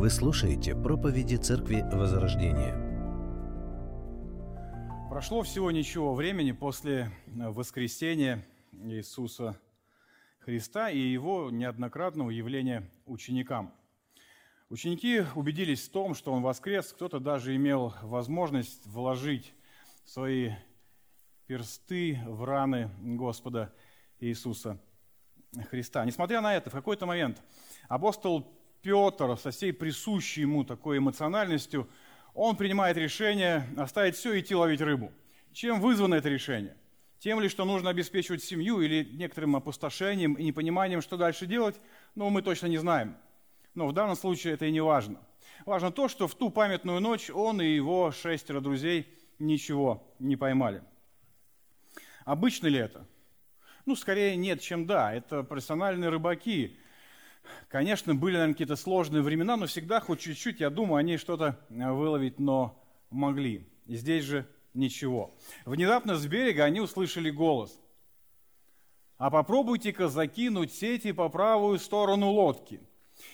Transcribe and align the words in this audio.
Вы 0.00 0.08
слушаете 0.08 0.74
проповеди 0.74 1.36
Церкви 1.36 1.82
Возрождения. 1.92 2.72
Прошло 5.10 5.42
всего 5.42 5.70
ничего 5.70 6.14
времени 6.14 6.52
после 6.52 7.10
воскресения 7.26 8.42
Иисуса 8.72 9.60
Христа 10.38 10.88
и 10.88 10.98
его 10.98 11.50
неоднократного 11.50 12.30
явления 12.30 12.90
ученикам. 13.04 13.74
Ученики 14.70 15.22
убедились 15.34 15.86
в 15.86 15.92
том, 15.92 16.14
что 16.14 16.32
Он 16.32 16.40
воскрес, 16.40 16.94
кто-то 16.94 17.20
даже 17.20 17.54
имел 17.54 17.92
возможность 18.00 18.86
вложить 18.86 19.52
свои 20.06 20.52
персты 21.46 22.18
в 22.24 22.44
раны 22.44 22.88
Господа 23.02 23.70
Иисуса 24.18 24.80
Христа. 25.68 26.06
Несмотря 26.06 26.40
на 26.40 26.56
это, 26.56 26.70
в 26.70 26.72
какой-то 26.72 27.04
момент 27.04 27.42
апостол 27.86 28.50
Петр 28.82 29.36
со 29.36 29.50
всей 29.50 29.72
присущей 29.72 30.42
ему 30.42 30.64
такой 30.64 30.98
эмоциональностью, 30.98 31.88
он 32.34 32.56
принимает 32.56 32.96
решение 32.96 33.66
оставить 33.76 34.16
все 34.16 34.34
и 34.34 34.40
идти 34.40 34.54
ловить 34.54 34.80
рыбу. 34.80 35.12
Чем 35.52 35.80
вызвано 35.80 36.14
это 36.14 36.28
решение? 36.28 36.76
Тем 37.18 37.40
ли, 37.40 37.48
что 37.48 37.64
нужно 37.64 37.90
обеспечивать 37.90 38.42
семью 38.42 38.80
или 38.80 39.04
некоторым 39.12 39.56
опустошением 39.56 40.34
и 40.34 40.44
непониманием, 40.44 41.02
что 41.02 41.18
дальше 41.18 41.44
делать, 41.46 41.78
ну, 42.14 42.30
мы 42.30 42.40
точно 42.40 42.66
не 42.66 42.78
знаем. 42.78 43.16
Но 43.74 43.86
в 43.86 43.92
данном 43.92 44.16
случае 44.16 44.54
это 44.54 44.64
и 44.64 44.72
не 44.72 44.80
важно. 44.80 45.20
Важно 45.66 45.90
то, 45.90 46.08
что 46.08 46.26
в 46.26 46.34
ту 46.34 46.48
памятную 46.48 47.00
ночь 47.00 47.28
он 47.28 47.60
и 47.60 47.66
его 47.66 48.10
шестеро 48.10 48.60
друзей 48.60 49.06
ничего 49.38 50.14
не 50.18 50.36
поймали. 50.36 50.82
Обычно 52.24 52.68
ли 52.68 52.78
это? 52.78 53.06
Ну, 53.84 53.96
скорее 53.96 54.36
нет, 54.36 54.60
чем 54.60 54.86
да. 54.86 55.12
Это 55.12 55.42
профессиональные 55.42 56.10
рыбаки, 56.10 56.78
Конечно, 57.68 58.14
были, 58.14 58.34
наверное, 58.34 58.54
какие-то 58.54 58.76
сложные 58.76 59.22
времена, 59.22 59.56
но 59.56 59.66
всегда 59.66 60.00
хоть 60.00 60.20
чуть-чуть, 60.20 60.60
я 60.60 60.70
думаю, 60.70 60.96
они 60.96 61.16
что-то 61.16 61.58
э, 61.68 61.90
выловить, 61.92 62.38
но 62.38 62.82
могли. 63.10 63.66
И 63.86 63.96
здесь 63.96 64.24
же 64.24 64.46
ничего. 64.74 65.34
Внезапно 65.64 66.16
с 66.16 66.26
берега 66.26 66.64
они 66.64 66.80
услышали 66.80 67.30
голос. 67.30 67.78
А 69.18 69.30
попробуйте-ка 69.30 70.08
закинуть 70.08 70.72
сети 70.72 71.12
по 71.12 71.28
правую 71.28 71.78
сторону 71.78 72.30
лодки. 72.30 72.80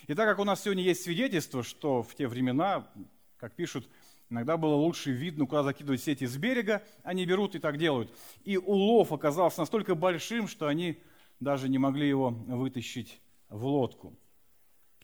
И 0.06 0.14
так 0.14 0.28
как 0.28 0.40
у 0.40 0.44
нас 0.44 0.62
сегодня 0.62 0.82
есть 0.82 1.04
свидетельство, 1.04 1.62
что 1.62 2.02
в 2.02 2.14
те 2.14 2.26
времена, 2.26 2.88
как 3.36 3.54
пишут, 3.54 3.88
иногда 4.28 4.56
было 4.56 4.74
лучше 4.74 5.12
видно, 5.12 5.46
куда 5.46 5.62
закидывать 5.62 6.02
сети 6.02 6.26
с 6.26 6.36
берега, 6.36 6.82
они 7.04 7.24
берут 7.24 7.54
и 7.54 7.60
так 7.60 7.78
делают. 7.78 8.12
И 8.44 8.56
улов 8.56 9.12
оказался 9.12 9.60
настолько 9.60 9.94
большим, 9.94 10.48
что 10.48 10.66
они 10.66 10.98
даже 11.38 11.68
не 11.68 11.78
могли 11.78 12.08
его 12.08 12.30
вытащить 12.30 13.20
в 13.48 13.64
лодку. 13.64 14.16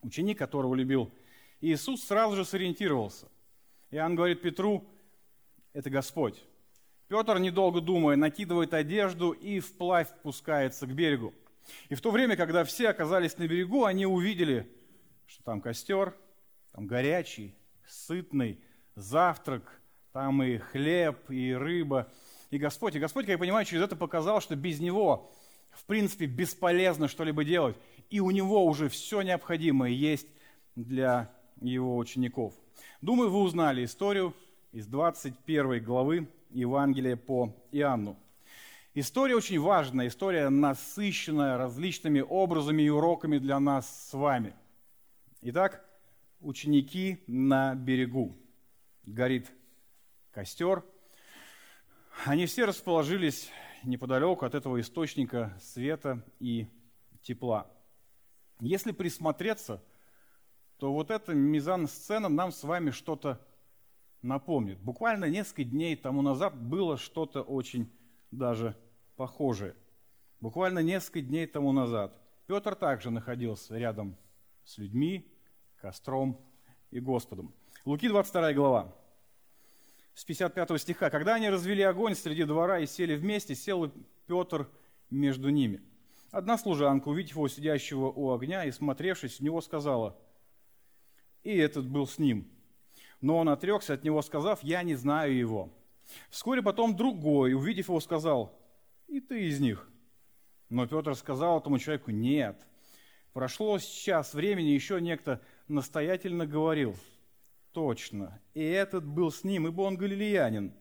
Ученик, 0.03 0.39
которого 0.39 0.75
любил 0.75 1.11
Иисус, 1.61 2.03
сразу 2.03 2.37
же 2.37 2.45
сориентировался. 2.45 3.29
Иоанн 3.91 4.17
говорит 4.17 4.43
Петру, 4.43 4.85
это 5.73 5.91
Господь. 5.91 6.43
Петр, 7.09 7.39
недолго 7.39 7.81
думая, 7.81 8.17
накидывает 8.17 8.75
одежду 8.75 9.33
и 9.33 9.61
вплавь 9.61 10.09
пускается 10.23 10.87
к 10.87 10.95
берегу. 10.95 11.35
И 11.89 11.95
в 11.95 12.01
то 12.01 12.11
время, 12.11 12.37
когда 12.37 12.65
все 12.65 12.89
оказались 12.89 13.37
на 13.39 13.47
берегу, 13.47 13.85
они 13.85 14.07
увидели, 14.07 14.70
что 15.27 15.45
там 15.45 15.61
костер, 15.61 16.17
там 16.73 16.87
горячий, 16.87 17.55
сытный 17.87 18.61
завтрак, 18.95 19.81
там 20.13 20.43
и 20.43 20.59
хлеб, 20.59 21.31
и 21.31 21.53
рыба, 21.53 22.11
и 22.51 22.59
Господь. 22.59 22.97
И 22.97 22.98
Господь, 22.98 23.27
как 23.27 23.33
я 23.33 23.39
понимаю, 23.39 23.65
через 23.65 23.83
это 23.83 23.97
показал, 23.97 24.41
что 24.41 24.57
без 24.57 24.81
Него, 24.81 25.33
в 25.70 25.85
принципе, 25.85 26.27
бесполезно 26.27 27.09
что-либо 27.09 27.45
делать 27.45 27.77
и 28.13 28.21
у 28.21 28.31
него 28.31 28.67
уже 28.67 28.91
все 28.91 29.23
необходимое 29.23 29.91
есть 29.91 30.29
для 30.77 31.35
его 31.63 31.97
учеников. 31.97 32.53
Думаю, 33.01 33.31
вы 33.31 33.39
узнали 33.39 33.87
историю 33.87 34.35
из 34.71 34.87
21 34.87 35.83
главы 35.83 36.29
Евангелия 36.51 37.17
по 37.17 37.57
Иоанну. 37.73 38.19
История 38.92 39.35
очень 39.35 39.59
важная, 39.59 40.09
история 40.09 40.51
насыщенная 40.51 41.57
различными 41.57 42.20
образами 42.20 42.83
и 42.83 42.91
уроками 42.91 43.39
для 43.39 43.59
нас 43.59 44.11
с 44.11 44.13
вами. 44.13 44.55
Итак, 45.41 45.83
ученики 46.41 47.25
на 47.27 47.75
берегу. 47.75 48.36
Горит 49.05 49.51
костер. 50.33 50.85
Они 52.27 52.45
все 52.45 52.67
расположились 52.67 53.51
неподалеку 53.85 54.45
от 54.45 54.55
этого 54.55 54.79
источника 54.83 55.59
света 55.59 56.23
и 56.41 56.67
тепла. 57.23 57.70
Если 58.62 58.92
присмотреться, 58.92 59.83
то 60.77 60.92
вот 60.92 61.11
эта 61.11 61.34
мизансцена 61.34 62.28
нам 62.28 62.52
с 62.52 62.62
вами 62.62 62.90
что-то 62.90 63.45
напомнит. 64.23 64.78
Буквально 64.78 65.24
несколько 65.24 65.64
дней 65.64 65.96
тому 65.96 66.23
назад 66.23 66.55
было 66.56 66.96
что-то 66.96 67.42
очень 67.42 67.92
даже 68.30 68.77
похожее. 69.17 69.74
Буквально 70.40 70.78
несколько 70.78 71.23
дней 71.23 71.48
тому 71.48 71.73
назад 71.73 72.17
Петр 72.46 72.77
также 72.77 73.11
находился 73.11 73.77
рядом 73.77 74.17
с 74.64 74.79
людьми, 74.79 75.29
костром 75.80 76.40
и 76.92 77.00
Господом. 77.00 77.52
Луки 77.84 78.08
22 78.08 78.52
глава, 78.52 78.94
с 80.14 80.24
55 80.24 80.80
стиха. 80.80 81.11
«Когда 81.11 81.34
они 81.34 81.50
развели 81.50 81.83
огонь 81.83 82.14
среди 82.14 82.44
двора 82.44 82.79
и 82.79 82.86
сели 82.86 83.17
вместе, 83.17 83.56
сел 83.56 83.92
Петр 84.29 84.70
между 85.11 85.48
ними». 85.48 85.83
Одна 86.33 86.57
служанка, 86.57 87.09
увидев 87.09 87.37
его 87.37 87.47
сидящего 87.47 88.07
у 88.07 88.33
огня 88.33 88.65
и 88.65 88.73
смотревшись 88.73 89.37
в 89.37 89.41
него, 89.41 89.61
сказала, 89.61 90.17
и 91.43 91.55
этот 91.55 91.87
был 91.87 92.07
с 92.07 92.19
ним. 92.19 92.51
Но 93.20 93.37
он 93.37 93.51
отрекся 93.51 93.93
от 93.93 94.03
него, 94.03 94.23
сказав, 94.23 94.65
я 94.65 94.83
не 94.83 94.95
знаю 94.95 95.37
его. 95.37 95.69
Вскоре 96.31 96.63
потом 96.63 96.97
другой, 96.97 97.53
увидев 97.53 97.89
его, 97.89 98.01
сказал, 98.01 98.59
и 99.09 99.21
ты 99.21 99.45
из 99.45 99.61
них. 99.61 99.87
Но 100.71 100.87
Петр 100.87 101.15
сказал 101.17 101.61
этому 101.61 101.79
человеку, 101.79 102.11
нет. 102.11 102.67
Прошло 103.35 103.79
сейчас 103.79 104.33
времени, 104.33 104.69
еще 104.69 105.03
некто 105.03 105.42
настоятельно 105.69 106.47
говорил, 106.47 106.97
точно, 107.73 108.41
и 108.55 108.63
этот 108.63 109.05
был 109.05 109.31
с 109.31 109.45
ним, 109.45 109.69
ибо 109.69 109.83
он 109.83 109.97
галилеянин. 109.98 110.73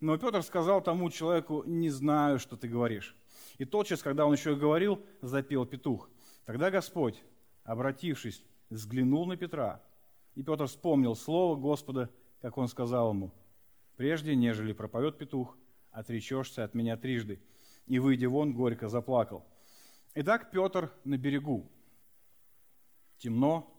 Но 0.00 0.18
Петр 0.18 0.42
сказал 0.42 0.82
тому 0.82 1.10
человеку, 1.10 1.62
не 1.64 1.90
знаю, 1.90 2.40
что 2.40 2.56
ты 2.56 2.66
говоришь. 2.66 3.16
И 3.58 3.64
тотчас, 3.64 4.02
когда 4.02 4.26
он 4.26 4.34
еще 4.34 4.56
говорил, 4.56 5.04
запел 5.20 5.64
петух. 5.64 6.10
Тогда 6.44 6.70
Господь, 6.70 7.22
обратившись, 7.62 8.44
взглянул 8.70 9.26
на 9.26 9.36
Петра. 9.36 9.82
И 10.34 10.42
Петр 10.42 10.66
вспомнил 10.66 11.14
слово 11.14 11.56
Господа, 11.56 12.10
как 12.40 12.58
он 12.58 12.68
сказал 12.68 13.10
ему, 13.10 13.32
«Прежде, 13.96 14.34
нежели 14.34 14.72
пропоет 14.72 15.18
петух, 15.18 15.56
отречешься 15.92 16.64
от 16.64 16.74
меня 16.74 16.96
трижды». 16.96 17.40
И, 17.86 17.98
выйдя 17.98 18.28
вон, 18.28 18.54
горько 18.54 18.88
заплакал. 18.88 19.46
Итак, 20.14 20.50
Петр 20.50 20.90
на 21.04 21.18
берегу. 21.18 21.70
Темно, 23.18 23.70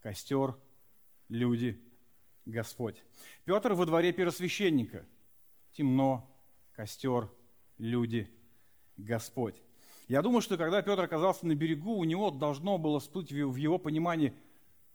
костер, 0.00 0.54
люди, 1.28 1.80
Господь. 2.44 3.02
Петр 3.44 3.72
во 3.72 3.86
дворе 3.86 4.12
первосвященника. 4.12 5.06
Темно, 5.72 6.30
костер, 6.72 7.30
люди, 7.78 8.30
Господь. 8.98 9.54
Я 10.08 10.22
думаю, 10.22 10.42
что 10.42 10.56
когда 10.56 10.82
Петр 10.82 11.02
оказался 11.02 11.46
на 11.46 11.54
берегу, 11.54 11.94
у 11.94 12.04
него 12.04 12.30
должно 12.30 12.78
было 12.78 13.00
всплыть 13.00 13.32
в 13.32 13.56
его 13.56 13.78
понимании, 13.78 14.34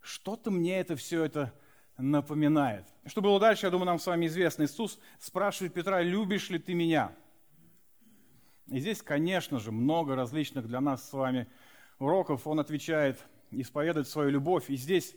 что-то 0.02 0.52
мне 0.52 0.80
это 0.80 0.96
все 0.96 1.24
это 1.24 1.53
напоминает. 1.97 2.86
Что 3.06 3.22
было 3.22 3.40
дальше, 3.40 3.66
я 3.66 3.69
думаю, 3.69 3.86
нам 3.86 4.00
с 4.00 4.08
вами 4.08 4.25
известно. 4.25 4.64
Иисус 4.64 5.00
спрашивает 5.19 5.74
Петра, 5.74 6.02
любишь 6.02 6.50
ли 6.50 6.59
ты 6.59 6.74
меня? 6.74 7.16
И 8.68 8.80
здесь, 8.80 9.02
конечно 9.02 9.59
же, 9.59 9.72
много 9.72 10.16
различных 10.16 10.68
для 10.68 10.81
нас 10.81 11.08
с 11.08 11.14
вами 11.14 11.47
уроков. 12.00 12.47
Он 12.47 12.59
отвечает, 12.59 13.23
исповедует 13.52 14.08
свою 14.08 14.32
любовь. 14.32 14.70
И 14.70 14.76
здесь 14.76 15.16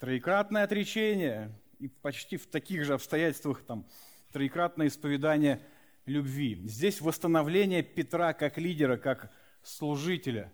троекратное 0.00 0.64
отречение, 0.64 1.52
и 1.78 1.86
почти 1.88 2.36
в 2.36 2.46
таких 2.46 2.84
же 2.84 2.94
обстоятельствах 2.94 3.62
там 3.62 3.86
троекратное 4.32 4.88
исповедание– 4.88 5.64
любви. 6.08 6.60
Здесь 6.64 7.00
восстановление 7.00 7.82
Петра 7.82 8.32
как 8.32 8.58
лидера, 8.58 8.96
как 8.96 9.32
служителя. 9.62 10.52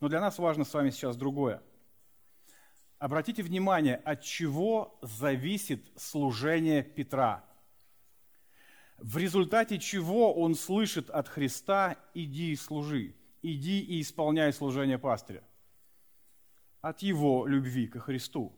Но 0.00 0.08
для 0.08 0.20
нас 0.20 0.38
важно 0.38 0.64
с 0.64 0.72
вами 0.72 0.90
сейчас 0.90 1.16
другое. 1.16 1.62
Обратите 2.98 3.42
внимание, 3.42 3.96
от 3.96 4.22
чего 4.22 4.98
зависит 5.02 5.84
служение 5.96 6.82
Петра. 6.82 7.44
В 8.98 9.18
результате 9.18 9.78
чего 9.78 10.32
он 10.32 10.54
слышит 10.54 11.10
от 11.10 11.28
Христа 11.28 11.96
«иди 12.14 12.52
и 12.52 12.56
служи», 12.56 13.14
«иди 13.42 13.80
и 13.80 14.00
исполняй 14.00 14.52
служение 14.52 14.98
пастыря». 14.98 15.42
От 16.80 17.02
его 17.02 17.46
любви 17.46 17.88
ко 17.88 17.98
Христу. 17.98 18.56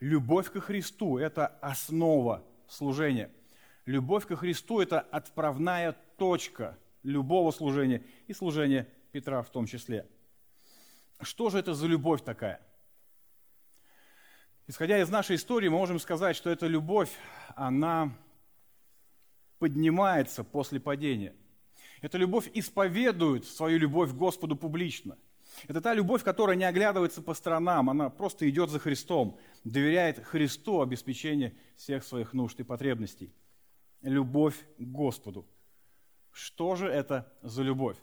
Любовь 0.00 0.50
ко 0.50 0.60
Христу– 0.60 1.18
это 1.18 1.46
основа 1.46 2.44
служения– 2.68 3.30
Любовь 3.88 4.26
ко 4.26 4.36
Христу– 4.36 4.80
это 4.82 5.00
отправная 5.00 5.96
точка 6.18 6.78
любого 7.02 7.50
служения 7.52 8.04
и 8.26 8.34
служения 8.34 8.86
Петра 9.12 9.40
в 9.40 9.48
том 9.48 9.64
числе. 9.64 10.06
Что 11.22 11.48
же 11.48 11.58
это 11.58 11.72
за 11.72 11.86
любовь 11.86 12.22
такая? 12.22 12.60
Исходя 14.66 15.00
из 15.00 15.08
нашей 15.08 15.36
истории, 15.36 15.68
мы 15.68 15.78
можем 15.78 15.98
сказать, 16.00 16.36
что 16.36 16.50
эта 16.50 16.66
любовь, 16.66 17.10
она 17.56 18.12
поднимается 19.58 20.44
после 20.44 20.80
падения. 20.80 21.34
Эта 22.02 22.18
любовь 22.18 22.50
исповедует 22.52 23.46
свою 23.46 23.78
любовь 23.78 24.10
к 24.10 24.16
Господу 24.16 24.54
публично. 24.54 25.16
Это 25.66 25.80
та 25.80 25.94
любовь, 25.94 26.22
которая 26.22 26.58
не 26.58 26.64
оглядывается 26.64 27.22
по 27.22 27.32
сторонам, 27.32 27.88
она 27.88 28.10
просто 28.10 28.50
идет 28.50 28.68
за 28.68 28.80
Христом, 28.80 29.38
доверяет 29.64 30.22
Христу 30.26 30.82
обеспечение 30.82 31.54
всех 31.78 32.04
своих 32.04 32.34
нужд 32.34 32.60
и 32.60 32.64
потребностей. 32.64 33.32
Любовь 34.02 34.56
к 34.78 34.82
Господу. 34.82 35.46
Что 36.30 36.76
же 36.76 36.88
это 36.88 37.32
за 37.42 37.62
любовь? 37.62 37.96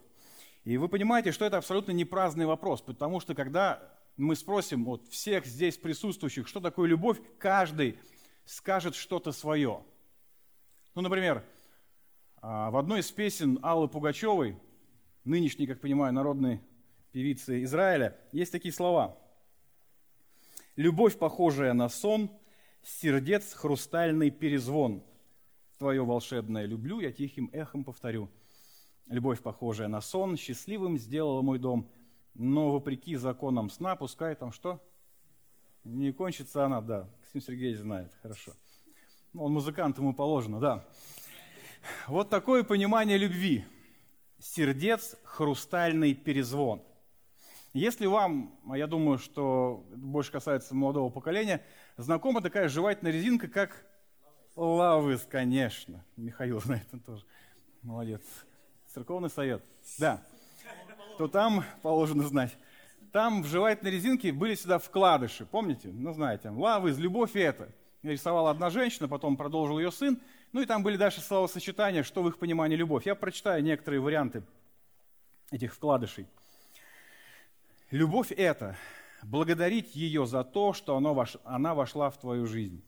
И 0.64 0.78
вы 0.78 0.90
понимаете, 0.90 1.32
что 1.32 1.46
это 1.46 1.58
абсолютно 1.58 1.92
не 1.92 2.06
праздный 2.06 2.46
вопрос, 2.46 2.82
потому 2.82 3.20
что 3.20 3.36
когда 3.36 3.82
мы 4.18 4.36
спросим 4.36 4.84
вот 4.86 5.08
всех 5.08 5.46
здесь 5.46 5.78
присутствующих, 5.78 6.48
что 6.48 6.60
такое 6.60 6.90
любовь, 6.90 7.20
каждый 7.38 8.00
скажет 8.46 8.96
что-то 8.96 9.32
свое. 9.32 9.84
Ну, 10.96 11.02
например, 11.02 11.44
а, 12.42 12.72
в 12.72 12.78
одной 12.78 13.02
из 13.02 13.12
песен 13.12 13.60
Аллы 13.62 13.88
Пугачевой, 13.88 14.58
нынешней, 15.24 15.68
как 15.68 15.82
понимаю, 15.82 16.14
народной 16.14 16.62
певицы 17.12 17.64
Израиля, 17.64 18.18
есть 18.32 18.52
такие 18.52 18.74
слова. 18.74 19.18
«Любовь, 20.76 21.18
похожая 21.18 21.74
на 21.74 21.90
сон, 21.90 22.30
сердец 22.84 23.54
хрустальный 23.54 24.30
перезвон. 24.30 25.04
Твое 25.78 26.06
волшебное 26.06 26.66
люблю, 26.66 27.00
я 27.00 27.12
тихим 27.12 27.50
эхом 27.52 27.84
повторю. 27.84 28.30
Любовь, 29.08 29.42
похожая 29.42 29.88
на 29.88 30.02
сон, 30.02 30.38
счастливым 30.38 30.98
сделала 30.98 31.42
мой 31.42 31.60
дом, 31.60 31.92
но 32.34 32.72
вопреки 32.72 33.16
законам 33.16 33.70
сна, 33.70 33.96
пускай 33.96 34.36
там 34.36 34.52
что? 34.52 34.82
Не 35.84 36.12
кончится 36.14 36.66
она, 36.66 36.82
да. 36.82 37.10
Ксим 37.24 37.42
Сергеевич 37.42 37.80
знает, 37.80 38.12
хорошо. 38.22 38.54
Ну, 39.34 39.44
он 39.44 39.52
музыкант, 39.52 39.98
ему 39.98 40.14
положено, 40.14 40.60
да. 40.60 40.86
Вот 42.08 42.30
такое 42.30 42.64
понимание 42.64 43.18
любви. 43.18 43.66
Сердец, 44.40 45.18
хрустальный 45.24 46.14
перезвон. 46.14 46.82
Если 47.74 48.06
вам, 48.06 48.58
а 48.70 48.78
я 48.78 48.88
думаю, 48.88 49.18
что 49.18 49.86
больше 49.94 50.32
касается 50.32 50.74
молодого 50.74 51.10
поколения, 51.10 51.64
знакома 51.98 52.42
такая 52.42 52.70
жевательная 52.70 53.12
резинка, 53.12 53.50
как 53.50 53.86
лавыс, 54.56 55.26
конечно. 55.30 56.04
Михаил 56.16 56.62
знает 56.62 56.88
он 56.92 57.00
тоже. 57.00 57.24
Молодец. 57.82 58.22
Церковный 58.88 59.30
совет. 59.30 59.64
Да. 60.00 60.22
То 61.18 61.28
там 61.28 61.64
положено 61.82 62.24
знать. 62.24 62.56
Там 63.12 63.44
в 63.44 63.48
жевательной 63.48 63.92
резинке 63.92 64.34
были 64.34 64.56
сюда 64.56 64.78
вкладыши, 64.78 65.46
помните? 65.46 65.90
Ну, 65.90 66.14
знаете, 66.14 66.50
лавы, 66.50 66.92
любовь 66.92 67.36
и 67.36 67.40
это. 67.40 67.70
Рисовала 68.04 68.52
одна 68.52 68.70
женщина, 68.70 69.08
потом 69.08 69.38
продолжил 69.38 69.80
ее 69.80 69.92
сын. 69.92 70.20
Ну 70.52 70.62
и 70.62 70.66
там 70.66 70.84
были 70.84 70.98
дальше 70.98 71.22
словосочетания, 71.22 72.04
что 72.04 72.24
в 72.24 72.28
их 72.28 72.38
понимании 72.38 72.76
любовь. 72.76 73.06
Я 73.06 73.16
прочитаю 73.16 73.64
некоторые 73.64 74.02
варианты 74.02 74.44
этих 75.52 75.74
вкладышей. 75.74 76.28
Любовь– 77.92 78.32
это 78.36 78.76
благодарить 79.24 79.96
ее 79.96 80.26
за 80.26 80.44
то, 80.44 80.74
что 80.74 80.98
она 81.44 81.74
вошла 81.74 82.10
в 82.10 82.20
твою 82.20 82.46
жизнь. 82.46 82.84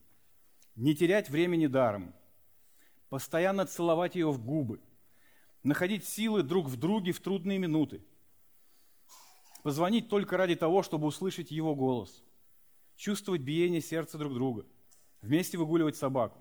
Не 0.77 0.95
терять 0.95 1.29
времени 1.29 1.65
даром. 1.65 2.13
Постоянно 3.09 3.65
целовать 3.65 4.15
ее 4.15 4.31
в 4.31 4.39
губы 4.43 4.79
находить 5.63 6.05
силы 6.05 6.43
друг 6.43 6.67
в 6.67 6.77
друге 6.77 7.11
в 7.11 7.19
трудные 7.19 7.57
минуты, 7.57 8.01
позвонить 9.63 10.07
только 10.07 10.37
ради 10.37 10.55
того, 10.55 10.83
чтобы 10.83 11.07
услышать 11.07 11.51
его 11.51 11.75
голос, 11.75 12.23
чувствовать 12.95 13.41
биение 13.41 13.81
сердца 13.81 14.17
друг 14.19 14.33
друга, 14.33 14.65
вместе 15.21 15.57
выгуливать 15.57 15.97
собаку. 15.97 16.37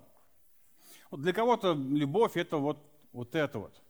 Вот 1.09 1.21
для 1.21 1.33
кого-то 1.33 1.73
любовь– 1.73 2.33
это 2.37 2.57
вот, 2.57 2.77
вот 3.11 3.33
это 3.33 3.57
вот. 3.59 3.81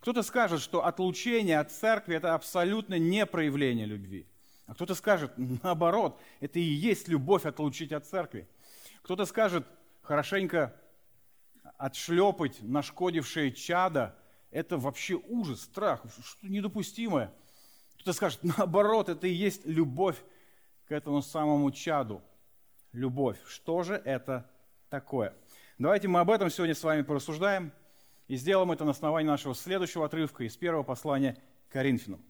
Кто-то 0.00 0.22
скажет, 0.22 0.60
что 0.60 0.86
отлучение 0.86 1.58
от 1.58 1.72
церкви– 1.72 2.14
это 2.16 2.34
абсолютно 2.34 2.98
не 2.98 3.26
проявление 3.26 3.84
любви. 3.84 4.26
А 4.66 4.74
кто-то 4.74 4.94
скажет, 4.94 5.32
наоборот, 5.36 6.20
это 6.40 6.60
и 6.60 6.62
есть 6.62 7.08
любовь 7.08 7.46
отлучить 7.46 7.92
от 7.92 8.06
церкви. 8.06 8.48
Кто-то 9.02 9.24
скажет, 9.24 9.66
хорошенько 10.08 10.74
отшлепать 11.76 12.62
нашкодившее 12.62 13.52
чадо– 13.52 14.16
это 14.50 14.78
вообще 14.78 15.16
ужас, 15.16 15.60
страх, 15.60 16.02
что 16.24 16.48
недопустимое. 16.48 17.30
Кто-то 17.96 18.14
скажет, 18.14 18.40
наоборот, 18.56 19.10
это 19.10 19.26
и 19.26 19.32
есть 19.32 19.66
любовь 19.66 20.16
к 20.86 20.92
этому 20.92 21.20
самому 21.20 21.70
чаду. 21.72 22.22
Любовь. 22.92 23.36
Что 23.46 23.82
же 23.82 23.96
это 24.02 24.50
такое? 24.88 25.34
Давайте 25.76 26.08
мы 26.08 26.20
об 26.20 26.30
этом 26.30 26.48
сегодня 26.48 26.74
с 26.74 26.82
вами 26.82 27.02
порассуждаем 27.02 27.70
и 28.28 28.36
сделаем 28.36 28.72
это 28.72 28.86
на 28.86 28.92
основании 28.92 29.28
нашего 29.28 29.54
следующего 29.54 30.06
отрывка 30.06 30.42
из 30.44 30.56
первого 30.56 30.84
послания 30.84 31.36
Коринфянам. 31.68 32.24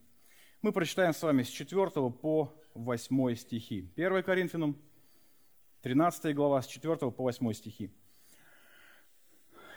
Мы 0.63 0.73
прочитаем 0.73 1.15
с 1.15 1.23
вами 1.23 1.45
с 1.45 1.49
4 1.49 1.91
по 2.11 2.61
8 2.75 3.37
стихи. 3.37 3.93
1 3.95 4.25
Коринфянам, 4.25 4.77
13 5.83 6.35
глава, 6.35 6.61
с 6.61 6.67
4 6.67 6.97
по 6.97 7.23
8 7.23 7.53
стихи. 7.53 7.91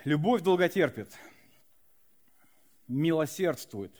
«Любовь 0.03 0.41
долготерпит, 0.41 1.15
милосердствует. 2.87 3.91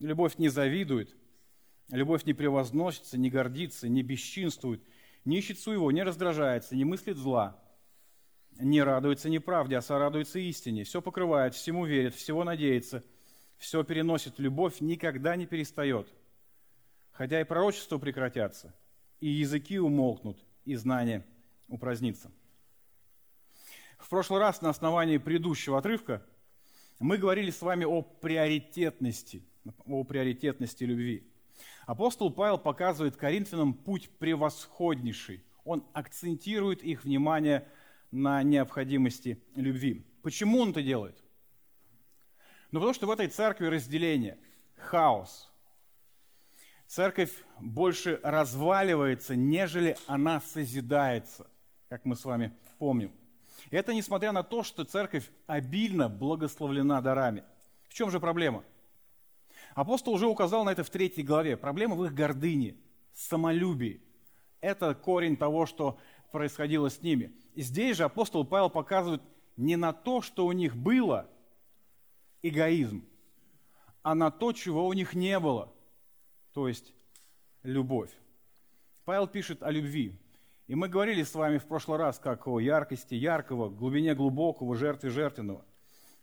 Любовь 0.00 0.36
не 0.38 0.48
завидует, 0.48 1.14
любовь 1.90 2.24
не 2.24 2.34
превозносится, 2.34 3.16
не 3.16 3.30
гордится, 3.30 3.88
не 3.88 4.02
бесчинствует, 4.02 4.82
не 5.24 5.38
ищет 5.38 5.60
своего, 5.60 5.92
не 5.92 6.02
раздражается, 6.02 6.74
не 6.74 6.84
мыслит 6.84 7.16
зла, 7.16 7.62
не 8.58 8.82
радуется 8.82 9.28
неправде, 9.28 9.76
а 9.76 9.82
сорадуется 9.82 10.40
истине, 10.40 10.82
все 10.82 11.00
покрывает, 11.00 11.54
всему 11.54 11.86
верит, 11.86 12.16
всего 12.16 12.42
надеется, 12.42 13.04
все 13.56 13.84
переносит, 13.84 14.40
любовь 14.40 14.80
никогда 14.80 15.36
не 15.36 15.46
перестает. 15.46 16.12
Хотя 17.12 17.40
и 17.40 17.44
пророчества 17.44 17.98
прекратятся, 17.98 18.74
и 19.20 19.28
языки 19.28 19.78
умолкнут, 19.78 20.44
и 20.64 20.74
знания 20.74 21.24
упразднится. 21.68 22.30
В 23.98 24.08
прошлый 24.08 24.40
раз 24.40 24.60
на 24.60 24.70
основании 24.70 25.18
предыдущего 25.18 25.78
отрывка– 25.78 26.24
мы 27.00 27.18
говорили 27.18 27.50
с 27.50 27.60
вами 27.60 27.84
о 27.84 28.02
приоритетности, 28.02 29.44
о 29.86 30.04
приоритетности 30.04 30.84
любви. 30.84 31.30
Апостол 31.86 32.30
Павел 32.30 32.58
показывает 32.58 33.16
Коринфянам 33.16 33.74
путь 33.74 34.10
превосходнейший. 34.18 35.44
Он 35.64 35.84
акцентирует 35.92 36.82
их 36.82 37.04
внимание 37.04 37.68
на 38.10 38.42
необходимости 38.42 39.42
любви. 39.54 40.06
Почему 40.22 40.60
он 40.60 40.70
это 40.70 40.82
делает? 40.82 41.16
Ну, 42.70 42.80
потому 42.80 42.94
что 42.94 43.06
в 43.06 43.10
этой 43.10 43.28
церкви 43.28 43.66
разделение, 43.66 44.38
хаос. 44.76 45.50
Церковь 46.86 47.32
больше 47.60 48.20
разваливается, 48.22 49.36
нежели 49.36 49.96
она 50.06 50.40
созидается, 50.40 51.46
как 51.94 52.04
мы 52.06 52.16
с 52.16 52.24
вами 52.24 52.52
помним. 52.80 53.12
Это 53.70 53.94
несмотря 53.94 54.32
на 54.32 54.42
то, 54.42 54.64
что 54.64 54.82
церковь 54.82 55.30
обильно 55.46 56.08
благословлена 56.08 57.00
дарами. 57.00 57.44
В 57.88 57.94
чем 57.94 58.10
же 58.10 58.18
проблема? 58.18 58.64
Апостол 59.76 60.14
уже 60.14 60.26
указал 60.26 60.64
на 60.64 60.70
это 60.70 60.82
в 60.82 60.90
третьей 60.90 61.22
главе. 61.22 61.56
Проблема 61.56 61.94
в 61.94 62.04
их 62.04 62.12
гордыне, 62.12 62.74
самолюбии. 63.12 64.02
Это 64.60 64.92
корень 64.96 65.36
того, 65.36 65.66
что 65.66 65.96
происходило 66.32 66.90
с 66.90 67.00
ними. 67.00 67.32
И 67.54 67.62
здесь 67.62 67.96
же 67.98 68.02
апостол 68.02 68.44
Павел 68.44 68.70
показывает 68.70 69.22
не 69.56 69.76
на 69.76 69.92
то, 69.92 70.20
что 70.20 70.46
у 70.46 70.52
них 70.52 70.74
было 70.74 71.30
эгоизм, 72.42 73.06
а 74.02 74.16
на 74.16 74.32
то, 74.32 74.52
чего 74.52 74.88
у 74.88 74.92
них 74.94 75.14
не 75.14 75.38
было, 75.38 75.72
то 76.54 76.66
есть 76.66 76.92
любовь. 77.62 78.10
Павел 79.04 79.28
пишет 79.28 79.62
о 79.62 79.70
любви. 79.70 80.18
И 80.66 80.74
мы 80.74 80.88
говорили 80.88 81.22
с 81.22 81.34
вами 81.34 81.58
в 81.58 81.66
прошлый 81.66 81.98
раз, 81.98 82.18
как 82.18 82.46
о 82.46 82.58
яркости 82.58 83.14
яркого, 83.14 83.68
глубине 83.68 84.14
глубокого, 84.14 84.76
жертве 84.76 85.10
жертвенного. 85.10 85.64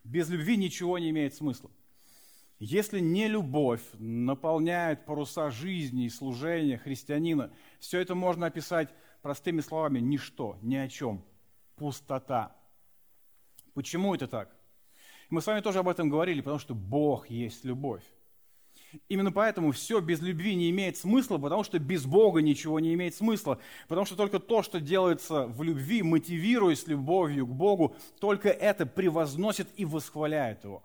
Без 0.03 0.29
любви 0.29 0.57
ничего 0.57 0.97
не 0.97 1.11
имеет 1.11 1.35
смысла. 1.35 1.69
Если 2.57 2.99
не 2.99 3.27
любовь 3.27 3.83
наполняет 3.93 5.05
паруса 5.05 5.51
жизни 5.51 6.05
и 6.05 6.09
служения 6.09 6.77
христианина, 6.77 7.51
все 7.79 7.99
это 7.99 8.15
можно 8.15 8.47
описать 8.47 8.89
простыми 9.21 9.61
словами– 9.61 9.99
ничто, 10.01 10.57
ни 10.61 10.75
о 10.75 10.87
чем, 10.87 11.23
пустота. 11.75 12.55
Почему 13.73 14.13
это 14.15 14.27
так? 14.27 14.55
Мы 15.29 15.41
с 15.41 15.47
вами 15.47 15.61
тоже 15.61 15.79
об 15.79 15.87
этом 15.87 16.09
говорили, 16.09 16.41
потому 16.41 16.59
что 16.59 16.75
Бог 16.75 17.29
есть 17.29 17.63
любовь. 17.63 18.03
Именно 19.07 19.31
поэтому 19.31 19.71
все 19.71 19.99
без 19.99 20.21
любви 20.21 20.55
не 20.55 20.69
имеет 20.69 20.97
смысла, 20.97 21.37
потому 21.37 21.63
что 21.63 21.79
без 21.79 22.05
Бога 22.05 22.41
ничего 22.41 22.79
не 22.79 22.93
имеет 22.93 23.15
смысла. 23.15 23.59
Потому 23.87 24.05
что 24.05 24.15
только 24.15 24.39
то, 24.39 24.63
что 24.63 24.79
делается 24.79 25.47
в 25.47 25.63
любви, 25.63 26.03
мотивируясь 26.03 26.87
любовью 26.87 27.47
к 27.47 27.53
Богу, 27.53 27.95
только 28.19 28.49
это 28.49 28.85
превозносит 28.85 29.67
и 29.77 29.85
восхваляет 29.85 30.63
Его. 30.63 30.83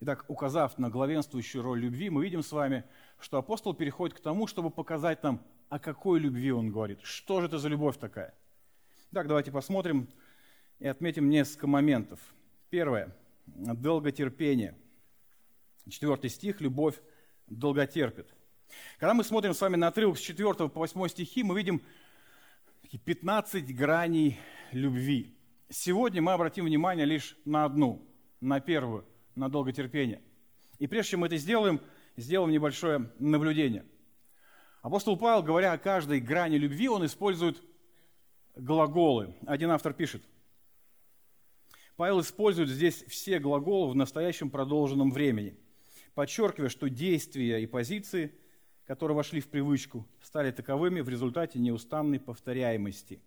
Итак, 0.00 0.24
указав 0.28 0.78
на 0.78 0.90
главенствующую 0.90 1.62
роль 1.62 1.80
любви, 1.80 2.08
мы 2.08 2.22
видим 2.22 2.42
с 2.42 2.52
вами, 2.52 2.84
что 3.18 3.38
апостол 3.38 3.74
переходит 3.74 4.16
к 4.16 4.20
тому, 4.20 4.46
чтобы 4.46 4.70
показать 4.70 5.22
нам 5.24 5.42
о 5.68 5.78
какой 5.80 6.20
любви 6.20 6.52
он 6.52 6.70
говорит. 6.70 7.00
Что 7.02 7.40
же 7.40 7.46
это 7.46 7.58
за 7.58 7.68
любовь 7.68 7.98
такая? 7.98 8.34
Так, 9.12 9.26
давайте 9.26 9.50
посмотрим 9.50 10.08
и 10.78 10.86
отметим 10.86 11.28
несколько 11.28 11.66
моментов. 11.66 12.20
Первое. 12.70 13.16
Долготерпение. 13.46 14.76
Четвертый 15.88 16.30
стих. 16.30 16.60
Любовь 16.60 16.96
долготерпит. 17.46 18.34
Когда 18.98 19.14
мы 19.14 19.24
смотрим 19.24 19.54
с 19.54 19.60
вами 19.60 19.76
на 19.76 19.88
отрывок 19.88 20.18
с 20.18 20.20
4 20.20 20.54
по 20.54 20.80
8 20.80 21.08
стихи, 21.08 21.42
мы 21.42 21.56
видим 21.56 21.82
15 23.04 23.74
граней 23.74 24.38
любви. 24.72 25.34
Сегодня 25.70 26.22
мы 26.22 26.32
обратим 26.32 26.64
внимание 26.64 27.06
лишь 27.06 27.36
на 27.44 27.64
одну, 27.64 28.06
на 28.40 28.60
первую, 28.60 29.06
на 29.34 29.48
долготерпение. 29.48 30.22
И 30.78 30.86
прежде 30.86 31.12
чем 31.12 31.20
мы 31.20 31.26
это 31.26 31.36
сделаем, 31.36 31.80
сделаем 32.16 32.50
небольшое 32.50 33.10
наблюдение. 33.18 33.84
Апостол 34.82 35.16
Павел, 35.16 35.42
говоря 35.42 35.72
о 35.72 35.78
каждой 35.78 36.20
грани 36.20 36.56
любви, 36.56 36.88
он 36.88 37.04
использует 37.04 37.62
глаголы. 38.54 39.34
Один 39.46 39.70
автор 39.70 39.92
пишет. 39.92 40.22
Павел 41.96 42.20
использует 42.20 42.68
здесь 42.68 43.02
все 43.08 43.38
глаголы 43.40 43.90
в 43.90 43.96
настоящем 43.96 44.50
продолженном 44.50 45.10
времени, 45.10 45.58
подчеркивая, 46.18 46.68
что 46.68 46.90
действия 46.90 47.62
и 47.62 47.66
позиции, 47.66 48.34
которые 48.88 49.14
вошли 49.14 49.40
в 49.40 49.46
привычку, 49.46 50.04
стали 50.20 50.50
таковыми 50.50 51.00
в 51.00 51.08
результате 51.08 51.60
неустанной 51.60 52.18
повторяемости. 52.18 53.20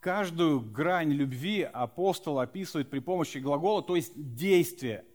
Каждую 0.00 0.60
грань 0.60 1.12
любви 1.12 1.62
апостол 1.62 2.40
описывает 2.40 2.90
при 2.90 2.98
помощи 2.98 3.38
глагола, 3.38 3.82
то 3.82 3.96
есть 3.96 4.12
действия– 4.16 5.06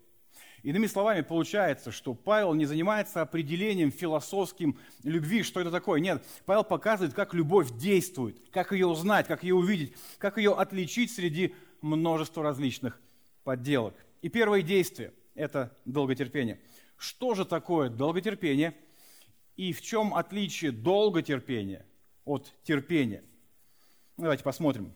Иными 0.61 0.87
словами, 0.87 1.21
получается, 1.21 1.89
что 1.89 2.13
Павел 2.13 2.53
не 2.53 2.65
занимается 2.65 3.21
определением 3.21 3.93
философским 3.93 4.77
любви, 5.03 5.41
что 5.43 5.61
это 5.61 5.71
такое. 5.71 6.01
Нет, 6.01 6.21
Павел 6.45 6.65
показывает, 6.65 7.13
как 7.13 7.33
любовь 7.33 7.71
действует, 7.77 8.37
как 8.51 8.73
ее 8.73 8.87
узнать, 8.87 9.25
как 9.25 9.43
ее 9.43 9.55
увидеть, 9.55 9.93
как 10.17 10.37
ее 10.37 10.53
отличить 10.53 11.13
среди 11.13 11.55
множества 11.79 12.43
различных 12.43 12.99
подделок. 13.45 13.95
И 14.21 14.27
первое 14.27 14.61
действие– 14.61 15.13
это 15.33 15.73
долготерпение. 15.85 16.59
Что 16.99 17.33
же 17.33 17.45
такое 17.45 17.89
долготерпение 17.89 18.75
и 19.55 19.71
в 19.71 19.81
чем 19.81 20.13
отличие 20.13 20.71
долготерпения 20.71 21.85
от 22.25 22.53
терпения? 22.63 23.23
Давайте 24.17 24.43
посмотрим. 24.43 24.93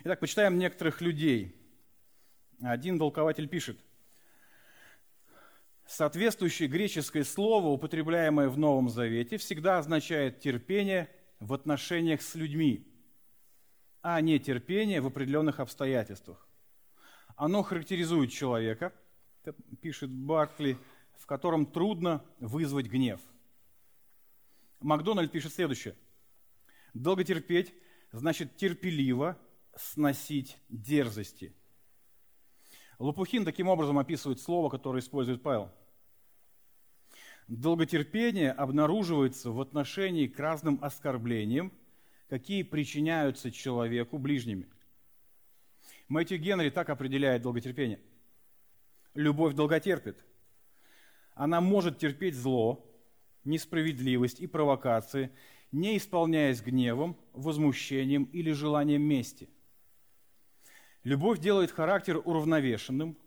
Итак, 0.00 0.18
почитаем 0.18 0.58
некоторых 0.58 1.02
людей. 1.02 1.54
Один 2.62 2.98
толкователь 2.98 3.48
пишет, 3.48 3.78
Соответствующее 5.86 6.68
греческое 6.68 7.24
слово, 7.24 7.68
употребляемое 7.68 8.48
в 8.48 8.58
Новом 8.58 8.88
Завете, 8.88 9.36
всегда 9.36 9.78
означает 9.78 10.40
терпение 10.40 11.08
в 11.38 11.52
отношениях 11.52 12.22
с 12.22 12.34
людьми, 12.34 12.86
а 14.00 14.20
не 14.22 14.38
терпение 14.38 15.00
в 15.00 15.06
определенных 15.06 15.60
обстоятельствах. 15.60 16.46
Оно 17.36 17.62
характеризует 17.62 18.30
человека, 18.32 18.92
пишет 19.80 20.10
Баркли, 20.10 20.76
в 21.16 21.26
котором 21.26 21.66
трудно 21.66 22.24
вызвать 22.40 22.86
гнев. 22.86 23.20
Макдональд 24.80 25.32
пишет 25.32 25.52
следующее. 25.52 25.96
Долготерпеть 26.94 27.74
значит 28.12 28.56
терпеливо 28.56 29.36
сносить 29.76 30.58
дерзости. 30.68 31.52
Лопухин 32.98 33.44
таким 33.44 33.68
образом 33.68 33.98
описывает 33.98 34.40
слово, 34.40 34.70
которое 34.70 35.00
использует 35.00 35.42
Павел. 35.42 35.70
Долготерпение 37.46 38.52
обнаруживается 38.52 39.50
в 39.50 39.60
отношении 39.60 40.26
к 40.26 40.38
разным 40.38 40.78
оскорблениям, 40.82 41.72
какие 42.28 42.62
причиняются 42.62 43.50
человеку 43.50 44.18
ближними. 44.18 44.68
Мэтью 46.08 46.38
Генри 46.38 46.70
так 46.70 46.90
определяет 46.90 47.42
долготерпение. 47.42 48.00
Любовь 49.18 49.54
долготерпит. 49.54 50.24
Она 51.34 51.60
может 51.60 51.98
терпеть 51.98 52.36
зло, 52.36 52.88
несправедливость 53.42 54.38
и 54.38 54.46
провокации, 54.46 55.32
не 55.72 55.96
исполняясь 55.96 56.62
гневом, 56.62 57.18
возмущением 57.32 58.30
или 58.32 58.52
желанием 58.52 59.02
мести. 59.02 59.50
Любовь 61.02 61.40
делает 61.40 61.72
характер 61.72 62.22
уравновешенным, 62.24 63.18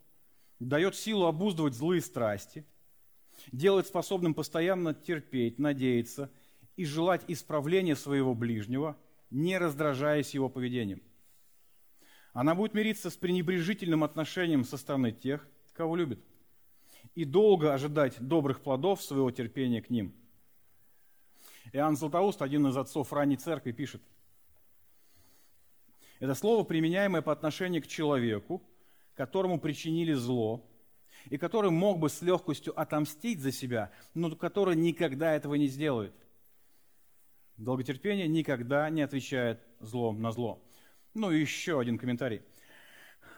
дает 0.62 0.96
силу 0.96 1.26
обуздывать 1.26 1.74
злые 1.74 2.00
страсти, 2.00 2.66
делает 3.52 3.86
способным 3.86 4.34
постоянно 4.34 4.94
терпеть, 4.94 5.60
надеяться 5.60 6.32
и 6.78 6.86
желать 6.86 7.26
исправления 7.28 7.98
своего 7.98 8.34
ближнего, 8.34 8.96
не 9.30 9.58
раздражаясь 9.58 10.34
его 10.34 10.48
поведением. 10.48 11.02
Она 12.32 12.56
будет 12.56 12.74
мириться 12.74 13.10
с 13.10 13.18
пренебрежительным 13.18 14.06
отношением 14.06 14.64
со 14.64 14.78
стороны 14.78 15.12
тех, 15.12 15.46
кого 15.82 15.96
любит, 15.96 16.20
и 17.16 17.26
долго 17.26 17.74
ожидать 17.74 18.20
добрых 18.20 18.62
плодов 18.62 19.02
своего 19.02 19.32
терпения 19.32 19.82
к 19.82 19.90
ним. 19.90 20.14
Иоанн 21.74 21.96
Златоуст, 21.96 22.44
один 22.44 22.68
из 22.68 22.78
отцов 22.78 23.12
ранней 23.12 23.38
церкви, 23.38 23.72
пишет, 23.72 24.04
это 26.20 26.36
слово, 26.36 26.64
применяемое 26.64 27.24
по 27.24 27.32
отношению 27.32 27.82
к 27.82 27.88
человеку, 27.88 28.62
которому 29.16 29.60
причинили 29.60 30.14
зло, 30.14 30.64
и 31.26 31.40
который 31.40 31.72
мог 31.72 31.98
бы 31.98 32.10
с 32.10 32.22
легкостью 32.22 32.80
отомстить 32.80 33.40
за 33.40 33.52
себя, 33.52 33.92
но 34.14 34.36
который 34.36 34.76
никогда 34.76 35.34
этого 35.34 35.56
не 35.56 35.66
сделает. 35.66 36.14
Долготерпение 37.58 38.28
никогда 38.28 38.88
не 38.92 39.02
отвечает 39.02 39.60
злом 39.80 40.22
на 40.22 40.32
зло. 40.32 40.64
Ну 41.16 41.32
и 41.32 41.42
еще 41.42 41.80
один 41.80 41.98
комментарий. 41.98 42.44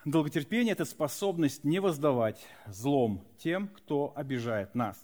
Долготерпение– 0.05 0.71
это 0.73 0.83
способность 0.83 1.63
не 1.63 1.79
воздавать 1.79 2.45
злом 2.67 3.25
тем, 3.37 3.69
кто 3.69 4.11
обижает 4.15 4.75
нас. 4.75 5.01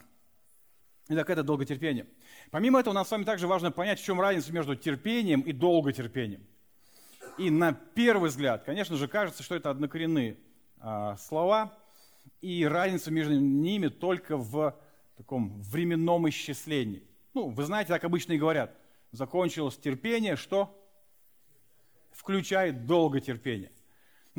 Итак, 1.07 1.29
это 1.29 1.41
долготерпение. 1.41 2.05
Помимо 2.51 2.79
этого, 2.79 2.93
нам 2.93 3.05
с 3.05 3.11
вами 3.11 3.23
также 3.23 3.47
важно 3.47 3.71
понять, 3.71 3.99
в 3.99 4.03
чем 4.03 4.19
разница 4.19 4.51
между 4.51 4.75
терпением 4.75 5.41
и 5.41 5.53
долготерпением. 5.53 6.45
И 7.37 7.49
на 7.49 7.71
первый 7.71 8.29
взгляд, 8.29 8.63
конечно 8.65 8.97
же, 8.97 9.07
кажется, 9.07 9.41
что 9.41 9.55
это 9.55 9.69
однокоренные 9.69 10.37
а, 10.79 11.15
слова, 11.15 11.73
и 12.41 12.65
разница 12.65 13.09
между 13.09 13.39
ними 13.39 13.87
только 13.87 14.35
в 14.35 14.77
таком 15.15 15.61
временном 15.61 16.27
исчислении. 16.29 17.03
Ну, 17.33 17.47
вы 17.47 17.63
знаете, 17.63 17.93
так 17.93 18.03
обычно 18.03 18.33
и 18.33 18.37
говорят. 18.37 18.75
Закончилось 19.11 19.77
терпение, 19.77 20.35
что? 20.35 20.75
Включает 22.11 22.85
долготерпение. 22.85 23.71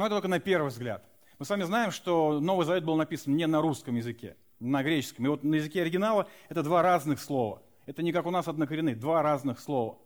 Но 0.01 0.07
это 0.07 0.15
только 0.15 0.29
на 0.29 0.41
первый 0.41 0.69
взгляд. 0.69 1.05
Мы 1.39 1.45
с 1.45 1.51
вами 1.51 1.65
знаем, 1.65 1.91
что 1.91 2.41
Новый 2.41 2.65
Завет 2.65 2.85
был 2.85 2.97
написан 2.97 3.37
не 3.37 3.47
на 3.47 3.61
русском 3.61 3.97
языке, 3.97 4.35
на 4.59 4.83
греческом. 4.83 5.27
И 5.27 5.29
вот 5.29 5.45
на 5.45 5.57
языке 5.57 5.83
оригинала 5.83 6.27
это 6.49 6.63
два 6.63 6.81
разных 6.81 7.21
слова. 7.21 7.63
Это 7.85 8.03
не 8.03 8.11
как 8.11 8.25
у 8.25 8.31
нас 8.31 8.49
однокоренные, 8.49 8.97
два 8.97 9.23
разных 9.23 9.61
слова. 9.61 9.99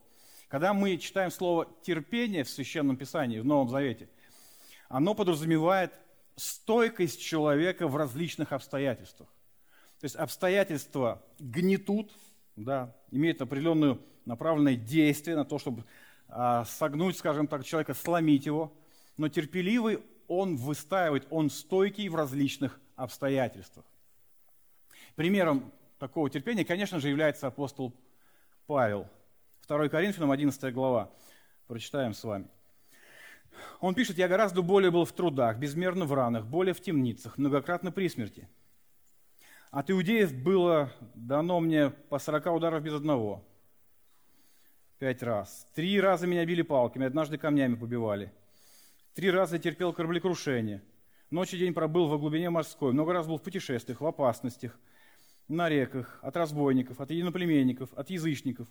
Когда 0.48 0.74
мы 0.74 0.96
читаем 0.96 1.30
слово 1.30 1.68
терпение 1.82 2.42
в 2.42 2.48
Священном 2.48 2.96
Писании, 2.96 3.38
в 3.38 3.44
Новом 3.44 3.68
Завете, 3.68 4.08
оно 4.88 5.14
подразумевает 5.14 5.92
стойкость 6.34 7.22
человека 7.22 7.86
в 7.86 7.94
различных 7.96 8.50
обстоятельствах. 8.52 9.28
То 10.00 10.06
есть 10.06 10.16
обстоятельства 10.16 11.22
гнетут, 11.38 12.10
да, 12.56 12.96
имеют 13.12 13.40
определенное 13.40 14.00
направленное 14.24 14.74
действие 14.74 15.36
на 15.36 15.44
то, 15.44 15.60
чтобы 15.60 15.84
а, 16.26 16.64
согнуть, 16.64 17.16
скажем 17.16 17.46
так, 17.46 17.64
человека, 17.64 17.94
сломить 17.94 18.46
его, 18.46 18.72
но 19.16 19.28
терпеливый 19.28 20.02
он 20.28 20.56
выстаивает, 20.56 21.26
он 21.30 21.50
стойкий 21.50 22.08
в 22.08 22.14
различных 22.14 22.80
обстоятельствах. 22.96 23.84
Примером 25.16 25.72
такого 25.98 26.28
терпения, 26.30 26.64
конечно 26.64 26.98
же, 27.00 27.08
является 27.08 27.46
апостол 27.46 27.94
Павел. 28.66 29.08
2 29.68 29.88
Коринфянам, 29.88 30.30
11 30.30 30.72
глава. 30.74 31.10
Прочитаем 31.66 32.14
с 32.14 32.24
вами. 32.24 32.46
Он 33.80 33.94
пишет, 33.94 34.18
я 34.18 34.28
гораздо 34.28 34.62
более 34.62 34.90
был 34.90 35.04
в 35.04 35.12
трудах, 35.12 35.58
безмерно 35.58 36.04
в 36.04 36.12
ранах, 36.12 36.44
более 36.44 36.74
в 36.74 36.80
темницах, 36.80 37.38
многократно 37.38 37.92
при 37.92 38.08
смерти. 38.08 38.48
От 39.70 39.90
иудеев 39.90 40.32
было 40.32 40.92
дано 41.14 41.60
мне 41.60 41.90
по 41.90 42.18
сорока 42.18 42.52
ударов 42.52 42.82
без 42.82 42.94
одного. 42.94 43.44
Пять 44.98 45.22
раз. 45.22 45.66
Три 45.74 46.00
раза 46.00 46.26
меня 46.26 46.44
били 46.44 46.62
палками, 46.62 47.06
однажды 47.06 47.38
камнями 47.38 47.74
побивали. 47.74 48.32
Три 49.14 49.30
раза 49.30 49.58
терпел 49.58 49.92
кораблекрушение. 49.92 50.82
Ночь 51.30 51.54
и 51.54 51.58
день 51.58 51.72
пробыл 51.72 52.08
во 52.08 52.18
глубине 52.18 52.50
морской. 52.50 52.92
Много 52.92 53.12
раз 53.12 53.26
был 53.26 53.38
в 53.38 53.42
путешествиях, 53.42 54.00
в 54.00 54.06
опасностях, 54.06 54.78
на 55.48 55.68
реках, 55.68 56.18
от 56.22 56.36
разбойников, 56.36 57.00
от 57.00 57.10
единоплеменников, 57.10 57.92
от 57.94 58.10
язычников, 58.10 58.68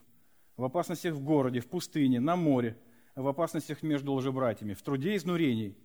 в 0.57 0.63
опасностях 0.63 1.13
в 1.13 1.23
городе, 1.23 1.59
в 1.59 1.67
пустыне, 1.67 2.19
на 2.19 2.35
море– 2.35 2.77
в 3.15 3.27
опасностях 3.27 3.83
между 3.83 4.13
лжебратьями, 4.13 4.73
в 4.73 4.81
труде 4.81 5.15
изнурений, 5.15 5.77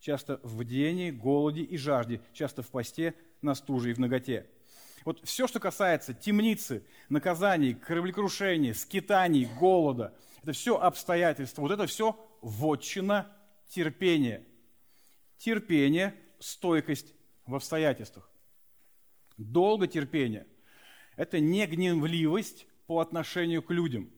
часто 0.00 0.40
в 0.42 0.58
бдении, 0.58 1.10
голоде 1.10 1.62
и 1.62 1.76
жажде, 1.76 2.20
часто 2.32 2.62
в 2.62 2.68
посте, 2.68 3.14
на 3.42 3.54
стуже 3.54 3.90
и 3.90 3.94
в 3.94 3.98
ноготе. 3.98 4.46
Вот 5.04 5.20
все, 5.24 5.46
что 5.46 5.60
касается 5.60 6.14
темницы, 6.14 6.84
наказаний, 7.08 7.74
кораблекрушений, 7.74 8.74
скитаний, 8.74 9.48
голода, 9.58 10.14
это 10.42 10.52
все 10.52 10.76
обстоятельства, 10.76 11.62
вот 11.62 11.70
это 11.70 11.86
все 11.86 12.18
вотчина 12.40 13.30
терпения. 13.68 14.46
Терпение, 15.38 16.14
стойкость 16.38 17.14
в 17.46 17.54
обстоятельствах. 17.54 18.30
Долго 19.36 19.86
терпение– 19.86 20.46
это 21.16 21.40
не 21.40 21.66
гневливость 21.66 22.66
по 22.86 23.00
отношению 23.00 23.62
к 23.62 23.70
людям. 23.70 24.10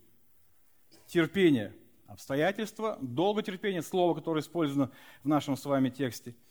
Терпение– 1.07 1.75
обстоятельства, 2.07 2.99
долготерпение– 3.01 3.83
слово, 3.83 4.15
которое 4.15 4.41
использовано 4.41 4.91
в 5.23 5.29
нашем 5.29 5.57
с 5.57 5.65
вами 5.65 5.91
тексте– 5.91 6.35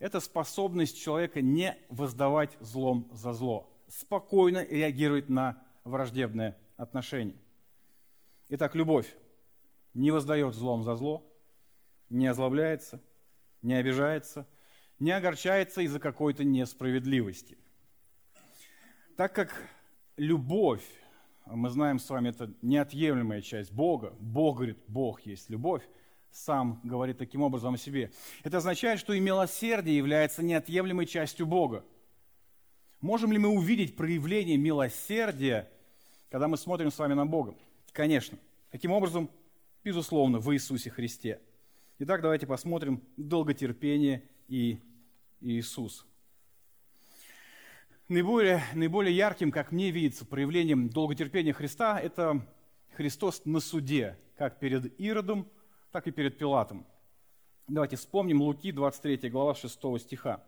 это 0.00 0.18
способность 0.18 0.98
человека 0.98 1.42
не 1.42 1.76
воздавать 1.90 2.56
злом 2.58 3.08
за 3.12 3.32
зло, 3.34 3.70
спокойно 3.86 4.64
реагировать 4.64 5.28
на 5.28 5.62
враждебное 5.84 6.58
отношение. 6.76 7.36
Итак, 8.48 8.74
любовь 8.74 9.14
не 9.92 10.10
воздает 10.10 10.54
злом 10.54 10.82
за 10.82 10.96
зло, 10.96 11.22
не 12.10 12.26
озлобляется, 12.26 13.00
не 13.62 13.74
обижается, 13.74 14.46
не 14.98 15.12
огорчается 15.12 15.80
из-за 15.82 16.00
какой-то 16.00 16.44
несправедливости. 16.44 17.56
Так 19.16 19.34
как 19.34 19.54
любовь, 20.16 20.84
мы 21.46 21.70
знаем 21.70 21.98
с 21.98 22.08
вами, 22.10 22.30
это 22.30 22.52
неотъемлемая 22.62 23.40
часть 23.40 23.72
Бога, 23.72 24.14
Бог 24.18 24.56
говорит, 24.56 24.78
Бог 24.86 25.22
есть 25.22 25.48
любовь, 25.48 25.82
сам 26.30 26.80
говорит 26.84 27.18
таким 27.18 27.42
образом 27.42 27.74
о 27.74 27.78
себе. 27.78 28.12
Это 28.44 28.58
означает, 28.58 29.00
что 29.00 29.12
и 29.12 29.20
милосердие 29.20 29.96
является 29.96 30.42
неотъемлемой 30.42 31.06
частью 31.06 31.46
Бога. 31.46 31.84
Можем 33.00 33.32
ли 33.32 33.38
мы 33.38 33.48
увидеть 33.48 33.96
проявление 33.96 34.58
милосердия, 34.58 35.68
когда 36.28 36.46
мы 36.48 36.56
смотрим 36.56 36.90
с 36.90 36.98
вами 36.98 37.14
на 37.14 37.26
Бога? 37.26 37.54
Конечно. 37.92 38.38
Каким 38.70 38.92
образом? 38.92 39.30
Безусловно, 39.82 40.38
в 40.38 40.52
Иисусе 40.52 40.90
Христе. 40.90 41.40
Итак, 42.02 42.22
давайте 42.22 42.46
посмотрим 42.46 43.02
долготерпение 43.18 44.26
и 44.48 44.80
Иисус. 45.42 46.06
Наиболее, 48.08 48.62
наиболее 48.72 49.14
ярким, 49.14 49.52
как 49.52 49.70
мне 49.70 49.90
видится, 49.90 50.24
проявлением 50.24 50.88
долготерпения 50.88 51.52
Христа– 51.52 52.00
это 52.02 52.40
Христос 52.94 53.44
на 53.44 53.60
суде, 53.60 54.18
как 54.38 54.58
перед 54.60 54.98
Иродом, 54.98 55.46
так 55.92 56.06
и 56.06 56.10
перед 56.10 56.38
Пилатом. 56.38 56.86
Давайте 57.68 57.96
вспомним 57.96 58.40
Луки, 58.40 58.72
23 58.72 59.28
глава, 59.28 59.54
6 59.54 59.78
стиха. 59.98 60.42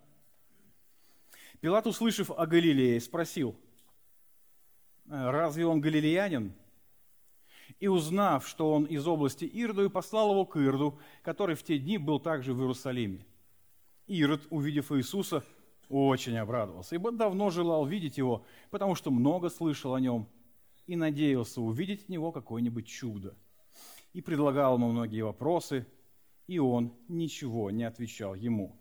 Пилат, 1.61 1.87
услышав 1.87 2.31
о 2.31 2.47
Галилее, 2.47 2.99
спросил, 2.99 3.61
разве 5.05 5.67
он 5.67 5.83
галилеянин? 5.83 6.55
И 7.83 7.89
узнав, 7.89 8.47
что 8.47 8.73
он 8.73 8.85
из 8.85 9.09
области 9.09 9.45
Ирду, 9.45 9.91
послал 9.91 10.31
его 10.31 10.47
к 10.47 10.57
Ирду, 10.57 11.01
который 11.21 11.57
в 11.57 11.65
те 11.65 11.81
дни 11.81 11.99
был 11.99 12.21
также 12.21 12.55
в 12.55 12.61
Иерусалиме. 12.61 13.27
Ирод, 14.07 14.47
увидев 14.51 14.93
Иисуса, 14.93 15.43
очень 15.89 16.37
обрадовался, 16.37 16.95
ибо 16.95 17.11
давно 17.11 17.51
желал 17.51 17.85
видеть 17.85 18.19
его, 18.19 18.47
потому 18.71 18.95
что 18.95 19.11
много 19.11 19.51
слышал 19.51 19.97
о 19.97 20.01
нем 20.01 20.29
и 20.87 20.95
надеялся 20.95 21.61
увидеть 21.61 22.05
от 22.05 22.09
него 22.09 22.31
какое-нибудь 22.31 22.87
чудо. 22.87 23.35
И 24.13 24.21
предлагал 24.21 24.77
ему 24.77 24.93
многие 24.93 25.23
вопросы, 25.23 25.85
и 26.47 26.61
он 26.61 26.95
ничего 27.09 27.73
не 27.73 27.83
отвечал 27.83 28.37
ему. 28.37 28.77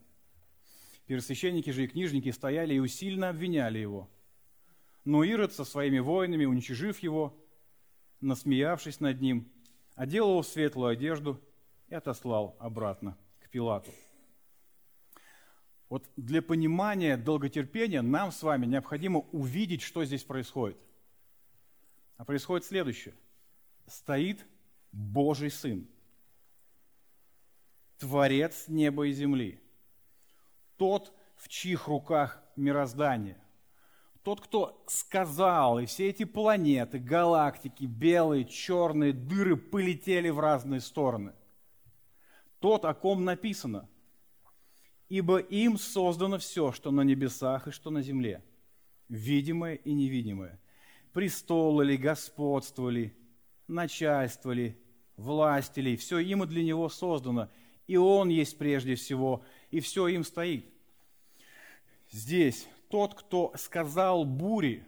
Первосвященники 1.08 1.72
же 1.72 1.86
и 1.86 1.88
книжники 1.88 2.30
стояли 2.30 2.76
и 2.76 2.80
усильно 2.80 3.30
обвиняли 3.30 3.80
его. 3.80 4.12
Но 5.06 5.24
Ирод 5.24 5.54
со 5.54 5.66
своими 5.66 5.98
воинами, 5.98 6.46
уничижив 6.46 7.00
его, 7.00 7.41
насмеявшись 8.22 9.00
над 9.00 9.22
ним, 9.22 9.52
одел 9.96 10.30
его 10.30 10.42
в 10.42 10.48
светлую 10.48 10.92
одежду 10.92 11.42
и 11.88 11.96
отослал 11.96 12.56
обратно 12.60 13.18
к 13.40 13.50
Пилату. 13.50 13.92
Вот 15.90 16.10
для 16.16 16.42
понимания 16.42 17.18
долготерпения 17.18 18.02
нам 18.02 18.32
с 18.32 18.44
вами 18.44 18.66
необходимо 18.66 19.20
увидеть, 19.32 19.82
что 19.82 20.06
здесь 20.06 20.24
происходит. 20.24 20.78
А 22.16 22.24
происходит 22.24 22.66
следующее. 22.66 23.14
Стоит 23.88 24.46
Божий 24.92 25.50
Сын, 25.50 25.88
Творец 27.98 28.68
неба 28.68 29.08
и 29.08 29.12
земли, 29.12 29.60
тот, 30.78 31.14
в 31.36 31.50
чьих 31.50 31.88
руках 31.88 32.42
мироздание– 32.56 33.38
тот, 34.24 34.42
кто 34.42 34.84
сказал, 34.88 35.80
и 35.80 35.86
все 35.86 36.10
эти 36.10 36.26
планеты, 36.26 37.00
галактики, 37.00 37.86
белые, 37.86 38.46
черные, 38.46 39.14
дыры 39.14 39.58
полетели 39.58 40.30
в 40.30 40.40
разные 40.40 40.80
стороны. 40.80 41.34
Тот, 42.60 42.86
о 42.86 42.94
ком 42.94 43.26
написано, 43.26 43.90
ибо 45.10 45.40
им 45.40 45.78
создано 45.78 46.38
все, 46.38 46.72
что 46.72 46.92
на 46.92 47.02
небесах 47.02 47.68
и 47.68 47.72
что 47.72 47.90
на 47.90 48.04
земле, 48.04 48.44
видимое 49.10 49.76
и 49.76 49.92
невидимое, 49.94 50.62
престолы 51.14 51.84
ли, 51.84 51.98
господство 51.98 52.90
ли, 52.90 53.16
начальство 53.68 54.52
ли, 54.52 54.78
власти 55.18 55.80
ли, 55.80 55.98
все 55.98 56.20
им 56.20 56.44
и 56.44 56.48
для 56.48 56.64
него 56.64 56.90
создано, 56.90 57.50
и 57.88 57.98
он 57.98 58.30
есть 58.30 58.58
прежде 58.60 58.94
всего, 58.94 59.44
и 59.72 59.80
все 59.80 60.08
им 60.08 60.24
стоит. 60.24 60.66
Здесь 62.12 62.68
тот, 62.92 63.16
кто 63.16 63.52
сказал 63.56 64.26
буре, 64.26 64.86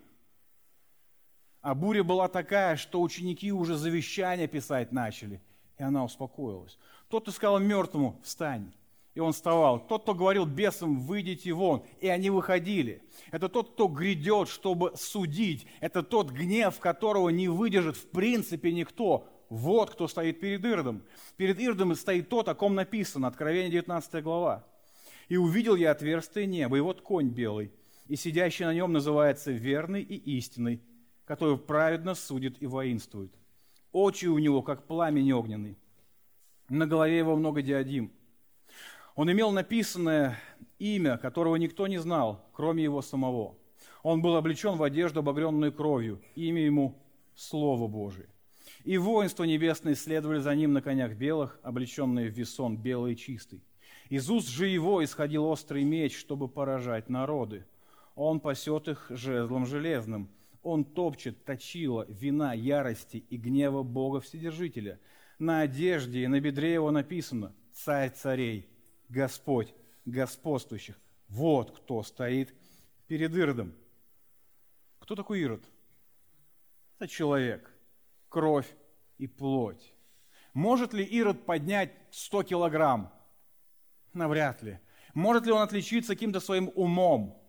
а 1.62 1.74
буря 1.74 2.04
была 2.04 2.28
такая, 2.28 2.76
что 2.76 3.02
ученики 3.02 3.52
уже 3.52 3.78
завещание 3.78 4.48
писать 4.48 4.92
начали, 4.92 5.42
и 5.78 5.84
она 5.84 6.04
успокоилась. 6.04 6.78
Тот, 7.08 7.24
кто 7.24 7.32
сказал 7.32 7.60
мертвому, 7.60 8.20
встань, 8.22 8.74
и 9.16 9.22
он 9.22 9.32
вставал. 9.32 9.80
Тот, 9.80 10.04
кто 10.04 10.14
говорил 10.14 10.46
бесам, 10.46 11.00
выйдите 11.00 11.54
вон, 11.54 11.84
и 12.02 12.08
они 12.10 12.30
выходили. 12.30 13.02
Это 13.32 13.48
тот, 13.48 13.72
кто 13.72 13.88
грядет, 13.88 14.50
чтобы 14.50 14.92
судить. 14.98 15.66
Это 15.80 16.04
тот 16.04 16.32
гнев, 16.32 16.80
которого 16.80 17.30
не 17.30 17.48
выдержит 17.48 17.96
в 17.96 18.10
принципе 18.10 18.74
никто. 18.74 19.30
Вот 19.50 19.92
кто 19.92 20.08
стоит 20.08 20.42
перед 20.42 20.66
Иродом. 20.66 21.04
Перед 21.38 21.60
Иродом 21.60 21.96
стоит 21.96 22.28
тот, 22.28 22.50
о 22.50 22.56
ком 22.56 22.76
написано, 22.76 23.28
Откровение 23.28 23.72
19 23.72 24.22
глава. 24.24 24.66
«И 25.30 25.38
увидел 25.38 25.76
я 25.76 25.92
отверстие 25.92 26.46
неба, 26.46 26.78
и 26.78 26.82
вот 26.82 27.02
конь 27.02 27.30
белый, 27.30 27.72
и 28.08 28.16
сидящий 28.16 28.66
на 28.66 28.74
нем 28.74 28.92
называется 28.92 29.52
верный 29.52 30.02
и 30.02 30.16
истинный, 30.38 30.82
который 31.26 31.58
праведно 31.58 32.16
судит 32.16 32.62
и 32.62 32.68
воинствует. 32.68 33.34
Очи 33.92 34.26
у 34.26 34.40
него, 34.40 34.62
как 34.62 34.88
пламень 34.88 35.32
огненный. 35.32 35.78
На 36.70 36.88
голове 36.88 37.18
его 37.18 37.36
много 37.36 37.62
диадим. 37.62 38.12
Он 39.16 39.32
имел 39.32 39.52
написанное 39.52 40.40
имя, 40.80 41.18
которого 41.18 41.56
никто 41.56 41.88
не 41.88 42.00
знал, 42.00 42.50
кроме 42.54 42.84
его 42.84 43.02
самого. 43.02 43.56
Он 44.02 44.22
был 44.22 44.36
облечен 44.36 44.76
в 44.76 44.84
одежду, 44.84 45.20
обогренную 45.20 45.72
кровью. 45.72 46.22
Имя 46.36 46.66
ему– 46.66 47.00
Слово 47.36 47.88
Божие. 47.88 48.28
И 48.84 48.98
воинство 48.98 49.44
небесное 49.44 49.96
следовали 49.96 50.40
за 50.40 50.54
ним 50.56 50.74
на 50.74 50.82
конях 50.82 51.14
белых, 51.14 51.60
облеченные 51.64 52.30
в 52.30 52.34
весон, 52.34 52.78
белый 52.78 53.14
и 53.14 53.18
чистый. 53.18 53.64
Из 54.10 54.30
уст 54.30 54.50
же 54.50 54.68
его 54.68 55.04
исходил 55.04 55.46
острый 55.46 55.84
меч, 55.84 56.18
чтобы 56.18 56.48
поражать 56.48 57.10
народы. 57.10 57.66
Он 58.16 58.40
пасет 58.40 58.88
их 58.88 59.08
жезлом 59.10 59.66
железным. 59.66 60.30
Он 60.62 60.86
топчет 60.86 61.44
точила 61.46 62.06
вина 62.08 62.54
ярости 62.54 63.18
и 63.18 63.38
гнева 63.38 63.84
Бога 63.84 64.22
Вседержителя. 64.22 65.00
На 65.40 65.62
одежде 65.62 66.24
и 66.24 66.28
на 66.28 66.40
бедре 66.40 66.74
его 66.74 66.92
написано 66.92 67.54
«Царь 67.74 68.12
царей, 68.12 68.70
Господь 69.10 69.74
господствующих». 70.06 70.98
Вот 71.28 71.78
кто 71.78 72.04
стоит 72.04 72.54
перед 73.08 73.36
Иродом. 73.36 73.74
Кто 75.00 75.16
такой 75.16 75.42
Ирод? 75.42 75.64
Это 76.98 77.08
человек, 77.08 77.70
кровь 78.30 78.68
и 79.18 79.28
плоть. 79.28 79.94
Может 80.54 80.94
ли 80.94 81.04
Ирод 81.04 81.46
поднять 81.46 81.92
100 82.12 82.44
килограмм? 82.44 83.12
Навряд 84.14 84.62
ли. 84.62 84.80
Может 85.14 85.46
ли 85.46 85.52
он 85.52 85.64
отличиться 85.64 86.14
каким-то 86.14 86.40
своим 86.40 86.72
умом? 86.76 87.43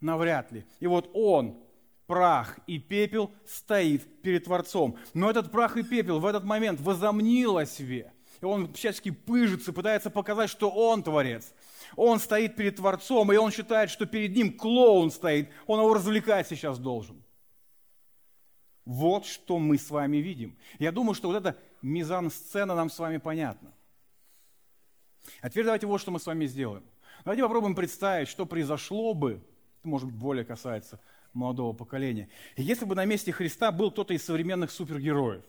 Навряд 0.00 0.50
ли. 0.52 0.64
И 0.78 0.86
вот 0.86 1.10
он, 1.14 1.62
прах 2.06 2.58
и 2.66 2.78
пепел, 2.78 3.32
стоит 3.46 4.22
перед 4.22 4.44
Творцом. 4.44 4.96
Но 5.14 5.30
этот 5.30 5.50
прах 5.50 5.76
и 5.76 5.82
пепел 5.82 6.20
в 6.20 6.26
этот 6.26 6.44
момент 6.44 6.80
возомнил 6.80 7.58
о 7.58 7.66
себе. 7.66 8.12
И 8.40 8.44
он 8.44 8.72
всячески 8.72 9.10
пыжится, 9.10 9.72
пытается 9.72 10.10
показать, 10.10 10.48
что 10.48 10.70
он 10.70 11.02
Творец. 11.02 11.52
Он 11.96 12.18
стоит 12.18 12.56
перед 12.56 12.76
Творцом, 12.76 13.32
и 13.32 13.36
он 13.36 13.50
считает, 13.50 13.90
что 13.90 14.06
перед 14.06 14.34
ним 14.34 14.56
клоун 14.56 15.10
стоит. 15.10 15.50
Он 15.66 15.80
его 15.80 15.92
развлекать 15.92 16.48
сейчас 16.48 16.78
должен. 16.78 17.22
Вот 18.86 19.26
что 19.26 19.58
мы 19.58 19.76
с 19.76 19.90
вами 19.90 20.16
видим. 20.16 20.56
Я 20.78 20.90
думаю, 20.90 21.14
что 21.14 21.28
вот 21.28 21.36
эта 21.36 21.58
мизансцена 21.82 22.74
нам 22.74 22.88
с 22.88 22.98
вами 22.98 23.18
понятна. 23.18 23.74
А 25.42 25.50
теперь 25.50 25.64
давайте 25.64 25.86
вот 25.86 26.00
что 26.00 26.10
мы 26.10 26.18
с 26.18 26.26
вами 26.26 26.46
сделаем. 26.46 26.82
Давайте 27.24 27.42
попробуем 27.42 27.74
представить, 27.74 28.28
что 28.28 28.46
произошло 28.46 29.12
бы, 29.12 29.42
может 29.82 30.08
быть, 30.08 30.16
более 30.16 30.44
касается 30.44 31.00
молодого 31.32 31.72
поколения. 31.72 32.28
И 32.56 32.62
если 32.62 32.84
бы 32.84 32.94
на 32.94 33.04
месте 33.04 33.32
Христа 33.32 33.72
был 33.72 33.90
кто-то 33.90 34.14
из 34.14 34.24
современных 34.24 34.70
супергероев, 34.70 35.44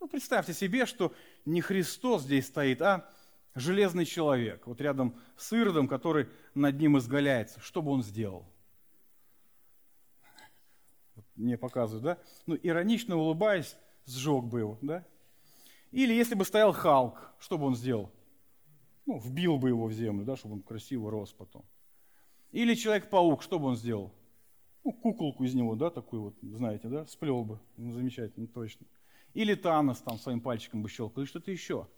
ну, 0.00 0.08
представьте 0.08 0.52
себе, 0.52 0.86
что 0.86 1.12
не 1.44 1.60
Христос 1.60 2.22
здесь 2.22 2.46
стоит, 2.46 2.82
а 2.82 3.10
железный 3.54 4.04
человек, 4.04 4.66
вот 4.66 4.80
рядом 4.80 5.18
с 5.36 5.52
Иродом, 5.52 5.88
который 5.88 6.28
над 6.54 6.78
ним 6.78 6.98
изгаляется. 6.98 7.60
Что 7.60 7.82
бы 7.82 7.90
он 7.90 8.02
сделал? 8.02 8.46
Мне 11.36 11.58
показывают, 11.58 12.04
да? 12.04 12.18
Ну, 12.46 12.56
иронично 12.62 13.16
улыбаясь, 13.16 13.76
сжег 14.06 14.44
бы 14.44 14.60
его, 14.60 14.78
да? 14.82 15.04
Или 15.90 16.12
если 16.12 16.34
бы 16.34 16.44
стоял 16.44 16.72
Халк, 16.72 17.32
что 17.38 17.56
бы 17.56 17.66
он 17.66 17.74
сделал? 17.74 18.10
Ну, 19.06 19.18
вбил 19.18 19.58
бы 19.58 19.68
его 19.68 19.86
в 19.86 19.92
землю, 19.92 20.24
да, 20.24 20.36
чтобы 20.36 20.54
он 20.54 20.62
красиво 20.62 21.10
рос 21.10 21.32
потом. 21.32 21.64
Или 22.54 22.76
Человек-паук, 22.76 23.42
что 23.42 23.58
бы 23.58 23.66
он 23.66 23.76
сделал? 23.76 24.12
Ну, 24.84 24.92
куколку 24.92 25.42
из 25.42 25.54
него, 25.54 25.74
да, 25.74 25.90
такую 25.90 26.22
вот, 26.22 26.36
знаете, 26.40 26.86
да, 26.86 27.04
сплел 27.06 27.42
бы. 27.42 27.58
Ну, 27.76 27.92
замечательно, 27.92 28.46
точно. 28.46 28.86
Или 29.32 29.56
Танос 29.56 29.98
там 29.98 30.18
своим 30.18 30.40
пальчиком 30.40 30.80
бы 30.80 30.88
щелкал, 30.88 31.24
или 31.24 31.28
что-то 31.28 31.50
еще. 31.50 31.88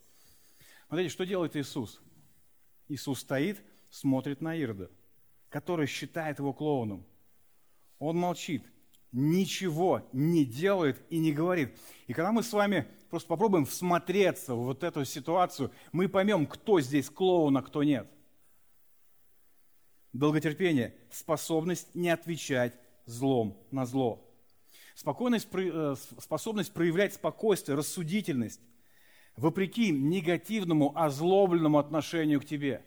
Смотрите, 0.88 1.10
что 1.10 1.26
делает 1.26 1.56
Иисус? 1.56 2.00
Иисус 2.88 3.20
стоит, 3.20 3.62
смотрит 3.90 4.40
на 4.40 4.54
Ирда, 4.56 4.90
который 5.50 5.86
считает 5.86 6.38
его 6.38 6.54
клоуном. 6.54 7.04
Он 7.98 8.16
молчит, 8.16 8.64
ничего 9.12 10.08
не 10.14 10.46
делает 10.46 11.04
и 11.10 11.18
не 11.18 11.32
говорит. 11.32 11.76
И 12.06 12.14
когда 12.14 12.32
мы 12.32 12.42
с 12.42 12.50
вами 12.54 12.86
просто 13.10 13.28
попробуем 13.28 13.66
всмотреться 13.66 14.54
в 14.54 14.64
вот 14.64 14.84
эту 14.84 15.04
ситуацию, 15.04 15.70
мы 15.92 16.08
поймем, 16.08 16.46
кто 16.46 16.80
здесь 16.80 17.10
клоун, 17.10 17.58
а 17.58 17.62
кто 17.62 17.82
нет. 17.82 18.10
Долготерпение– 20.16 20.94
способность 21.10 21.94
не 21.94 22.08
отвечать 22.08 22.78
злом 23.04 23.62
на 23.70 23.84
зло. 23.84 24.26
Спокойность, 24.94 25.46
э, 25.52 25.94
способность 26.18 26.72
проявлять 26.72 27.12
спокойствие, 27.12 27.76
рассудительность, 27.76 28.62
вопреки 29.36 29.90
негативному, 29.90 30.96
озлобленному 30.98 31.78
отношению 31.78 32.40
к 32.40 32.46
тебе. 32.46 32.82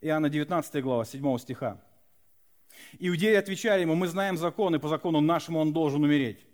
Иоанна 0.00 0.28
19 0.28 0.82
глава, 0.82 1.04
7 1.04 1.38
стиха. 1.38 1.80
Иудеи 2.98 3.34
отвечали 3.34 3.82
ему, 3.82 3.94
мы 3.94 4.08
знаем 4.08 4.36
закон, 4.36 4.74
и 4.74 4.80
по 4.80 4.88
закону 4.88 5.20
нашему 5.20 5.60
он 5.60 5.72
должен 5.72 6.02
умереть, 6.02 6.44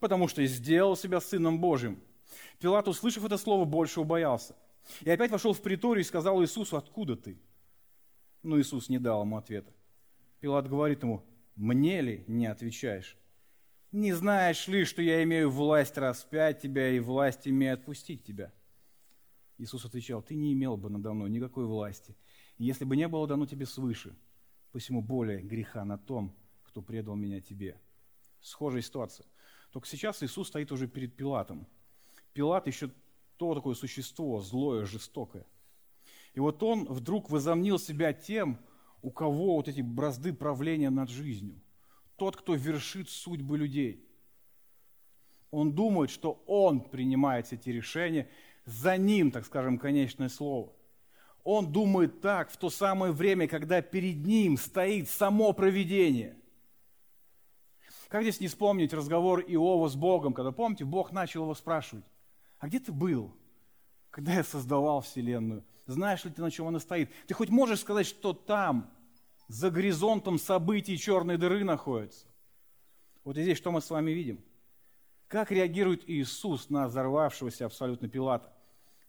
потому 0.00 0.28
что 0.28 0.44
сделал 0.46 0.96
себя 0.96 1.20
сыном 1.20 1.58
Божьим. 1.58 2.02
Пилат, 2.58 2.88
услышав 2.88 3.24
это 3.26 3.36
слово, 3.36 3.66
больше 3.66 4.00
убоялся. 4.00 4.56
И 5.02 5.10
опять 5.10 5.30
вошел 5.30 5.52
в 5.52 5.60
приторию 5.60 6.02
и 6.02 6.08
сказал 6.08 6.40
Иисусу, 6.42 6.78
откуда 6.78 7.16
ты? 7.16 7.38
Но 8.44 8.60
Иисус 8.60 8.88
не 8.90 8.98
дал 8.98 9.22
ему 9.22 9.38
ответа. 9.38 9.72
Пилат 10.38 10.68
говорит 10.68 11.02
ему, 11.02 11.24
мне 11.56 12.02
ли 12.02 12.24
не 12.28 12.46
отвечаешь? 12.46 13.16
Не 13.90 14.12
знаешь 14.12 14.68
ли, 14.68 14.84
что 14.84 15.00
я 15.00 15.22
имею 15.22 15.50
власть 15.50 15.96
распять 15.96 16.60
тебя 16.60 16.90
и 16.90 16.98
власть 16.98 17.48
имею 17.48 17.74
отпустить 17.74 18.22
тебя? 18.22 18.52
Иисус 19.56 19.86
отвечал, 19.86 20.20
ты 20.20 20.34
не 20.34 20.52
имел 20.52 20.76
бы 20.76 20.90
надо 20.90 21.14
мной 21.14 21.30
никакой 21.30 21.64
власти, 21.64 22.14
если 22.58 22.84
бы 22.84 22.96
не 22.96 23.08
было 23.08 23.26
дано 23.26 23.46
тебе 23.46 23.64
свыше. 23.64 24.14
Посему 24.72 25.00
более 25.00 25.40
греха 25.40 25.84
на 25.84 25.96
том, 25.96 26.36
кто 26.64 26.82
предал 26.82 27.14
меня 27.14 27.40
тебе. 27.40 27.80
Схожая 28.40 28.82
ситуация. 28.82 29.26
Только 29.70 29.88
сейчас 29.88 30.22
Иисус 30.22 30.48
стоит 30.48 30.70
уже 30.70 30.86
перед 30.86 31.16
Пилатом. 31.16 31.66
Пилат 32.34 32.66
еще 32.66 32.90
то 33.38 33.54
такое 33.54 33.74
существо, 33.74 34.40
злое, 34.42 34.84
жестокое. 34.84 35.46
И 36.34 36.40
вот 36.40 36.62
он 36.62 36.84
вдруг 36.84 37.30
возомнил 37.30 37.78
себя 37.78 38.12
тем, 38.12 38.58
у 39.02 39.10
кого 39.10 39.56
вот 39.56 39.68
эти 39.68 39.80
бразды 39.80 40.32
правления 40.32 40.90
над 40.90 41.08
жизнью. 41.08 41.60
Тот, 42.16 42.36
кто 42.36 42.54
вершит 42.54 43.08
судьбы 43.08 43.58
людей. 43.58 44.04
Он 45.50 45.72
думает, 45.72 46.10
что 46.10 46.42
он 46.46 46.80
принимает 46.80 47.52
эти 47.52 47.70
решения, 47.70 48.28
за 48.64 48.96
ним, 48.96 49.30
так 49.30 49.44
скажем, 49.46 49.78
конечное 49.78 50.28
слово. 50.28 50.72
Он 51.44 51.70
думает 51.70 52.20
так 52.20 52.50
в 52.50 52.56
то 52.56 52.70
самое 52.70 53.12
время, 53.12 53.46
когда 53.46 53.82
перед 53.82 54.24
ним 54.24 54.56
стоит 54.56 55.08
само 55.08 55.52
провидение. 55.52 56.36
Как 58.08 58.22
здесь 58.22 58.40
не 58.40 58.48
вспомнить 58.48 58.94
разговор 58.94 59.40
Иова 59.40 59.88
с 59.88 59.96
Богом, 59.96 60.32
когда, 60.32 60.50
помните, 60.50 60.84
Бог 60.84 61.12
начал 61.12 61.42
его 61.42 61.54
спрашивать, 61.54 62.04
а 62.58 62.68
где 62.68 62.80
ты 62.80 62.92
был, 62.92 63.36
когда 64.10 64.32
я 64.34 64.44
создавал 64.44 65.02
Вселенную? 65.02 65.64
Знаешь 65.86 66.24
ли 66.24 66.30
ты, 66.30 66.40
на 66.40 66.50
чем 66.50 66.66
она 66.66 66.80
стоит? 66.80 67.10
Ты 67.26 67.34
хоть 67.34 67.50
можешь 67.50 67.80
сказать, 67.80 68.06
что 68.06 68.32
там, 68.32 68.90
за 69.48 69.70
горизонтом 69.70 70.38
событий 70.38 70.96
черной 70.96 71.36
дыры 71.36 71.62
находится? 71.64 72.26
Вот 73.22 73.36
здесь 73.36 73.58
что 73.58 73.70
мы 73.70 73.80
с 73.80 73.90
вами 73.90 74.10
видим? 74.10 74.42
Как 75.28 75.50
реагирует 75.50 76.08
Иисус 76.08 76.70
на 76.70 76.86
взорвавшегося 76.86 77.66
абсолютно 77.66 78.08
Пилата? 78.08 78.52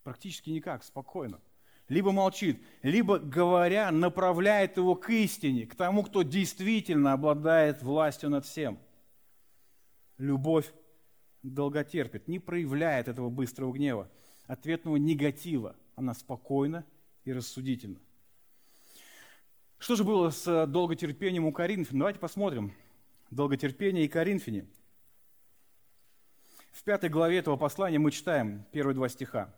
Практически 0.03 0.49
никак, 0.49 0.83
спокойно. 0.83 1.39
Либо 1.87 2.11
молчит, 2.11 2.61
либо, 2.81 3.19
говоря, 3.19 3.91
направляет 3.91 4.77
его 4.77 4.95
к 4.95 5.09
истине, 5.09 5.67
к 5.67 5.75
тому, 5.75 6.03
кто 6.03 6.23
действительно 6.23 7.13
обладает 7.13 7.83
властью 7.83 8.31
над 8.31 8.45
всем. 8.45 8.79
Любовь 10.17 10.73
долготерпит, 11.43 12.27
не 12.27 12.39
проявляет 12.39 13.07
этого 13.07 13.29
быстрого 13.29 13.71
гнева, 13.71 14.09
ответного 14.47 14.97
негатива– 14.97 15.75
она 15.95 16.13
спокойна 16.13 16.85
и 17.23 17.33
рассудительна. 17.33 17.99
Что 19.77 19.95
же 19.95 20.03
было 20.03 20.29
с 20.29 20.65
долготерпением 20.67 21.45
у 21.45 21.51
Коринфян? 21.51 21.99
Давайте 21.99 22.19
посмотрим. 22.19 22.73
Долготерпение 23.31 24.05
и 24.05 24.07
Коринфяне. 24.07 24.67
В 26.71 26.83
пятой 26.83 27.09
главе 27.09 27.37
этого 27.37 27.57
послания 27.57 27.99
мы 27.99 28.11
читаем 28.11 28.65
первые 28.71 28.95
два 28.95 29.09
стиха. 29.09 29.53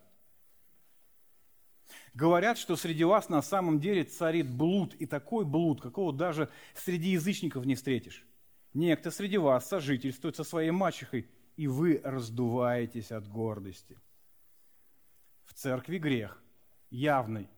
Говорят, 2.13 2.57
что 2.57 2.75
среди 2.75 3.03
вас 3.03 3.29
на 3.29 3.41
самом 3.41 3.79
деле 3.79 4.03
царит 4.03 4.49
блуд, 4.49 4.93
и 4.95 5.05
такой 5.05 5.45
блуд, 5.45 5.81
какого 5.81 6.11
даже 6.11 6.49
среди 6.75 7.11
язычников 7.11 7.65
не 7.65 7.75
встретишь. 7.75 8.25
Некто 8.73 9.11
среди 9.11 9.37
вас 9.37 9.67
сожительствует 9.67 10.35
со 10.35 10.43
своей 10.43 10.71
мачехой, 10.71 11.29
и 11.55 11.67
вы 11.67 12.01
раздуваетесь 12.03 13.11
от 13.11 13.27
гордости 13.27 13.97
церкви 15.53 15.97
грех 15.97 16.41
явный, 16.89 17.49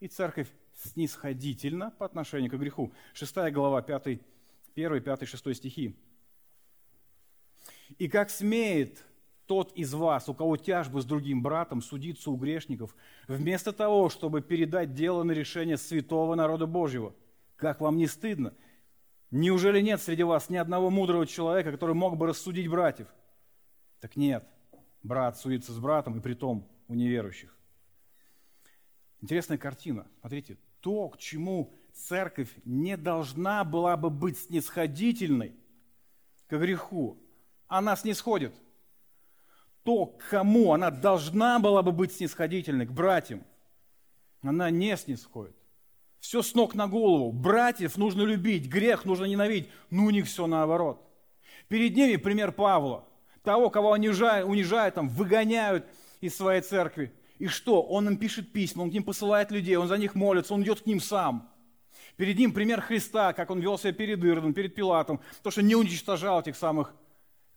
и 0.00 0.08
церковь 0.08 0.48
снисходительна 0.74 1.90
по 1.98 2.06
отношению 2.06 2.50
к 2.50 2.54
греху. 2.54 2.92
6 3.14 3.52
глава, 3.52 3.82
5, 3.82 4.20
1, 4.76 5.02
5, 5.02 5.28
6 5.28 5.54
стихи. 5.56 5.96
«И 7.98 8.08
как 8.08 8.30
смеет 8.30 9.04
тот 9.46 9.72
из 9.72 9.94
вас, 9.94 10.28
у 10.28 10.34
кого 10.34 10.56
тяжбы 10.56 11.00
с 11.00 11.04
другим 11.04 11.42
братом, 11.42 11.80
судиться 11.80 12.30
у 12.30 12.36
грешников, 12.36 12.94
вместо 13.26 13.72
того, 13.72 14.10
чтобы 14.10 14.42
передать 14.42 14.94
дело 14.94 15.22
на 15.22 15.32
решение 15.32 15.78
святого 15.78 16.34
народа 16.34 16.66
Божьего? 16.66 17.14
Как 17.56 17.80
вам 17.80 17.96
не 17.96 18.06
стыдно? 18.06 18.52
Неужели 19.30 19.80
нет 19.80 20.00
среди 20.00 20.22
вас 20.22 20.48
ни 20.50 20.56
одного 20.56 20.90
мудрого 20.90 21.26
человека, 21.26 21.72
который 21.72 21.94
мог 21.94 22.16
бы 22.16 22.26
рассудить 22.26 22.68
братьев? 22.68 23.08
Так 24.00 24.16
нет, 24.16 24.46
брат 25.02 25.38
судится 25.38 25.72
с 25.72 25.78
братом, 25.78 26.18
и 26.18 26.20
при 26.20 26.34
том 26.34 26.68
у 26.88 26.94
неверующих. 26.94 27.56
Интересная 29.20 29.58
картина. 29.58 30.06
Смотрите, 30.20 30.56
то, 30.80 31.08
к 31.10 31.18
чему 31.18 31.74
церковь 31.92 32.50
не 32.64 32.96
должна 32.96 33.64
была 33.64 33.96
бы 33.96 34.10
быть 34.10 34.38
снисходительной 34.38 35.54
к 36.46 36.56
греху, 36.56 37.18
она 37.66 37.96
снисходит. 37.96 38.54
То, 39.82 40.06
к 40.06 40.28
кому 40.30 40.72
она 40.72 40.90
должна 40.90 41.58
была 41.58 41.82
бы 41.82 41.92
быть 41.92 42.12
снисходительной, 42.12 42.86
к 42.86 42.92
братьям, 42.92 43.44
она 44.42 44.70
не 44.70 44.96
снисходит. 44.96 45.56
Все 46.20 46.42
с 46.42 46.54
ног 46.54 46.74
на 46.74 46.88
голову. 46.88 47.32
Братьев 47.32 47.96
нужно 47.96 48.22
любить, 48.22 48.68
грех 48.68 49.04
нужно 49.04 49.24
ненавидеть. 49.24 49.70
Ну, 49.90 50.06
у 50.06 50.10
них 50.10 50.26
все 50.26 50.46
наоборот. 50.46 51.04
Перед 51.68 51.94
ними 51.94 52.16
пример 52.16 52.52
Павла, 52.52 53.06
того, 53.42 53.70
кого 53.70 53.90
унижают, 53.90 54.48
унижают 54.48 54.94
там, 54.94 55.08
выгоняют 55.08 55.86
из 56.20 56.36
своей 56.36 56.60
церкви. 56.60 57.12
И 57.38 57.46
что? 57.46 57.82
Он 57.82 58.08
им 58.08 58.16
пишет 58.16 58.52
письма, 58.52 58.82
он 58.82 58.90
к 58.90 58.92
ним 58.92 59.04
посылает 59.04 59.50
людей, 59.50 59.76
он 59.76 59.88
за 59.88 59.96
них 59.96 60.14
молится, 60.14 60.54
он 60.54 60.62
идет 60.62 60.82
к 60.82 60.86
ним 60.86 61.00
сам. 61.00 61.52
Перед 62.16 62.36
ним 62.36 62.52
пример 62.52 62.80
Христа, 62.80 63.32
как 63.32 63.50
он 63.50 63.60
вел 63.60 63.78
себя 63.78 63.92
перед 63.92 64.22
Иродом, 64.22 64.54
перед 64.54 64.74
Пилатом, 64.74 65.20
то, 65.42 65.50
что 65.50 65.62
не 65.62 65.76
уничтожал 65.76 66.40
этих 66.40 66.56
самых 66.56 66.94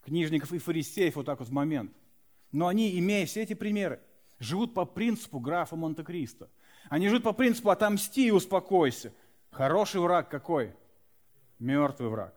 книжников 0.03 0.53
и 0.53 0.59
фарисеев 0.59 1.15
вот 1.15 1.25
так 1.25 1.39
вот 1.39 1.49
в 1.49 1.51
момент. 1.51 1.91
Но 2.51 2.67
они, 2.67 2.97
имея 2.99 3.25
все 3.25 3.41
эти 3.41 3.53
примеры, 3.53 3.99
живут 4.39 4.73
по 4.73 4.85
принципу 4.85 5.39
графа 5.39 5.75
Монте-Кристо. 5.75 6.49
Они 6.89 7.07
живут 7.07 7.23
по 7.23 7.33
принципу 7.33 7.69
«отомсти 7.69 8.27
и 8.27 8.31
успокойся». 8.31 9.13
Хороший 9.51 10.01
враг 10.01 10.29
какой? 10.29 10.73
Мертвый 11.59 12.09
враг. 12.09 12.35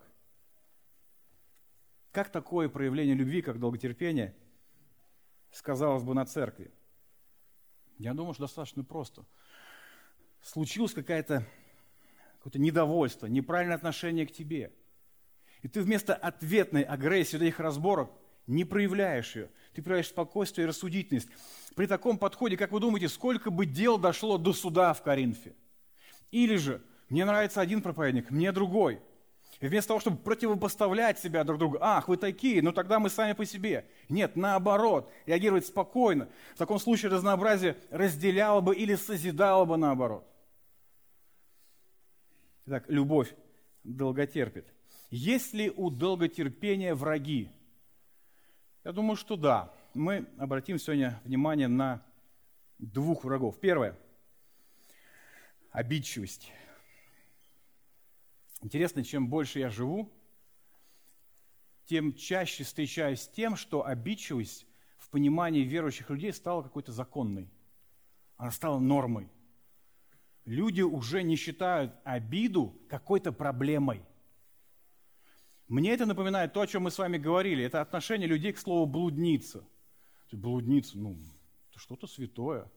Как 2.10 2.30
такое 2.30 2.68
проявление 2.68 3.14
любви, 3.14 3.42
как 3.42 3.58
долготерпение– 3.58 4.34
сказалось 5.54 6.02
бы 6.02 6.14
на 6.14 6.26
церкви? 6.26 6.70
Я 7.98 8.12
думаю, 8.12 8.34
что 8.34 8.44
достаточно 8.44 8.84
просто. 8.84 9.24
Случилась 10.42 10.92
какая-то 10.92 11.46
какое-то 12.38 12.58
недовольство, 12.58 13.26
неправильное 13.26 13.76
отношение 13.76 14.26
к 14.26 14.32
тебе. 14.32 14.70
И 15.62 15.68
ты 15.68 15.80
вместо 15.80 16.14
ответной 16.14 16.82
агрессии, 16.82 17.36
этих 17.36 17.58
разборок, 17.58 18.10
не 18.46 18.66
проявляешь 18.66 19.34
ее. 19.34 19.50
Ты 19.72 19.80
проявляешь 19.80 20.08
спокойствие 20.08 20.66
и 20.66 20.68
рассудительность. 20.68 21.28
При 21.74 21.86
таком 21.86 22.18
подходе, 22.18 22.58
как 22.58 22.70
вы 22.70 22.80
думаете, 22.80 23.08
сколько 23.08 23.50
бы 23.50 23.64
дел 23.64 23.96
дошло 23.96 24.36
до 24.36 24.52
суда 24.52 24.92
в 24.92 25.02
Коринфе? 25.02 25.54
Или 26.30 26.56
же, 26.56 26.82
мне 27.08 27.24
нравится 27.24 27.62
один 27.62 27.80
проповедник, 27.80 28.30
мне 28.30 28.52
другой. 28.52 29.00
И 29.60 29.68
вместо 29.68 29.88
того, 29.88 30.00
чтобы 30.00 30.16
противопоставлять 30.18 31.18
себя 31.18 31.44
друг 31.44 31.58
другу, 31.58 31.78
ах, 31.80 32.08
вы 32.08 32.16
такие, 32.16 32.62
ну 32.62 32.72
тогда 32.72 32.98
мы 32.98 33.08
сами 33.08 33.32
по 33.32 33.44
себе. 33.44 33.86
Нет, 34.08 34.36
наоборот, 34.36 35.10
реагировать 35.26 35.66
спокойно. 35.66 36.28
В 36.54 36.58
таком 36.58 36.78
случае 36.78 37.10
разнообразие 37.10 37.76
разделяло 37.90 38.60
бы 38.60 38.74
или 38.74 38.94
созидало 38.94 39.64
бы 39.64 39.76
наоборот. 39.76 40.26
Итак, 42.66 42.84
любовь 42.88 43.34
долготерпит. 43.84 44.66
Есть 45.10 45.52
ли 45.54 45.70
у 45.70 45.90
долготерпения 45.90 46.94
враги? 46.94 47.50
Я 48.82 48.92
думаю, 48.92 49.16
что 49.16 49.36
да. 49.36 49.72
Мы 49.94 50.26
обратим 50.38 50.78
сегодня 50.78 51.20
внимание 51.24 51.68
на 51.68 52.04
двух 52.78 53.24
врагов. 53.24 53.60
Первое– 53.60 53.96
обидчивость. 55.70 56.50
Интересно, 58.64 59.05
чем 59.05 59.29
больше 59.29 59.61
я 59.61 59.70
живу, 59.70 60.12
тем 61.85 62.12
чаще 62.14 62.64
встречаюсь 62.64 63.20
с 63.20 63.29
тем, 63.29 63.55
что 63.55 63.87
обидчивость 63.87 64.66
в 64.98 65.09
понимании 65.11 65.62
верующих 65.62 66.11
людей 66.11 66.33
стала 66.33 66.62
какой-то 66.62 66.90
законной. 66.90 67.48
Она 68.37 68.50
стала 68.50 68.81
нормой. 68.81 69.31
Люди 70.44 70.83
уже 70.83 71.22
не 71.22 71.37
считают 71.37 71.94
обиду 72.03 72.77
какой-то 72.88 73.31
проблемой– 73.31 74.03
мне 75.68 75.92
это 75.92 76.05
напоминает 76.05 76.53
то, 76.53 76.61
о 76.61 76.66
чем 76.66 76.83
мы 76.83 76.90
с 76.90 76.98
вами 76.98 77.16
говорили. 77.16 77.64
Это 77.64 77.81
отношение 77.81 78.29
людей 78.29 78.53
к 78.53 78.59
слову 78.59 78.87
«блудница». 78.87 79.64
Блудница, 80.31 80.98
ну, 80.98 81.16
это 81.70 81.79
что-то 81.79 82.09
святое. 82.09 82.68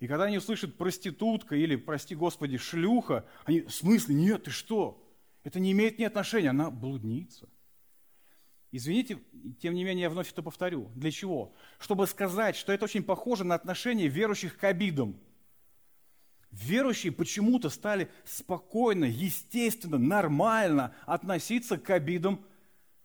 И 0.00 0.06
когда 0.06 0.24
они 0.24 0.38
услышат 0.38 0.78
проститутка 0.78 1.54
или, 1.54 1.76
прости 1.76 2.14
Господи, 2.14 2.56
шлюха, 2.56 3.26
они, 3.44 3.60
в 3.60 3.70
смысле, 3.70 4.14
нет, 4.14 4.44
ты 4.44 4.50
что? 4.50 5.05
Это 5.46 5.60
не 5.60 5.70
имеет 5.72 5.98
ни 5.98 6.04
отношения, 6.04 6.50
она 6.50 6.70
блудница. 6.70 7.48
Извините, 8.72 9.18
тем 9.62 9.74
не 9.74 9.84
менее, 9.84 10.02
я 10.02 10.10
вновь 10.10 10.32
это 10.32 10.42
повторю. 10.42 10.90
Для 10.96 11.10
чего? 11.10 11.54
Чтобы 11.78 12.06
сказать, 12.06 12.56
что 12.56 12.72
это 12.72 12.84
очень 12.84 13.02
похоже 13.02 13.44
на 13.44 13.54
отношение 13.54 14.08
верующих 14.08 14.58
к 14.58 14.64
обидам– 14.64 15.20
верующие 16.56 17.12
почему-то 17.12 17.68
стали 17.68 18.10
спокойно, 18.24 19.04
естественно, 19.04 19.98
нормально 19.98 20.94
относиться 21.04 21.76
к 21.78 21.90
обидам 21.90 22.44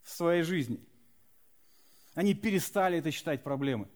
в 0.02 0.10
своей 0.10 0.42
жизни. 0.42 0.80
Они 2.14 2.34
перестали 2.34 2.98
это 2.98 3.10
считать 3.10 3.42
проблемой. 3.42 3.88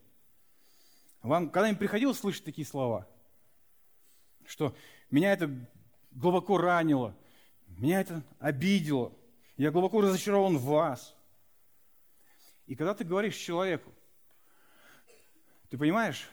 Вам 1.22 1.50
когда-нибудь 1.50 1.78
приходилось 1.78 2.18
слышать 2.18 2.44
такие 2.44 2.66
слова? 2.66 3.08
Что 4.46 4.76
меня 5.10 5.32
это 5.32 5.50
глубоко 6.12 6.58
ранило, 6.58 7.16
меня 7.82 8.00
это 8.00 8.22
обидело, 8.38 9.12
я 9.56 9.70
глубоко 9.70 10.00
разочарован 10.00 10.56
в 10.58 10.64
вас. 10.64 11.14
И 12.66 12.74
когда 12.74 12.94
ты 12.94 13.04
говоришь 13.04 13.36
человеку, 13.36 13.92
ты 15.68 15.78
понимаешь, 15.78 16.28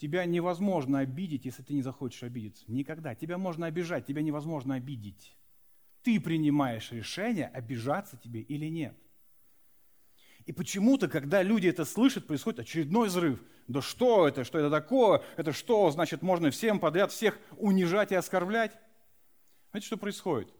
Тебя 0.00 0.24
невозможно 0.24 1.00
обидеть, 1.00 1.44
если 1.44 1.62
ты 1.62 1.74
не 1.74 1.82
захочешь 1.82 2.22
обидеться. 2.22 2.64
Никогда. 2.68 3.14
Тебя 3.14 3.36
можно 3.36 3.66
обижать, 3.66 4.06
тебя 4.06 4.22
невозможно 4.22 4.76
обидеть. 4.76 5.36
Ты 6.02 6.18
принимаешь 6.18 6.90
решение, 6.90 7.48
обижаться 7.48 8.16
тебе 8.16 8.40
или 8.40 8.64
нет. 8.64 8.96
И 10.46 10.52
почему-то, 10.52 11.06
когда 11.06 11.42
люди 11.42 11.68
это 11.68 11.84
слышат, 11.84 12.26
происходит 12.26 12.60
очередной 12.60 13.08
взрыв. 13.08 13.42
Да 13.68 13.82
что 13.82 14.26
это, 14.26 14.42
что 14.42 14.58
это 14.58 14.70
такое? 14.70 15.22
Это 15.36 15.52
что, 15.52 15.90
значит, 15.90 16.22
можно 16.22 16.50
всем 16.50 16.80
подряд 16.80 17.12
всех 17.12 17.38
унижать 17.58 18.10
и 18.10 18.14
оскорблять? 18.14 18.72
Знаете, 19.70 19.86
что 19.86 19.98
происходит? 19.98 20.50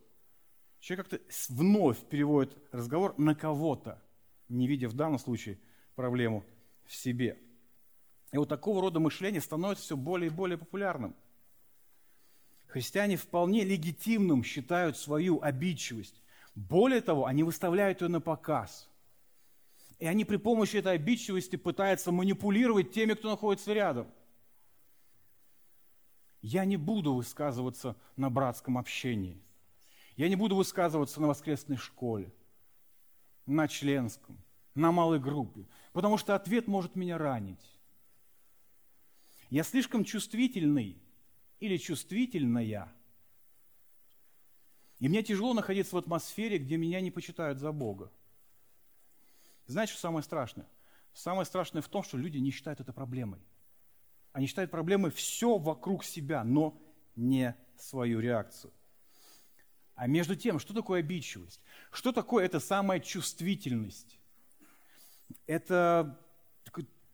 Человек 0.81 1.09
как-то 1.09 1.27
вновь 1.51 1.99
переводит 2.09 2.57
разговор 2.73 3.15
на 3.19 3.35
кого-то, 3.35 4.03
не 4.49 4.67
видя 4.67 4.89
в 4.89 4.95
данном 4.95 5.19
случае 5.19 5.59
проблему 5.95 6.43
в 6.87 6.95
себе. 6.95 7.39
И 8.33 8.39
вот 8.39 8.49
такого 8.49 8.81
рода 8.81 8.99
мышление 8.99 9.43
становится 9.43 9.85
все 9.85 9.97
более 9.97 10.29
и 10.31 10.35
более 10.35 10.57
популярным. 10.57 11.15
Христиане 12.69 13.17
вполне 13.17 13.65
легитимным 13.65 14.43
считают 14.43 14.97
свою 14.97 15.43
обидчивость. 15.43 16.23
Более 16.55 17.01
того, 17.01 17.27
они 17.27 17.43
выставляют 17.43 18.01
ее 18.01 18.09
на 18.09 18.21
показ. 18.21 18.89
И 19.99 20.07
они 20.07 20.25
при 20.25 20.37
помощи 20.37 20.77
этой 20.77 20.95
обидчивости 20.95 21.57
пытаются 21.57 22.11
манипулировать 22.11 22.93
теми, 22.93 23.15
кто 23.15 23.29
находится 23.29 23.75
рядом. 23.75 24.07
Я 26.41 26.65
не 26.65 26.79
буду 26.79 27.13
высказываться 27.13 27.97
на 28.17 28.31
братском 28.31 28.79
общении. 28.79 29.43
Я 30.17 30.29
не 30.29 30.37
буду 30.37 30.57
высказываться 30.57 31.21
на 31.21 31.29
воскресной 31.29 31.77
школе, 31.77 32.33
на 33.47 33.69
членском, 33.69 34.39
на 34.75 34.93
малой 34.93 35.19
группе, 35.19 35.67
потому 35.93 36.19
что 36.19 36.35
ответ 36.35 36.67
может 36.67 36.97
меня 36.97 37.19
ранить. 37.19 37.79
Я 39.49 39.65
слишком 39.65 40.05
чувствительный 40.05 41.03
или 41.59 41.77
чувствительная. 41.77 42.93
И 44.99 45.09
мне 45.09 45.23
тяжело 45.23 45.55
находиться 45.55 45.97
в 45.97 45.99
атмосфере, 45.99 46.59
где 46.59 46.77
меня 46.77 47.01
не 47.01 47.11
почитают 47.11 47.59
за 47.59 47.73
Бога. 47.73 48.13
Знаете, 49.67 49.93
что 49.93 50.03
самое 50.03 50.23
страшное? 50.23 50.69
Самое 51.15 51.47
страшное 51.47 51.83
в 51.83 51.89
том, 51.89 52.03
что 52.03 52.17
люди 52.17 52.39
не 52.39 52.51
считают 52.51 52.81
это 52.81 52.93
проблемой. 52.93 53.41
Они 54.33 54.47
считают 54.47 54.71
проблемой 54.71 55.11
все 55.11 55.59
вокруг 55.59 56.05
себя, 56.05 56.45
но 56.45 56.81
не 57.17 57.57
свою 57.77 58.21
реакцию. 58.21 58.73
А 60.01 60.07
между 60.07 60.35
тем, 60.35 60.59
что 60.59 60.73
такое 60.73 61.01
обидчивость? 61.01 61.61
Что 61.93 62.11
такое 62.11 62.47
эта 62.47 62.59
самая 62.59 63.01
чувствительность? 63.01 64.19
Это 65.47 66.19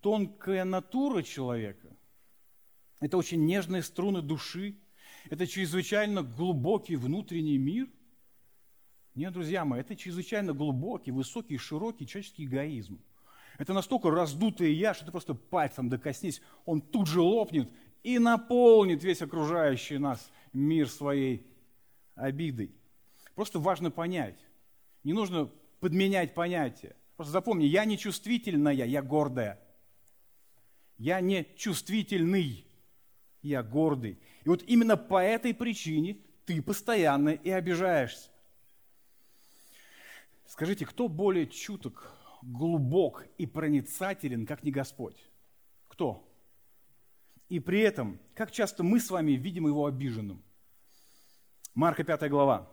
тонкая 0.00 0.62
натура 0.62 1.24
человека, 1.24 1.88
это 3.00 3.16
очень 3.16 3.44
нежные 3.44 3.82
струны 3.82 4.22
души. 4.22 4.76
Это 5.30 5.48
чрезвычайно 5.48 6.22
глубокий 6.22 6.94
внутренний 6.94 7.58
мир. 7.58 7.88
Нет, 9.16 9.32
друзья 9.32 9.64
мои, 9.64 9.80
это 9.80 9.96
чрезвычайно 9.96 10.52
глубокий, 10.52 11.10
высокий, 11.10 11.58
широкий 11.58 12.06
человеческий 12.06 12.44
эгоизм. 12.44 13.02
Это 13.58 13.72
настолько 13.72 14.12
раздутое 14.12 14.68
я, 14.68 14.94
что 14.94 15.06
ты 15.06 15.10
просто 15.10 15.34
пальцем 15.34 15.88
докоснись, 15.88 16.40
он 16.64 16.80
тут 16.80 17.08
же 17.08 17.20
лопнет 17.20 17.68
и 18.04 18.20
наполнит 18.20 19.02
весь 19.02 19.22
окружающий 19.22 19.98
нас 19.98 20.30
мир 20.52 20.88
своей 20.88 21.44
обидой. 22.16 22.74
Просто 23.36 23.60
важно 23.60 23.92
понять. 23.92 24.38
Не 25.04 25.12
нужно 25.12 25.48
подменять 25.78 26.34
понятия. 26.34 26.96
Просто 27.16 27.32
запомни, 27.32 27.64
я 27.64 27.84
не 27.84 27.96
чувствительная, 27.96 28.72
я 28.72 29.02
гордая. 29.02 29.60
Я 30.98 31.20
не 31.20 31.46
чувствительный 31.56 32.66
я 33.46 33.62
гордый. 33.62 34.18
И 34.44 34.48
вот 34.48 34.62
именно 34.66 34.96
по 34.96 35.22
этой 35.22 35.54
причине 35.54 36.18
ты 36.44 36.60
постоянно 36.60 37.30
и 37.30 37.50
обижаешься. 37.50 38.28
Скажите, 40.46 40.86
кто 40.86 41.08
более 41.08 41.46
чуток, 41.46 42.12
глубок 42.42 43.26
и 43.38 43.46
проницателен, 43.46 44.46
как 44.46 44.62
не 44.62 44.70
Господь? 44.70 45.16
Кто? 45.88 46.22
И 47.48 47.60
при 47.60 47.80
этом, 47.80 48.18
как 48.34 48.50
часто 48.50 48.82
мы 48.82 49.00
с 49.00 49.10
вами 49.10 49.32
видим 49.32 49.66
его 49.66 49.86
обиженным? 49.86 50.42
Марка 51.76 52.04
5 52.04 52.30
глава. 52.30 52.66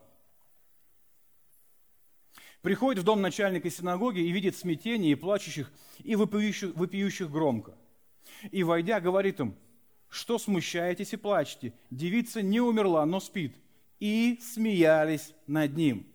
Приходит 2.61 3.03
в 3.03 3.05
дом 3.05 3.21
начальника 3.21 3.69
синагоги 3.69 4.21
и 4.21 4.31
видит 4.31 4.55
смятение 4.55 5.11
и 5.11 5.15
плачущих, 5.15 5.69
и 5.99 6.15
вопиющих, 6.15 6.73
вопиющих 6.73 7.29
громко. 7.29 7.73
И, 8.49 8.63
войдя, 8.63 9.01
говорит 9.01 9.41
им, 9.41 9.55
что 10.07 10.39
смущаетесь 10.39 11.11
и 11.11 11.17
плачете? 11.17 11.73
Девица 11.91 12.41
не 12.41 12.61
умерла, 12.61 13.05
но 13.05 13.19
спит. 13.19 13.57
И 13.99 14.39
смеялись 14.41 15.33
над 15.47 15.75
ним. 15.75 16.07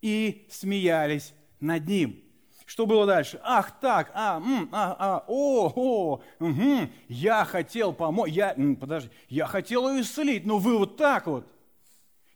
И 0.00 0.46
смеялись 0.48 1.34
над 1.58 1.88
ним. 1.88 2.22
Что 2.66 2.86
было 2.86 3.04
дальше? 3.04 3.40
Ах 3.42 3.80
так, 3.80 4.12
а, 4.14 4.36
м, 4.36 4.68
а, 4.70 4.96
а, 4.96 5.24
о, 5.26 5.72
о, 5.74 6.22
угу, 6.38 6.88
я 7.08 7.44
хотел 7.44 7.92
помочь, 7.92 8.30
я, 8.30 8.54
м, 8.54 8.76
подожди, 8.76 9.10
я 9.28 9.46
хотел 9.48 9.88
ее 9.90 10.02
исцелить, 10.02 10.46
но 10.46 10.58
вы 10.58 10.78
вот 10.78 10.96
так 10.96 11.26
вот. 11.26 11.48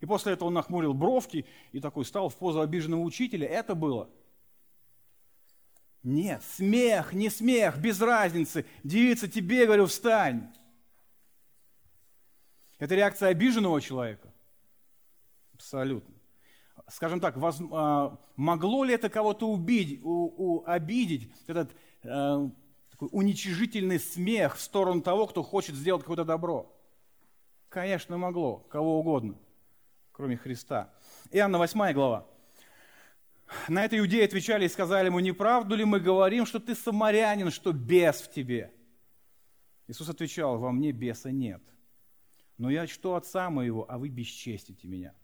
И 0.00 0.06
после 0.06 0.32
этого 0.32 0.48
он 0.48 0.54
нахмурил 0.54 0.94
бровки 0.94 1.46
и 1.72 1.80
такой 1.80 2.04
стал 2.04 2.28
в 2.28 2.36
позу 2.36 2.60
обиженного 2.60 3.02
учителя. 3.02 3.46
Это 3.46 3.74
было. 3.74 4.08
Нет, 6.02 6.42
смех, 6.42 7.12
не 7.12 7.28
смех, 7.28 7.78
без 7.78 8.00
разницы. 8.00 8.64
Девица, 8.82 9.28
тебе 9.28 9.66
говорю, 9.66 9.86
встань. 9.86 10.50
Это 12.78 12.94
реакция 12.94 13.28
обиженного 13.28 13.80
человека. 13.82 14.32
Абсолютно. 15.52 16.14
Скажем 16.88 17.20
так, 17.20 17.36
воз, 17.36 17.60
а, 17.70 18.18
могло 18.36 18.84
ли 18.84 18.94
это 18.94 19.10
кого-то 19.10 19.46
убить, 19.46 20.00
у, 20.02 20.08
у, 20.10 20.64
обидеть, 20.64 21.30
этот 21.46 21.76
а, 22.02 22.50
такой 22.90 23.10
уничижительный 23.12 24.00
смех 24.00 24.56
в 24.56 24.60
сторону 24.60 25.02
того, 25.02 25.26
кто 25.26 25.42
хочет 25.42 25.74
сделать 25.74 26.02
какое-то 26.02 26.24
добро? 26.24 26.74
Конечно, 27.68 28.16
могло, 28.16 28.56
кого 28.70 28.98
угодно, 28.98 29.36
кроме 30.20 30.36
Христа. 30.36 30.92
Иоанна 31.30 31.56
8 31.56 31.94
глава. 31.94 32.26
На 33.68 33.86
это 33.86 33.98
иудеи 33.98 34.22
отвечали 34.22 34.66
и 34.66 34.68
сказали 34.68 35.06
ему, 35.06 35.18
не 35.20 35.32
правду 35.32 35.74
ли 35.74 35.86
мы 35.86 35.98
говорим, 35.98 36.44
что 36.44 36.60
ты 36.60 36.74
самарянин, 36.74 37.50
что 37.50 37.72
бес 37.72 38.20
в 38.20 38.30
тебе? 38.30 38.70
Иисус 39.88 40.10
отвечал, 40.10 40.58
во 40.58 40.72
мне 40.72 40.92
беса 40.92 41.30
нет. 41.30 41.62
Но 42.58 42.68
я 42.68 42.86
что 42.86 43.14
отца 43.14 43.48
моего, 43.48 43.90
а 43.90 43.96
вы 43.96 44.10
бесчестите 44.10 44.86
меня. 44.86 45.14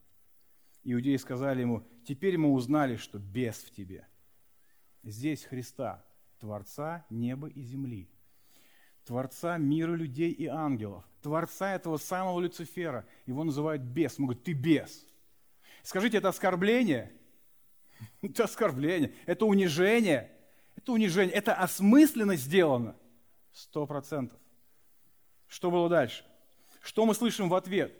Иудеи 0.83 1.17
сказали 1.17 1.61
ему, 1.61 1.87
теперь 2.07 2.39
мы 2.39 2.53
узнали, 2.53 2.97
что 2.97 3.19
бес 3.19 3.57
в 3.59 3.73
тебе. 3.73 4.09
Здесь 5.03 5.45
Христа, 5.45 6.07
Творца 6.41 7.05
неба 7.11 7.49
и 7.49 7.61
земли. 7.61 8.09
Творца 9.05 9.59
мира 9.59 9.93
людей 9.93 10.31
и 10.31 10.47
ангелов. 10.47 11.05
Творца 11.27 11.75
этого 11.75 11.97
самого 11.97 12.39
Люцифера. 12.39 13.05
Его 13.27 13.43
называют 13.43 13.83
бес. 13.83 14.15
Он 14.17 14.27
говорит, 14.27 14.45
ты 14.45 14.53
бес. 14.53 15.05
Скажите, 15.83 16.19
это 16.19 16.29
оскорбление? 16.29 17.13
Это 18.23 18.45
оскорбление, 18.45 19.13
это 19.25 19.47
унижение. 19.47 20.31
Это 20.77 20.93
унижение, 20.93 21.35
это 21.35 21.55
осмысленно 21.55 22.37
сделано. 22.37 22.95
Сто 23.53 23.87
процентов. 23.87 24.39
Что 25.49 25.71
было 25.71 25.89
дальше? 25.89 26.25
Что 26.81 27.07
мы 27.07 27.15
слышим 27.15 27.49
в 27.49 27.55
ответ? 27.55 27.93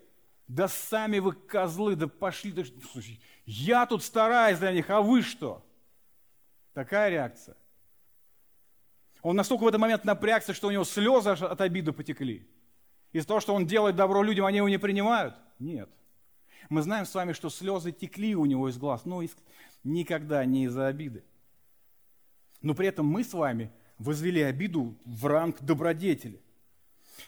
Да 0.47 0.69
сами 0.69 1.19
вы 1.19 1.33
козлы, 1.33 1.95
да 1.95 2.07
пошли. 2.07 2.51
Да, 2.53 2.63
слушай, 2.91 3.19
я 3.45 3.85
тут 3.87 4.03
стараюсь 4.03 4.59
для 4.59 4.71
них, 4.71 4.89
а 4.89 5.01
вы 5.01 5.21
что? 5.21 5.65
Такая 6.73 7.09
реакция. 7.09 7.57
Он 9.21 9.35
настолько 9.35 9.63
в 9.63 9.67
этот 9.67 9.81
момент 9.81 10.05
напрягся, 10.05 10.53
что 10.53 10.67
у 10.67 10.71
него 10.71 10.85
слезы 10.85 11.31
от 11.31 11.59
обиды 11.59 11.91
потекли. 11.91 12.47
Из-за 13.17 13.29
того, 13.29 13.39
что 13.39 13.55
он 13.55 13.65
делает 13.65 13.95
добро 13.95 14.21
людям, 14.21 14.45
они 14.45 14.57
его 14.57 14.69
не 14.69 14.77
принимают? 14.77 15.33
Нет. 15.57 15.89
Мы 16.69 16.83
знаем 16.83 17.07
с 17.07 17.15
вами, 17.15 17.33
что 17.33 17.49
слезы 17.49 17.91
текли 17.91 18.35
у 18.35 18.45
него 18.45 18.69
из 18.69 18.77
глаз, 18.77 19.05
но 19.05 19.23
никогда 19.83 20.45
не 20.45 20.65
из-за 20.65 20.85
обиды. 20.85 21.23
Но 22.61 22.75
при 22.75 22.89
этом 22.89 23.07
мы 23.07 23.23
с 23.23 23.33
вами 23.33 23.71
возвели 23.97 24.43
обиду 24.43 24.95
в 25.03 25.25
ранг 25.25 25.59
добродетели. 25.61 26.39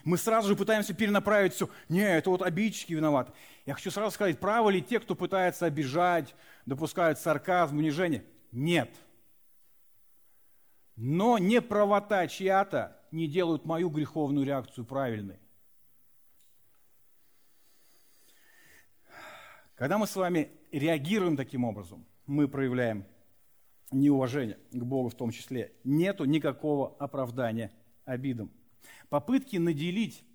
Мы 0.04 0.19
сразу 0.19 0.49
же 0.49 0.56
пытаемся 0.56 0.93
перенаправить 0.93 1.56
все. 1.56 1.67
Не, 1.88 2.17
это 2.17 2.30
вот 2.30 2.43
обидчики 2.43 2.93
виноваты. 2.93 3.32
Я 3.65 3.73
хочу 3.73 3.89
сразу 3.89 4.12
сказать, 4.12 4.39
правы 4.39 4.73
ли 4.73 4.84
те, 4.84 4.99
кто 4.99 5.15
пытается 5.15 5.65
обижать, 5.65 6.36
допускают 6.67 7.17
сарказм, 7.17 7.80
унижение? 7.80 8.23
Нет. 8.52 8.91
Но 10.95 11.39
не 11.39 11.62
правота 11.62 12.28
чья-то 12.28 12.95
не 13.10 13.28
делают 13.28 13.65
мою 13.65 13.89
греховную 13.89 14.45
реакцию 14.45 14.86
правильной. 14.86 15.39
Когда 19.80 19.98
мы 19.98 20.08
с 20.08 20.15
вами 20.18 20.52
реагируем 20.74 21.38
таким 21.38 21.63
образом, 21.63 22.06
мы 22.26 22.50
проявляем 22.50 23.06
неуважение 23.92 24.60
к 24.74 24.84
Богу 24.84 25.08
в 25.08 25.15
том 25.15 25.32
числе. 25.32 25.72
Нету 25.86 26.26
никакого 26.26 26.98
оправдания 27.00 27.72
обидам. 28.04 28.52
Попытки 29.08 29.56
наделить 29.56 30.26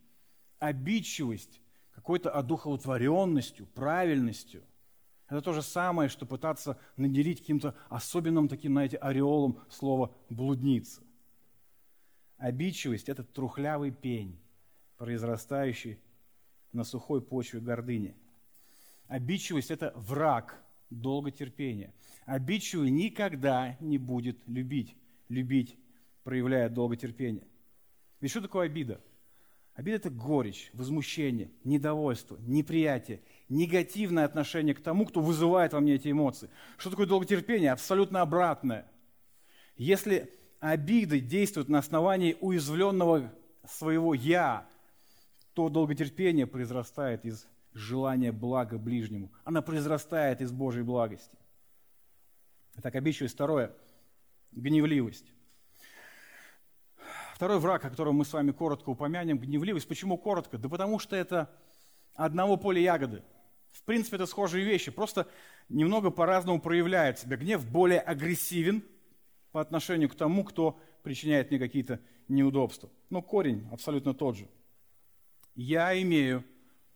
обидчивость 0.61 1.61
какой-то 1.91 2.31
одухотворенностью, 2.31 3.67
правильностью– 3.67 4.63
это 5.29 5.43
то 5.43 5.53
же 5.53 5.61
самое, 5.61 6.09
что 6.09 6.25
пытаться 6.25 6.79
наделить 6.97 7.41
каким-то 7.41 7.75
особенным 7.91 8.49
таким, 8.49 8.73
знаете, 8.73 8.97
ореолом 8.97 9.61
слова 9.69 10.17
«блудница». 10.31 11.03
Обидчивость– 12.39 13.09
это 13.11 13.23
трухлявый 13.23 13.91
пень, 13.91 14.41
произрастающий 14.97 15.99
на 16.73 16.83
сухой 16.83 17.21
почве 17.21 17.61
гордыни– 17.61 18.17
Обидчивость– 19.09 19.71
это 19.73 19.93
враг 19.97 20.63
долготерпения. 20.91 21.93
Обидчивый 22.25 22.91
никогда 22.91 23.77
не 23.81 23.99
будет 23.99 24.39
любить, 24.47 24.97
любить, 25.29 25.77
проявляя 26.23 26.69
долготерпение. 26.69 27.47
Ведь 28.21 28.31
что 28.31 28.41
такое 28.41 28.67
обида? 28.67 29.01
Обида– 29.75 29.97
это 29.99 30.11
горечь, 30.11 30.71
возмущение, 30.73 31.51
недовольство, 31.65 32.37
неприятие, 32.41 33.21
негативное 33.49 34.25
отношение 34.25 34.75
к 34.75 34.81
тому, 34.81 35.05
кто 35.05 35.21
вызывает 35.21 35.73
во 35.73 35.81
мне 35.81 35.95
эти 35.95 36.11
эмоции. 36.11 36.49
Что 36.79 36.91
такое 36.91 37.07
долготерпение? 37.07 37.73
Абсолютно 37.73 38.23
обратное. 38.23 38.87
Если 39.77 40.33
обиды 40.61 41.21
действуют 41.21 41.69
на 41.69 41.79
основании 41.79 42.37
уязвленного 42.41 43.33
своего 43.69 44.15
«я», 44.15 44.67
то 45.53 45.69
долготерпение 45.69 46.47
произрастает 46.47 47.25
из 47.25 47.47
желание 47.75 48.33
блага 48.33 48.79
ближнему. 48.79 49.31
Она 49.45 49.61
произрастает 49.61 50.41
из 50.41 50.53
Божьей 50.53 50.83
благости. 50.83 51.37
Так, 52.83 52.95
обещаюсь, 52.95 53.33
второе– 53.33 53.73
гневливость. 54.53 55.33
Второй 57.35 57.59
враг, 57.59 57.85
о 57.85 57.91
котором 57.91 58.15
мы 58.17 58.25
с 58.25 58.33
вами 58.33 58.53
коротко 58.53 58.91
упомянем, 58.91 59.39
гневливость. 59.39 59.89
Почему 59.89 60.17
коротко? 60.17 60.57
Да 60.57 60.69
потому 60.69 60.99
что 60.99 61.17
это 61.17 61.51
одного 62.15 62.57
поля 62.57 62.81
ягоды. 62.81 63.23
В 63.73 63.83
принципе, 63.83 64.17
это 64.17 64.27
схожие 64.27 64.65
вещи, 64.65 64.93
просто 64.93 65.27
немного 65.69 66.11
по-разному 66.11 66.61
проявляет 66.61 67.19
себя. 67.19 67.37
Гнев 67.37 67.69
более 67.69 67.99
агрессивен 67.99 68.85
по 69.51 69.61
отношению 69.61 70.09
к 70.09 70.15
тому, 70.15 70.45
кто 70.45 70.79
причиняет 71.03 71.51
мне 71.51 71.59
какие-то 71.59 72.01
неудобства. 72.29 72.89
Но 73.11 73.21
корень 73.21 73.69
абсолютно 73.73 74.15
тот 74.15 74.37
же. 74.37 74.49
Я 75.57 76.01
имею 76.01 76.45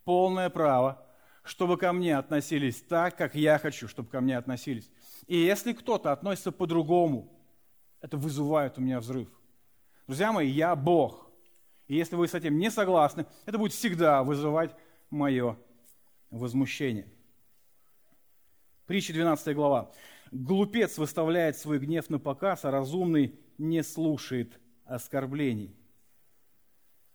полное 0.08 0.48
право, 0.48 1.04
чтобы 1.42 1.76
ко 1.76 1.92
мне 1.92 2.16
относились 2.16 2.80
так, 2.80 3.14
как 3.18 3.34
я 3.34 3.58
хочу, 3.58 3.86
чтобы 3.88 4.08
ко 4.08 4.22
мне 4.22 4.38
относились. 4.38 4.90
И 5.26 5.36
если 5.36 5.74
кто-то 5.74 6.12
относится 6.12 6.50
по-другому, 6.50 7.30
это 8.00 8.16
вызывает 8.16 8.78
у 8.78 8.80
меня 8.80 9.00
взрыв. 9.00 9.28
Друзья 10.06 10.32
мои, 10.32 10.48
я 10.48 10.74
Бог. 10.74 11.30
И 11.88 11.94
если 11.94 12.16
вы 12.16 12.26
с 12.26 12.32
этим 12.32 12.56
не 12.56 12.70
согласны, 12.70 13.26
это 13.44 13.58
будет 13.58 13.74
всегда 13.74 14.22
вызывать 14.22 14.74
мое 15.10 15.58
возмущение. 16.30 17.12
Притча 18.86 19.12
12 19.12 19.54
глава. 19.54 19.92
Глупец 20.30 20.96
выставляет 20.96 21.58
свой 21.58 21.78
гнев 21.80 22.08
на 22.08 22.18
показ, 22.18 22.64
а 22.64 22.70
разумный 22.70 23.38
не 23.58 23.82
слушает 23.82 24.58
оскорблений. 24.86 25.76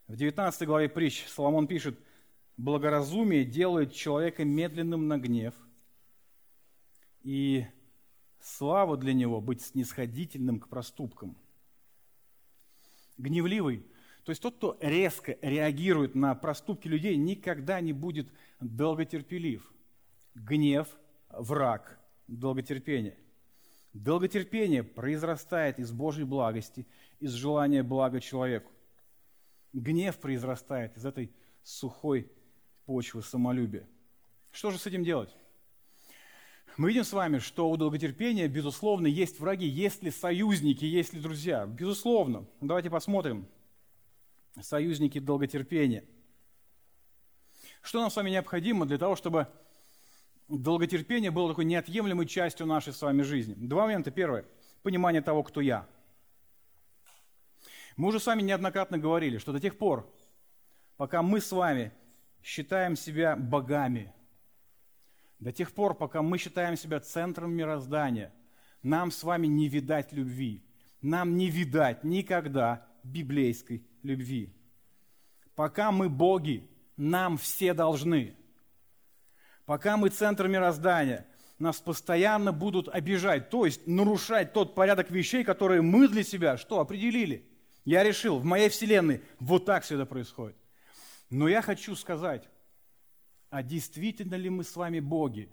В 0.08 0.16
19 0.16 0.68
главе 0.68 0.90
притч 0.90 1.26
Соломон 1.28 1.66
пишет– 1.66 1.98
Благоразумие 2.58 3.46
делает 3.46 3.94
человека 3.94 4.46
медленным 4.46 5.08
на 5.08 5.18
гнев, 5.18 5.56
и 7.24 7.66
слава 8.40 8.96
для 8.96 9.14
него 9.14 9.42
быть 9.42 9.62
снисходительным 9.62 10.60
к 10.60 10.68
проступкам. 10.68 11.36
Гневливый, 13.18 13.86
то 14.24 14.32
есть 14.32 14.42
тот, 14.42 14.56
кто 14.58 14.78
резко 14.82 15.38
реагирует 15.42 16.16
на 16.16 16.36
проступки 16.36 16.88
людей, 16.88 17.16
никогда 17.16 17.82
не 17.82 17.94
будет 17.94 18.30
долготерпелив. 18.60 19.74
Гнев– 20.36 20.88
враг 21.30 22.00
долготерпения. 22.28 23.18
Долготерпение 23.94 24.84
произрастает 24.84 25.80
из 25.80 25.92
Божьей 25.92 26.26
благости, 26.26 26.88
из 27.20 27.32
желания 27.32 27.84
блага 27.84 28.20
человеку. 28.20 28.72
Гнев 29.72 30.18
произрастает 30.20 30.98
из 30.98 31.06
этой 31.06 31.32
сухой 31.62 32.32
почвы 32.86 33.22
самолюбия. 33.24 33.88
Что 34.52 34.72
же 34.72 34.78
с 34.78 34.86
этим 34.86 35.04
делать? 35.04 35.36
Мы 36.76 36.90
видим 36.90 37.04
с 37.04 37.14
вами, 37.14 37.38
что 37.38 37.70
у 37.70 37.78
долготерпения, 37.78 38.48
безусловно, 38.48 39.06
есть 39.06 39.40
враги, 39.40 39.68
есть 39.68 40.02
ли 40.02 40.10
союзники, 40.10 40.86
есть 40.86 41.14
ли 41.14 41.22
друзья. 41.22 41.68
Безусловно. 41.68 42.48
Давайте 42.62 42.90
посмотрим. 42.90 43.48
Союзники 44.60 45.20
долготерпения. 45.20 46.04
Что 47.82 48.02
нам 48.02 48.10
с 48.10 48.16
вами 48.16 48.32
необходимо 48.32 48.86
для 48.86 48.98
того, 48.98 49.16
чтобы 49.16 49.48
долготерпение 50.48 51.30
было 51.30 51.50
такой 51.50 51.66
неотъемлемой 51.66 52.26
частью 52.26 52.66
нашей 52.66 52.94
с 52.94 53.02
вами 53.02 53.22
жизни? 53.22 53.54
Два 53.54 53.84
момента. 53.84 54.10
Первое. 54.10 54.46
Понимание 54.82 55.22
того, 55.22 55.44
кто 55.44 55.62
я. 55.62 55.88
Мы 57.98 58.08
уже 58.08 58.20
с 58.20 58.26
вами 58.26 58.42
неоднократно 58.42 58.98
говорили, 58.98 59.38
что 59.38 59.52
до 59.52 59.60
тех 59.60 59.78
пор, 59.78 60.12
пока 60.98 61.22
мы 61.22 61.40
с 61.40 61.52
вами 61.52 61.92
считаем 62.44 62.96
себя 62.96 63.36
богами, 63.36 64.14
до 65.40 65.52
тех 65.52 65.74
пор, 65.74 65.94
пока 65.94 66.22
мы 66.22 66.38
считаем 66.38 66.78
себя 66.78 67.02
центром 67.02 67.54
мироздания, 67.54 68.34
нам 68.82 69.12
с 69.12 69.24
вами 69.24 69.48
не 69.48 69.68
видать 69.68 70.14
любви. 70.14 70.64
Нам 71.02 71.36
не 71.36 71.50
видать 71.50 72.06
никогда 72.06 72.88
библейской 73.04 73.86
любви. 74.04 74.56
Пока 75.54 75.92
мы 75.92 76.08
боги, 76.08 76.66
нам 76.96 77.38
все 77.38 77.74
должны. 77.74 78.38
пока 79.66 79.98
мы 79.98 80.10
центр 80.10 80.48
мироздания, 80.48 81.26
нас 81.60 81.80
постоянно 81.80 82.54
будут 82.54 82.88
обижать, 82.88 83.50
то 83.50 83.66
есть 83.66 83.86
нарушать 83.86 84.54
тот 84.54 84.76
порядок 84.76 85.12
вещей, 85.12 85.44
которые 85.44 85.82
мы 85.82 86.08
для 86.08 86.24
себя 86.24 86.58
что 86.58 86.80
определили. 86.80 87.46
Я 87.84 88.04
решил, 88.04 88.40
в 88.40 88.46
моей 88.46 88.70
вселенной 88.70 89.22
вот 89.40 89.66
так 89.66 89.84
все 89.84 89.96
это 89.96 90.06
происходит. 90.06 90.56
Но 91.34 91.48
я 91.48 91.64
хочу 91.64 91.96
сказать, 91.96 92.48
а 93.50 93.64
действительно 93.64 94.36
ли 94.36 94.52
мы 94.52 94.64
с 94.64 94.76
вами 94.76 95.00
боги? 95.00 95.50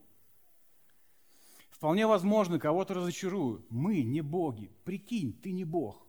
Вполне 1.70 2.06
возможно, 2.06 2.58
кого-то 2.58 2.92
разочарую. 2.92 3.64
Мы 3.70 4.02
не 4.02 4.20
боги. 4.20 4.70
Прикинь, 4.84 5.32
ты 5.32 5.52
не 5.52 5.64
бог. 5.64 6.06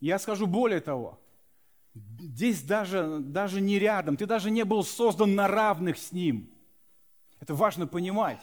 Я 0.00 0.18
скажу 0.18 0.48
более 0.48 0.80
того, 0.80 1.20
здесь 1.94 2.62
даже, 2.62 3.20
даже 3.20 3.60
не 3.60 3.78
рядом, 3.78 4.16
ты 4.16 4.26
даже 4.26 4.50
не 4.50 4.64
был 4.64 4.82
создан 4.82 5.36
на 5.36 5.46
равных 5.46 5.98
с 5.98 6.10
ним. 6.10 6.50
Это 7.38 7.54
важно 7.54 7.86
понимать. 7.86 8.40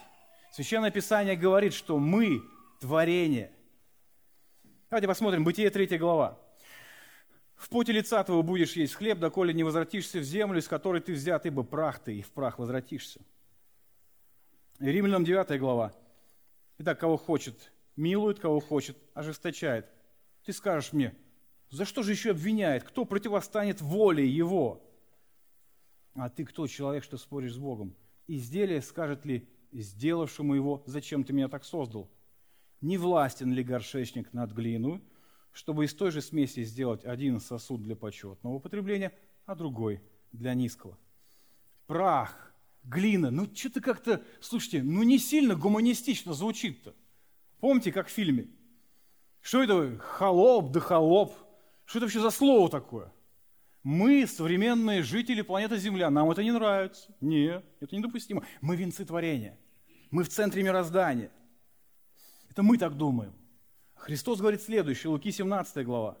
Священное 0.52 0.90
Писание 0.90 1.36
говорит, 1.36 1.74
что 1.74 1.98
мы 1.98 2.42
творение. 2.80 3.52
Давайте 4.88 5.06
посмотрим, 5.06 5.44
Бытие 5.44 5.68
3 5.68 5.98
глава. 5.98 6.43
В 7.56 7.68
поте 7.68 7.92
лица 7.92 8.22
твоего 8.24 8.42
будешь 8.42 8.74
есть 8.74 8.94
хлеб, 8.94 9.18
доколе 9.18 9.54
не 9.54 9.64
возвратишься 9.64 10.18
в 10.18 10.24
землю, 10.24 10.58
из 10.58 10.68
которой 10.68 11.00
ты 11.00 11.12
взят, 11.12 11.46
ибо 11.46 11.62
прах 11.62 11.98
ты, 12.00 12.18
и 12.18 12.22
в 12.22 12.30
прах 12.30 12.58
возвратишься. 12.58 13.20
Римлянам 14.80 15.24
9 15.24 15.58
глава. 15.60 15.94
Итак, 16.78 16.98
кого 16.98 17.16
хочет, 17.16 17.72
милует, 17.96 18.40
кого 18.40 18.60
хочет, 18.60 18.96
ожесточает. 19.14 19.86
Ты 20.44 20.52
скажешь 20.52 20.92
мне, 20.92 21.14
за 21.70 21.84
что 21.84 22.02
же 22.02 22.10
еще 22.12 22.32
обвиняет? 22.32 22.84
Кто 22.84 23.04
противостанет 23.04 23.80
воле 23.80 24.28
его? 24.28 24.82
А 26.14 26.28
ты 26.28 26.44
кто, 26.44 26.66
человек, 26.66 27.04
что 27.04 27.16
споришь 27.16 27.54
с 27.54 27.58
Богом? 27.58 27.94
Изделие 28.26 28.82
скажет 28.82 29.24
ли 29.24 29.48
сделавшему 29.72 30.54
его, 30.54 30.82
зачем 30.86 31.24
ты 31.24 31.32
меня 31.32 31.48
так 31.48 31.64
создал? 31.64 32.10
Не 32.80 32.98
властен 32.98 33.52
ли 33.52 33.62
горшечник 33.62 34.32
над 34.32 34.52
глину, 34.52 35.00
чтобы 35.54 35.84
из 35.86 35.94
той 35.94 36.10
же 36.10 36.20
смеси 36.20 36.64
сделать 36.64 37.04
один 37.04 37.40
сосуд 37.40 37.80
для 37.80 37.96
почетного 37.96 38.56
употребления, 38.56 39.12
а 39.46 39.54
другой 39.54 40.02
для 40.32 40.52
низкого? 40.52 40.98
Прах, 41.86 42.52
глина, 42.82 43.30
ну 43.30 43.48
что-то 43.54 43.80
как-то, 43.80 44.22
слушайте, 44.40 44.82
ну 44.82 45.02
не 45.04 45.18
сильно 45.18 45.54
гуманистично 45.54 46.34
звучит-то. 46.34 46.94
Помните, 47.60 47.92
как 47.92 48.08
в 48.08 48.10
фильме? 48.10 48.48
Что 49.40 49.62
это 49.62 49.96
холоп 49.98 50.72
да 50.72 50.80
холоп? 50.80 51.34
Что 51.84 51.98
это 51.98 52.06
вообще 52.06 52.20
за 52.20 52.30
слово 52.30 52.68
такое? 52.68 53.12
Мы, 53.84 54.26
современные 54.26 55.02
жители 55.02 55.42
планеты 55.42 55.76
Земля, 55.76 56.10
нам 56.10 56.30
это 56.30 56.42
не 56.42 56.50
нравится. 56.50 57.14
Нет, 57.20 57.64
это 57.80 57.94
недопустимо. 57.94 58.44
Мы 58.60 58.76
венцы 58.76 59.04
творения. 59.04 59.56
Мы 60.10 60.24
в 60.24 60.30
центре 60.30 60.62
мироздания. 60.62 61.30
Это 62.50 62.62
мы 62.62 62.76
так 62.78 62.96
думаем. 62.96 63.34
Христос 64.04 64.38
говорит 64.38 64.60
следующее, 64.60 65.08
Луки 65.08 65.30
17 65.30 65.82
глава. 65.82 66.18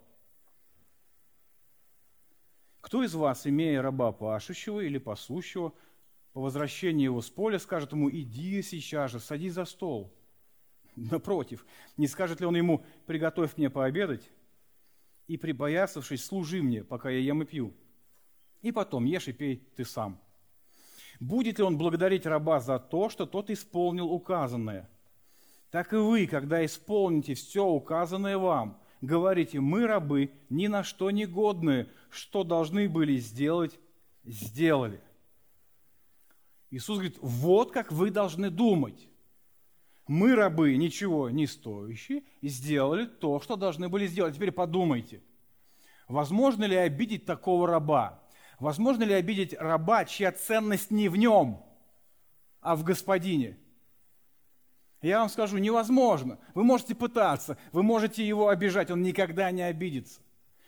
Кто 2.80 3.02
из 3.02 3.14
вас, 3.14 3.46
имея 3.46 3.82
раба 3.82 4.10
пашущего 4.10 4.80
или 4.80 4.96
пасущего, 4.96 5.74
по 6.32 6.40
возвращении 6.40 7.04
его 7.04 7.20
с 7.20 7.28
поля, 7.28 7.58
скажет 7.58 7.92
ему, 7.92 8.10
иди 8.10 8.62
сейчас 8.62 9.10
же, 9.10 9.20
садись 9.20 9.52
за 9.52 9.66
стол. 9.66 10.14
Напротив, 10.96 11.66
не 11.98 12.06
скажет 12.06 12.40
ли 12.40 12.46
он 12.46 12.56
ему, 12.56 12.82
приготовь 13.04 13.54
мне 13.58 13.68
пообедать, 13.68 14.30
и, 15.26 15.36
припоясавшись, 15.36 16.24
служи 16.24 16.62
мне, 16.62 16.84
пока 16.84 17.10
я 17.10 17.18
ем 17.18 17.42
и 17.42 17.44
пью. 17.44 17.74
И 18.62 18.72
потом 18.72 19.04
ешь 19.04 19.28
и 19.28 19.34
пей 19.34 19.56
ты 19.76 19.84
сам. 19.84 20.18
Будет 21.20 21.58
ли 21.58 21.64
он 21.64 21.76
благодарить 21.76 22.24
раба 22.24 22.60
за 22.60 22.78
то, 22.78 23.10
что 23.10 23.26
тот 23.26 23.50
исполнил 23.50 24.10
указанное? 24.10 24.88
Так 25.74 25.92
и 25.92 25.96
вы, 25.96 26.28
когда 26.28 26.64
исполните 26.64 27.34
все 27.34 27.66
указанное 27.66 28.38
вам, 28.38 28.78
говорите, 29.00 29.58
мы 29.58 29.88
рабы, 29.88 30.30
ни 30.48 30.68
на 30.68 30.84
что 30.84 31.10
не 31.10 31.26
годные, 31.26 31.88
что 32.10 32.44
должны 32.44 32.88
были 32.88 33.16
сделать, 33.16 33.80
сделали. 34.22 35.00
Иисус 36.70 36.98
говорит, 36.98 37.18
вот 37.20 37.72
как 37.72 37.90
вы 37.90 38.10
должны 38.10 38.50
думать. 38.50 39.08
Мы, 40.06 40.36
рабы, 40.36 40.76
ничего 40.76 41.28
не 41.28 41.48
стоящие, 41.48 42.22
сделали 42.40 43.06
то, 43.06 43.40
что 43.40 43.56
должны 43.56 43.88
были 43.88 44.06
сделать. 44.06 44.36
Теперь 44.36 44.52
подумайте, 44.52 45.24
возможно 46.06 46.66
ли 46.66 46.76
обидеть 46.76 47.26
такого 47.26 47.66
раба? 47.66 48.22
Возможно 48.60 49.02
ли 49.02 49.12
обидеть 49.12 49.54
раба, 49.58 50.04
чья 50.04 50.30
ценность 50.30 50.92
не 50.92 51.08
в 51.08 51.16
нем, 51.16 51.64
а 52.60 52.76
в 52.76 52.84
господине? 52.84 53.58
Я 55.08 55.20
вам 55.20 55.28
скажу, 55.28 55.58
невозможно. 55.58 56.38
Вы 56.54 56.64
можете 56.64 56.94
пытаться, 56.94 57.56
вы 57.72 57.82
можете 57.82 58.26
его 58.26 58.48
обижать, 58.48 58.90
он 58.90 59.02
никогда 59.02 59.50
не 59.50 59.62
обидится. 59.62 60.20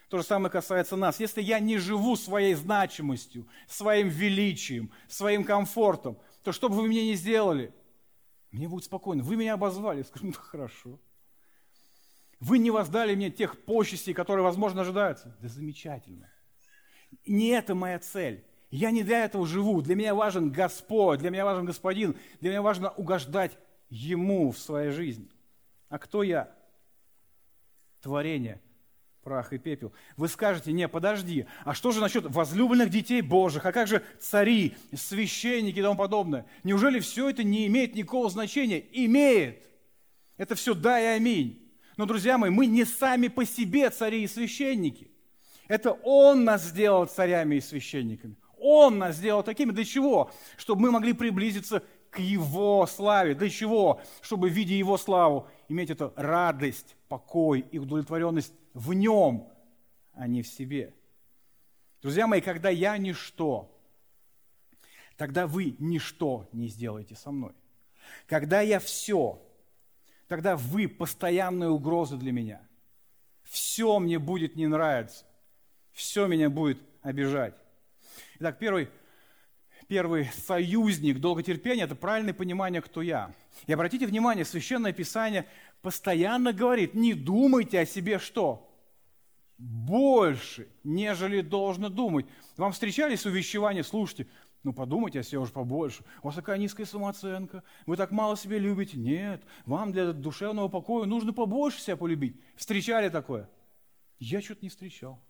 То 0.08 0.18
же 0.18 0.24
самое 0.24 0.50
касается 0.50 0.96
нас. 0.96 1.18
Если 1.18 1.42
я 1.42 1.58
не 1.58 1.78
живу 1.78 2.16
своей 2.16 2.54
значимостью, 2.54 3.48
своим 3.66 4.08
величием, 4.08 4.92
своим 5.08 5.42
комфортом, 5.42 6.18
то 6.44 6.52
что 6.52 6.68
бы 6.68 6.76
вы 6.76 6.88
мне 6.88 7.10
ни 7.10 7.14
сделали– 7.14 7.74
мне 8.56 8.68
будет 8.68 8.84
спокойно. 8.84 9.22
Вы 9.22 9.36
меня 9.36 9.52
обозвали. 9.52 10.02
Скажу, 10.02 10.26
ну 10.26 10.32
хорошо. 10.32 10.98
Вы 12.40 12.58
не 12.58 12.70
воздали 12.70 13.14
мне 13.14 13.30
тех 13.30 13.64
почестей, 13.64 14.14
которые, 14.14 14.44
возможно, 14.44 14.80
ожидаются. 14.80 15.36
Да 15.40 15.48
замечательно. 15.48 16.30
Не 17.26 17.48
это 17.48 17.74
моя 17.74 17.98
цель. 17.98 18.46
Я 18.70 18.90
не 18.90 19.02
для 19.02 19.24
этого 19.24 19.46
живу. 19.46 19.82
Для 19.82 19.94
меня 19.94 20.14
важен 20.14 20.50
Господь, 20.50 21.20
для 21.20 21.28
меня 21.28 21.44
важен 21.44 21.66
Господин, 21.66 22.16
для 22.40 22.50
меня 22.50 22.62
важно 22.62 22.90
угождать 22.90 23.58
Ему 23.96 24.50
в 24.52 24.58
своей 24.58 24.90
жизни. 24.90 25.28
А 25.88 25.98
кто 25.98 26.22
я? 26.22 26.52
Творение, 28.02 28.60
прах 29.22 29.54
и 29.54 29.58
пепел. 29.58 29.92
Вы 30.16 30.28
скажете, 30.28 30.70
не, 30.72 30.86
подожди, 30.86 31.46
а 31.64 31.72
что 31.72 31.92
же 31.92 32.00
насчет 32.00 32.26
возлюбленных 32.26 32.90
детей 32.90 33.22
Божьих, 33.22 33.64
а 33.64 33.72
как 33.72 33.88
же 33.88 34.02
цари, 34.20 34.76
священники 34.94 35.78
и 35.78 35.82
тому 35.82 35.96
подобное? 35.96 36.44
Неужели 36.62 37.00
все 37.00 37.30
это 37.30 37.42
не 37.42 37.66
имеет 37.68 37.94
никакого 37.94 38.28
значения? 38.28 38.84
Имеет. 38.92 39.66
Это 40.36 40.54
все 40.54 40.74
да 40.74 41.00
и 41.00 41.16
аминь. 41.16 41.66
Но, 41.96 42.04
друзья 42.04 42.36
мои, 42.36 42.50
мы 42.50 42.66
не 42.66 42.84
сами 42.84 43.28
по 43.28 43.46
себе 43.46 43.88
цари 43.88 44.24
и 44.24 44.28
священники. 44.28 45.10
Это 45.68 45.92
Он 45.92 46.44
нас 46.44 46.64
сделал 46.64 47.06
царями 47.06 47.56
и 47.56 47.60
священниками. 47.62 48.36
Он 48.58 48.98
нас 48.98 49.16
сделал 49.16 49.42
такими. 49.42 49.72
Для 49.72 49.84
чего? 49.84 50.30
Чтобы 50.56 50.82
мы 50.82 50.90
могли 50.90 51.12
приблизиться 51.12 51.80
к 51.80 51.95
Его 52.18 52.86
славе. 52.86 53.34
Для 53.34 53.48
чего? 53.48 54.00
Чтобы, 54.20 54.48
видя 54.48 54.74
Его 54.74 54.96
славу, 54.98 55.48
иметь 55.68 55.90
эту 55.90 56.12
радость, 56.16 56.96
покой 57.08 57.60
и 57.70 57.78
удовлетворенность 57.78 58.52
в 58.74 58.92
Нем, 58.92 59.48
а 60.12 60.26
не 60.26 60.42
в 60.42 60.48
себе. 60.48 60.94
Друзья 62.02 62.26
мои, 62.26 62.40
когда 62.40 62.68
я 62.70 62.96
ничто, 62.98 63.70
тогда 65.16 65.46
вы 65.46 65.76
ничто 65.78 66.48
не 66.52 66.68
сделаете 66.68 67.14
со 67.14 67.30
мной. 67.30 67.52
Когда 68.26 68.60
я 68.60 68.78
все, 68.78 69.42
тогда 70.28 70.56
вы 70.56 70.88
постоянная 70.88 71.68
угроза 71.68 72.16
для 72.16 72.32
меня. 72.32 72.60
Все 73.42 73.98
мне 73.98 74.18
будет 74.18 74.56
не 74.56 74.66
нравиться. 74.66 75.24
Все 75.92 76.26
меня 76.26 76.50
будет 76.50 76.78
обижать. 77.02 77.56
Итак, 78.38 78.58
первый 78.58 78.88
первый 79.88 80.26
союзник 80.46 81.20
долготерпения– 81.20 81.84
это 81.86 81.94
правильное 81.94 82.34
понимание, 82.34 82.82
кто 82.82 83.02
я. 83.02 83.32
И 83.66 83.72
обратите 83.72 84.06
внимание, 84.06 84.44
Священное 84.44 84.92
Писание 84.92 85.46
постоянно 85.82 86.52
говорит, 86.52 86.94
не 86.94 87.14
думайте 87.14 87.80
о 87.80 87.86
себе 87.86 88.18
что? 88.18 88.62
Больше, 89.58 90.68
нежели 90.84 91.40
должно 91.40 91.88
думать. 91.88 92.26
Вам 92.56 92.72
встречались 92.72 93.24
увещевания, 93.24 93.82
слушайте, 93.82 94.26
ну 94.62 94.72
подумайте 94.72 95.20
о 95.20 95.22
себе 95.22 95.38
уже 95.38 95.52
побольше. 95.52 96.04
У 96.22 96.26
вас 96.26 96.34
такая 96.34 96.58
низкая 96.58 96.86
самооценка, 96.86 97.62
вы 97.86 97.96
так 97.96 98.10
мало 98.10 98.36
себя 98.36 98.58
любите. 98.58 98.98
Нет, 98.98 99.42
вам 99.64 99.92
для 99.92 100.12
душевного 100.12 100.68
покоя 100.68 101.06
нужно 101.06 101.32
побольше 101.32 101.80
себя 101.80 101.96
полюбить. 101.96 102.40
Встречали 102.56 103.08
такое? 103.08 103.48
Я 104.18 104.40
что-то 104.40 104.60
не 104.62 104.68
встречал. 104.68 105.20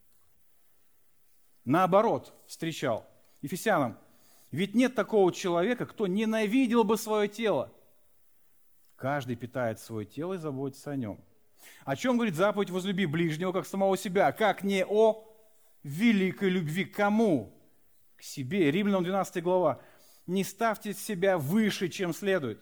Наоборот, 1.65 2.33
встречал. 2.47 3.07
Ефесянам 3.43 3.99
ведь 4.51 4.75
нет 4.75 4.95
такого 4.95 5.33
человека, 5.33 5.87
кто 5.87 6.07
ненавидел 6.07 6.85
бы 6.85 6.97
свое 6.97 7.29
тело. 7.29 7.73
Каждый 8.97 9.37
питает 9.37 9.79
свое 9.79 10.07
тело 10.07 10.35
и 10.35 10.39
заботится 10.39 10.91
о 10.93 10.97
нем. 10.97 11.21
О 11.85 11.97
чем 11.97 12.17
говорит 12.17 12.35
заповедь 12.35 12.71
«возлюби 12.71 13.07
ближнего, 13.07 13.53
как 13.53 13.67
самого 13.67 13.97
себя», 13.97 14.33
как 14.33 14.63
не 14.63 14.85
о 14.85 15.25
великой 15.83 16.49
любви 16.49 16.85
к 16.85 16.95
кому? 16.95 17.53
К 18.17 18.23
себе. 18.23 18.71
Римлянам 18.71 19.05
12 19.05 19.43
глава. 19.43 19.81
«Не 20.27 20.43
ставьте 20.43 20.93
себя 20.93 21.39
выше, 21.39 21.89
чем 21.89 22.13
следует. 22.13 22.61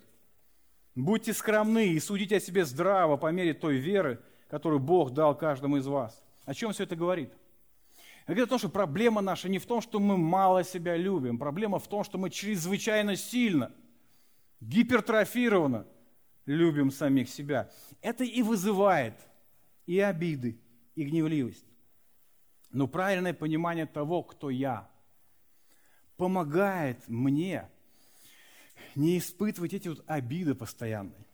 Будьте 0.93 1.33
скромны 1.33 1.87
и 1.87 1.99
судите 1.99 2.37
о 2.37 2.39
себе 2.39 2.63
здраво 2.65 3.17
по 3.17 3.31
мере 3.31 3.53
той 3.53 3.77
веры, 3.77 4.21
которую 4.49 4.79
Бог 4.79 5.11
дал 5.11 5.35
каждому 5.35 5.77
из 5.77 5.87
вас». 5.87 6.21
О 6.45 6.53
чем 6.53 6.73
все 6.73 6.83
это 6.83 6.95
говорит? 6.95 7.33
Я 8.27 8.33
говорю 8.33 8.45
о 8.45 8.49
том, 8.49 8.59
что 8.59 8.69
проблема 8.69 9.21
наша 9.21 9.49
не 9.49 9.59
в 9.59 9.65
том, 9.67 9.81
что 9.81 9.99
мы 9.99 10.17
мало 10.17 10.63
себя 10.63 10.97
любим. 10.97 11.37
Проблема 11.37 11.77
в 11.77 11.87
том, 11.87 12.03
что 12.03 12.17
мы 12.17 12.31
чрезвычайно 12.31 13.15
сильно, 13.15 13.71
гипертрофированно 14.61 15.85
любим 16.45 16.89
самих 16.89 17.29
себя. 17.29 17.69
Это 18.01 18.23
и 18.23 18.41
вызывает 18.41 19.15
и 19.85 19.99
обиды, 19.99 20.59
и 20.95 21.03
гневливость. 21.03 21.65
Но 22.71 22.87
правильное 22.87 23.33
понимание 23.33 23.85
того, 23.85 24.23
кто 24.23 24.49
я, 24.49 24.89
помогает 26.17 27.07
мне 27.07 27.69
не 28.95 29.19
испытывать 29.19 29.73
эти 29.73 29.87
вот 29.87 30.03
обиды 30.07 30.55
постоянные. 30.55 31.25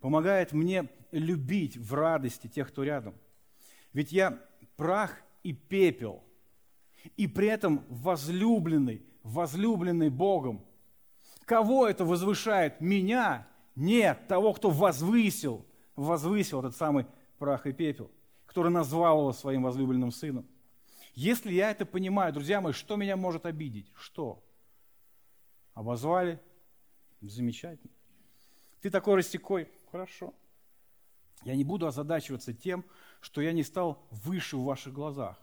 Помогает 0.00 0.52
мне 0.52 0.88
любить 1.12 1.76
в 1.76 1.94
радости 1.94 2.48
тех, 2.48 2.68
кто 2.68 2.82
рядом. 2.82 3.14
Ведь 3.92 4.10
я 4.10 4.42
прах 4.76 5.22
и 5.42 5.52
пепел, 5.52 6.22
и 7.16 7.26
при 7.26 7.48
этом 7.48 7.84
возлюбленный, 7.88 9.02
возлюбленный 9.22 10.10
Богом. 10.10 10.64
Кого 11.44 11.86
это 11.88 12.04
возвышает? 12.04 12.80
Меня? 12.80 13.48
Нет, 13.74 14.28
того, 14.28 14.52
кто 14.52 14.70
возвысил, 14.70 15.66
возвысил 15.96 16.60
этот 16.60 16.76
самый 16.76 17.06
прах 17.38 17.66
и 17.66 17.72
пепел, 17.72 18.10
который 18.46 18.70
назвал 18.70 19.20
его 19.20 19.32
своим 19.32 19.62
возлюбленным 19.62 20.12
сыном. 20.12 20.46
Если 21.14 21.52
я 21.52 21.70
это 21.70 21.84
понимаю, 21.84 22.32
друзья 22.32 22.60
мои, 22.60 22.72
что 22.72 22.96
меня 22.96 23.16
может 23.16 23.44
обидеть? 23.44 23.90
Что? 23.94 24.42
Обозвали? 25.74 26.40
Замечательно. 27.20 27.92
Ты 28.80 28.90
такой 28.90 29.16
рассекой? 29.16 29.68
Хорошо. 29.90 30.34
Я 31.44 31.56
не 31.56 31.64
буду 31.64 31.86
озадачиваться 31.86 32.52
тем, 32.52 32.84
что 33.20 33.40
я 33.40 33.52
не 33.52 33.62
стал 33.62 34.06
выше 34.10 34.56
в 34.56 34.64
ваших 34.64 34.92
глазах. 34.92 35.40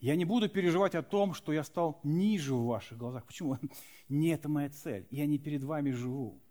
Я 0.00 0.16
не 0.16 0.24
буду 0.24 0.48
переживать 0.48 0.94
о 0.96 1.02
том, 1.02 1.32
что 1.32 1.52
я 1.52 1.62
стал 1.62 2.00
ниже 2.02 2.54
в 2.54 2.66
ваших 2.66 2.98
глазах. 2.98 3.24
Почему? 3.24 3.58
Не 4.08 4.30
это 4.30 4.48
моя 4.48 4.68
цель. 4.68 5.06
Я 5.10 5.26
не 5.26 5.38
перед 5.38 5.62
вами 5.62 5.92
живу. 5.92 6.42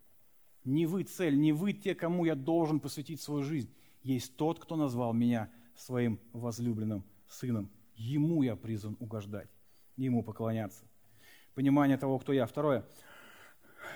Не 0.64 0.86
вы 0.86 1.04
цель, 1.04 1.38
не 1.38 1.52
вы 1.52 1.74
те, 1.74 1.94
кому 1.94 2.24
я 2.24 2.36
должен 2.36 2.80
посвятить 2.80 3.20
свою 3.20 3.44
жизнь. 3.44 3.70
Есть 4.04 4.38
тот, 4.38 4.60
кто 4.60 4.78
назвал 4.78 5.12
меня 5.12 5.52
своим 5.76 6.20
возлюбленным 6.32 7.04
сыном. 7.28 7.70
Ему 7.96 8.42
я 8.42 8.56
призван 8.56 8.96
угождать, 9.00 9.50
ему 9.98 10.24
поклоняться. 10.24 10.86
Понимание 11.54 11.98
того, 11.98 12.20
кто 12.20 12.32
я. 12.32 12.46
Второе. 12.46 12.86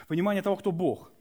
Понимание 0.08 0.42
того, 0.44 0.58
кто 0.58 0.72
Бог. 0.72 1.12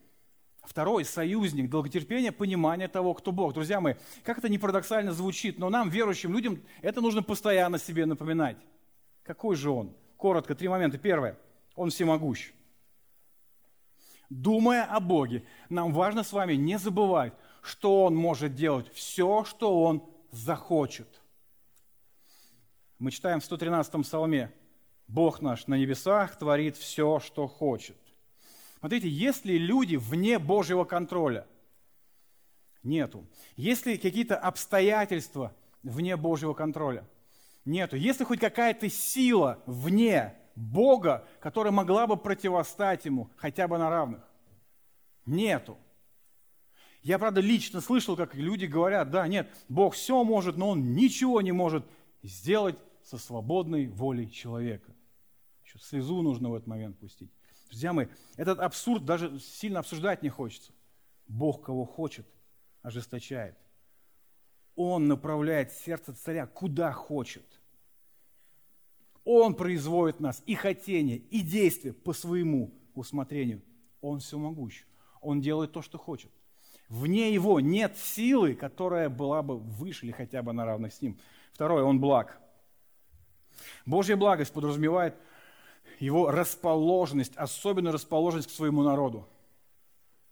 Второй 0.67 1.05
союзник 1.05 1.69
долготерпения– 1.69 2.33
понимание 2.33 2.89
того, 2.89 3.15
кто 3.15 3.33
Бог. 3.33 3.53
Друзья 3.53 3.81
мои, 3.81 3.95
как 4.23 4.39
это 4.39 4.49
не 4.49 4.59
парадоксально 4.59 5.13
звучит, 5.13 5.59
но 5.59 5.69
нам, 5.69 5.91
верующим 5.91 6.33
людям, 6.33 6.63
это 6.81 7.01
нужно 7.01 7.23
постоянно 7.23 7.79
себе 7.79 8.07
напоминать. 8.07 8.57
Какой 9.23 9.57
же 9.57 9.71
Он? 9.71 9.95
Коротко, 10.17 10.55
три 10.55 10.69
момента. 10.69 10.99
Первое– 10.99 11.39
Он 11.75 11.91
всемогущ. 11.91 12.53
Думая 14.31 14.85
о 14.85 15.01
Боге, 15.01 15.45
нам 15.69 15.93
важно 15.93 16.25
с 16.25 16.33
вами 16.33 16.55
не 16.55 16.79
забывать, 16.79 17.35
что 17.63 18.05
Он 18.05 18.17
может 18.17 18.55
делать 18.55 18.91
все, 18.93 19.45
что 19.45 19.83
Он 19.83 20.03
захочет. 20.31 21.21
Мы 22.99 23.11
читаем 23.11 23.41
в 23.41 23.51
113-м 23.51 24.03
псалме 24.03 24.51
«Бог 25.09 25.43
наш 25.43 25.67
на 25.67 25.75
небесах 25.75 26.39
творит 26.39 26.77
все, 26.77 27.21
что 27.21 27.47
хочет». 27.47 27.99
Смотрите, 28.85 29.09
если 29.09 29.55
люди 29.55 29.97
вне 29.97 30.39
Божьего 30.39 30.85
контроля, 30.85 31.47
нету. 32.83 33.27
Если 33.57 33.97
какие-то 33.97 34.37
обстоятельства 34.37 35.57
вне 35.83 36.19
Божьего 36.19 36.53
контроля, 36.53 37.09
нету. 37.65 37.97
Если 37.97 38.25
хоть 38.25 38.41
какая-то 38.41 38.91
сила 38.91 39.63
вне 39.65 40.35
Бога, 40.55 41.27
которая 41.41 41.73
могла 41.73 42.07
бы 42.07 42.19
противостать 42.19 43.07
Ему 43.07 43.31
хотя 43.37 43.69
бы 43.69 43.79
на 43.79 43.89
равных, 43.89 44.23
нету. 45.25 45.79
Я, 47.01 47.19
правда, 47.19 47.41
лично 47.41 47.81
слышал, 47.81 48.17
как 48.17 48.35
люди 48.35 48.67
говорят, 48.67 49.11
да, 49.11 49.27
нет, 49.27 49.51
Бог 49.71 49.95
все 49.95 50.23
может, 50.25 50.59
но 50.59 50.69
Он 50.69 50.93
ничего 50.93 51.41
не 51.41 51.53
может 51.53 51.87
сделать 52.23 52.77
со 53.03 53.17
свободной 53.17 53.87
волей 53.87 54.31
человека. 54.31 54.93
Еще 55.65 55.79
слезу 55.79 56.21
нужно 56.21 56.51
в 56.51 56.55
этот 56.55 56.67
момент 56.67 56.99
пустить. 56.99 57.31
Друзья 57.75 57.93
мои, 57.93 58.07
этот 58.37 58.61
абсурд 58.61 59.05
даже 59.05 59.41
сильно 59.41 59.81
обсуждать 59.81 60.23
не 60.23 60.29
хочется. 60.29 60.71
Бог 61.27 61.65
кого 61.65 61.85
хочет, 61.85 62.25
ожесточает. 62.83 63.57
Он 64.77 65.09
направляет 65.09 65.73
сердце 65.73 66.15
царя 66.15 66.47
куда 66.47 66.93
хочет. 66.93 67.45
Он 69.25 69.57
производит 69.57 70.21
нас 70.21 70.41
и 70.47 70.55
хотение, 70.55 71.17
и 71.17 71.41
действие 71.41 71.93
по 71.93 72.13
своему 72.13 72.73
усмотрению. 72.95 73.61
Он 74.01 74.21
всемогущ. 74.21 74.85
Он 75.21 75.41
делает 75.41 75.73
то, 75.73 75.83
что 75.83 75.99
хочет. 75.99 76.31
Вне 76.89 77.35
его 77.35 77.59
нет 77.59 77.97
силы, 77.99 78.55
которая 78.55 79.09
была 79.09 79.43
бы 79.43 79.59
выше 79.59 80.07
или 80.07 80.13
хотя 80.13 80.45
бы 80.45 80.53
на 80.53 80.65
равных 80.65 80.93
с 80.95 81.03
ним. 81.03 81.19
Второе, 81.53 81.83
он 81.83 81.99
благ. 81.99 82.41
Божья 83.85 84.15
благость 84.15 84.53
подразумевает 84.53 85.17
его 86.05 86.31
расположенность, 86.31 87.35
особенную 87.37 87.95
расположенность 87.95 88.49
к 88.49 88.53
своему 88.53 88.83
народу. 88.83 89.27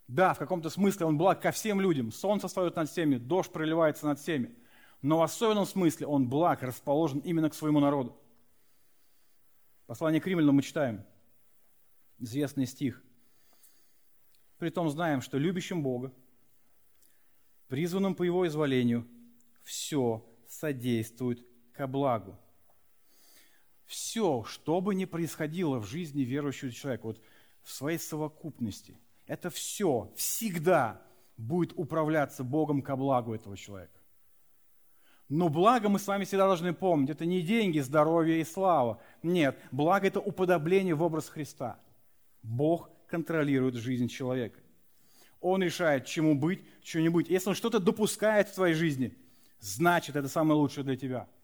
Да, 0.06 0.34
в 0.34 0.38
каком-то 0.38 0.68
смысле 0.68 1.06
он 1.06 1.16
благ 1.16 1.40
ко 1.40 1.50
всем 1.50 1.80
людям. 1.80 2.12
Солнце 2.12 2.46
встает 2.46 2.76
над 2.76 2.90
всеми, 2.90 3.16
дождь 3.16 3.50
проливается 3.50 4.06
над 4.06 4.18
всеми. 4.18 4.54
Но 5.00 5.18
в 5.18 5.22
особенном 5.22 5.64
смысле 5.64 6.06
он 6.06 6.28
благ, 6.28 6.62
расположен 6.62 7.20
именно 7.20 7.48
к 7.48 7.54
своему 7.54 7.80
народу. 7.80 8.14
Послание 9.86 10.20
к 10.20 10.26
римлянам 10.26 10.56
мы 10.56 10.62
читаем. 10.62 11.04
Известный 12.18 12.66
стих. 12.66 13.02
Притом 14.58 14.90
знаем, 14.90 15.22
что 15.22 15.38
любящим 15.38 15.82
Бога, 15.82 16.12
призванным 17.68 18.14
по 18.14 18.22
Его 18.22 18.46
изволению, 18.46 19.08
все 19.62 20.24
содействует 20.46 21.44
ко 21.72 21.86
благу 21.86 22.38
все, 23.86 24.44
что 24.44 24.80
бы 24.80 24.94
ни 24.94 25.04
происходило 25.04 25.78
в 25.78 25.86
жизни 25.86 26.22
верующего 26.22 26.70
человека, 26.70 27.06
вот 27.06 27.20
в 27.62 27.72
своей 27.72 27.98
совокупности, 27.98 28.96
это 29.26 29.50
все 29.50 30.10
всегда 30.16 31.00
будет 31.36 31.72
управляться 31.76 32.44
Богом 32.44 32.82
ко 32.82 32.96
благу 32.96 33.34
этого 33.34 33.56
человека. 33.56 33.92
Но 35.28 35.48
благо 35.48 35.88
мы 35.88 35.98
с 35.98 36.06
вами 36.06 36.24
всегда 36.24 36.46
должны 36.46 36.74
помнить, 36.74 37.10
это 37.10 37.24
не 37.24 37.40
деньги, 37.40 37.78
здоровье 37.78 38.40
и 38.40 38.44
слава. 38.44 39.00
Нет, 39.22 39.58
благо 39.70 40.06
это 40.06 40.20
уподобление 40.20 40.94
в 40.94 41.02
образ 41.02 41.28
Христа. 41.28 41.78
Бог 42.42 42.90
контролирует 43.06 43.76
жизнь 43.76 44.08
человека. 44.08 44.60
Он 45.40 45.62
решает, 45.62 46.06
чему 46.06 46.34
быть, 46.34 46.62
чему 46.82 47.02
не 47.02 47.08
быть. 47.08 47.30
Если 47.30 47.48
он 47.48 47.54
что-то 47.54 47.78
допускает 47.78 48.48
в 48.48 48.54
твоей 48.54 48.74
жизни, 48.74 49.16
значит, 49.58 50.16
это 50.16 50.28
самое 50.28 50.58
лучшее 50.58 50.84
для 50.84 50.96
тебя– 50.96 51.28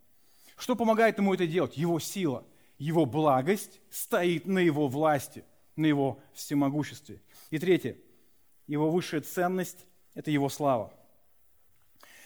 что 0.59 0.77
помогает 0.77 1.19
ему 1.19 1.33
это 1.35 1.47
делать? 1.47 1.77
Его 1.77 2.01
сила, 2.01 2.45
его 2.79 3.07
благость 3.07 3.81
стоит 3.91 4.47
на 4.47 4.59
его 4.59 4.89
власти, 4.89 5.45
на 5.77 5.87
его 5.87 6.21
всемогуществе. 6.35 7.23
И 7.51 7.59
третье, 7.59 7.97
его 8.67 8.91
высшая 8.91 9.21
ценность– 9.21 9.87
это 10.15 10.31
его 10.31 10.49
слава. 10.49 10.93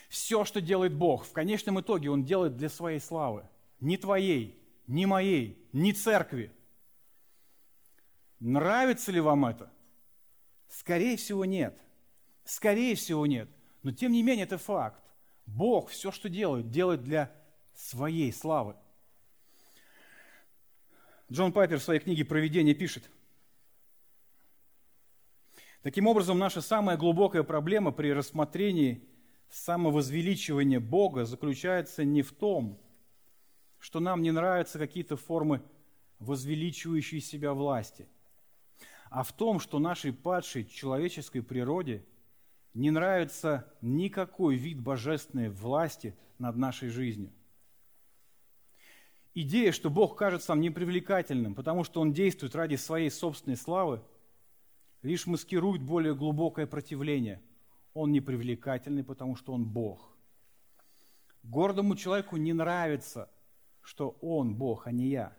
Все, 0.08 0.44
что 0.44 0.60
делает 0.60 0.94
Бог, 0.94 1.24
в 1.24 1.32
конечном 1.32 1.80
итоге 1.80 2.10
Он 2.10 2.24
делает 2.24 2.56
для 2.56 2.68
своей 2.68 3.00
славы. 3.00 3.48
Не 3.80 3.96
твоей, 3.96 4.62
не 4.86 5.06
моей, 5.06 5.66
не 5.72 5.92
церкви. 5.92 6.52
Нравится 8.40 9.12
ли 9.12 9.20
вам 9.20 9.46
это? 9.46 9.70
Скорее 10.68 11.16
всего, 11.16 11.44
нет. 11.44 11.78
Скорее 12.44 12.94
всего, 12.94 13.26
нет. 13.26 13.48
Но 13.82 13.92
тем 13.92 14.12
не 14.12 14.22
менее, 14.22 14.44
это 14.44 14.58
факт. 14.58 15.02
Бог 15.46 15.90
все, 15.90 16.10
что 16.10 16.28
делает, 16.28 16.70
делает 16.70 17.04
для 17.04 17.32
своей 17.74 18.32
славы. 18.32 18.76
Джон 21.30 21.52
Пайпер 21.52 21.78
в 21.78 21.82
своей 21.82 22.00
книге 22.00 22.24
«Провидение» 22.24 22.74
пишет, 22.74 23.10
Таким 25.82 26.06
образом, 26.06 26.38
наша 26.38 26.60
самая 26.60 26.96
глубокая 26.96 27.42
проблема 27.42 27.90
при 27.90 28.12
рассмотрении 28.12 29.04
самовозвеличивания 29.50 30.78
Бога 30.78 31.24
заключается 31.24 32.04
не 32.04 32.22
в 32.22 32.32
том, 32.32 32.80
что 33.80 33.98
нам 33.98 34.22
не 34.22 34.30
нравятся 34.30 34.78
какие-то 34.78 35.16
формы 35.16 35.60
возвеличивающей 36.20 37.20
себя 37.20 37.52
власти, 37.52 38.06
а 39.10 39.24
в 39.24 39.32
том, 39.32 39.58
что 39.58 39.80
нашей 39.80 40.12
падшей 40.12 40.64
человеческой 40.64 41.42
природе 41.42 42.04
не 42.74 42.92
нравится 42.92 43.66
никакой 43.80 44.54
вид 44.54 44.80
божественной 44.80 45.48
власти 45.48 46.14
над 46.38 46.56
нашей 46.56 46.90
жизнью. 46.90 47.32
Идея, 49.34 49.72
что 49.72 49.90
Бог 49.90 50.16
кажется 50.16 50.50
нам 50.50 50.60
непривлекательным, 50.60 51.54
потому 51.54 51.84
что 51.84 52.00
Он 52.00 52.12
действует 52.12 52.54
ради 52.54 52.76
своей 52.76 53.10
собственной 53.10 53.56
славы, 53.56 54.02
лишь 55.02 55.26
маскирует 55.26 55.82
более 55.82 56.14
глубокое 56.14 56.66
противление. 56.66 57.40
Он 57.94 58.12
непривлекательный, 58.12 59.04
потому 59.04 59.36
что 59.36 59.52
Он 59.52 59.64
Бог. 59.64 60.14
Гордому 61.42 61.96
человеку 61.96 62.36
не 62.36 62.52
нравится 62.52 63.28
что 63.82 64.16
Он 64.20 64.54
Бог, 64.54 64.86
а 64.86 64.92
не 64.92 65.08
я. 65.08 65.36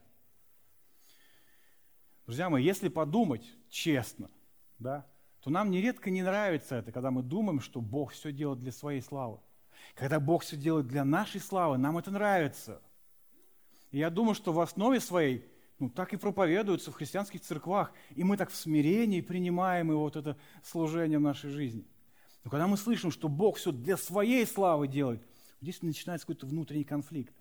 Друзья 2.26 2.50
мои, 2.50 2.64
если 2.64 2.90
подумать 2.90 3.46
честно, 3.70 4.30
да, 4.80 5.06
то 5.42 5.50
нам 5.50 5.72
нередко 5.72 6.10
не 6.10 6.22
нравится 6.22 6.76
это, 6.76 6.92
когда 6.92 7.12
мы 7.12 7.22
думаем, 7.22 7.60
что 7.60 7.82
Бог 7.82 8.12
все 8.12 8.32
делает 8.32 8.60
для 8.60 8.72
своей 8.72 9.02
славы. 9.02 9.40
Когда 9.96 10.20
Бог 10.20 10.44
все 10.44 10.56
делает 10.56 10.88
для 10.88 11.04
нашей 11.04 11.42
славы, 11.42 11.78
нам 11.78 11.98
это 11.98 12.12
нравится. 12.12 12.82
И 13.94 14.00
я 14.00 14.10
думаю, 14.10 14.34
что 14.34 14.52
в 14.52 14.60
основе 14.60 15.00
своей, 15.00 15.46
ну, 15.78 15.88
так 15.88 16.14
и 16.14 16.18
проповедуется 16.18 16.90
в 16.92 16.96
христианских 16.96 17.42
церквах, 17.42 17.94
и 18.16 18.24
мы 18.24 18.38
так 18.38 18.50
в 18.50 18.56
смирении 18.56 19.22
принимаем 19.22 19.92
и 19.92 19.96
вот 19.96 20.16
это 20.16 20.36
служение 20.64 21.20
в 21.20 21.22
нашей 21.22 21.52
жизни. 21.52 21.86
Но 22.44 22.50
когда 22.50 22.66
мы 22.66 22.76
слышим, 22.76 23.12
что 23.12 23.30
Бог 23.30 23.58
все 23.58 23.72
для 23.72 23.96
своей 23.96 24.48
славы 24.48 24.88
делает, 24.88 25.22
здесь 25.62 25.84
начинается 25.84 26.26
какой-то 26.26 26.48
внутренний 26.48 26.84
конфликт. 26.84 27.36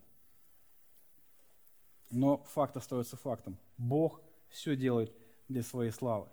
Но 2.11 2.45
факт 2.53 2.77
остается 2.77 3.17
фактом. 3.17 3.57
Бог 3.79 4.21
все 4.51 4.77
делает 4.77 5.11
для 5.49 5.63
своей 5.63 5.91
славы. 5.91 6.29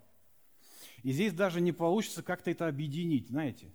И 1.02 1.12
здесь 1.12 1.32
даже 1.32 1.62
не 1.62 1.72
получится 1.72 2.22
как-то 2.22 2.50
это 2.50 2.68
объединить, 2.68 3.28
знаете. 3.28 3.72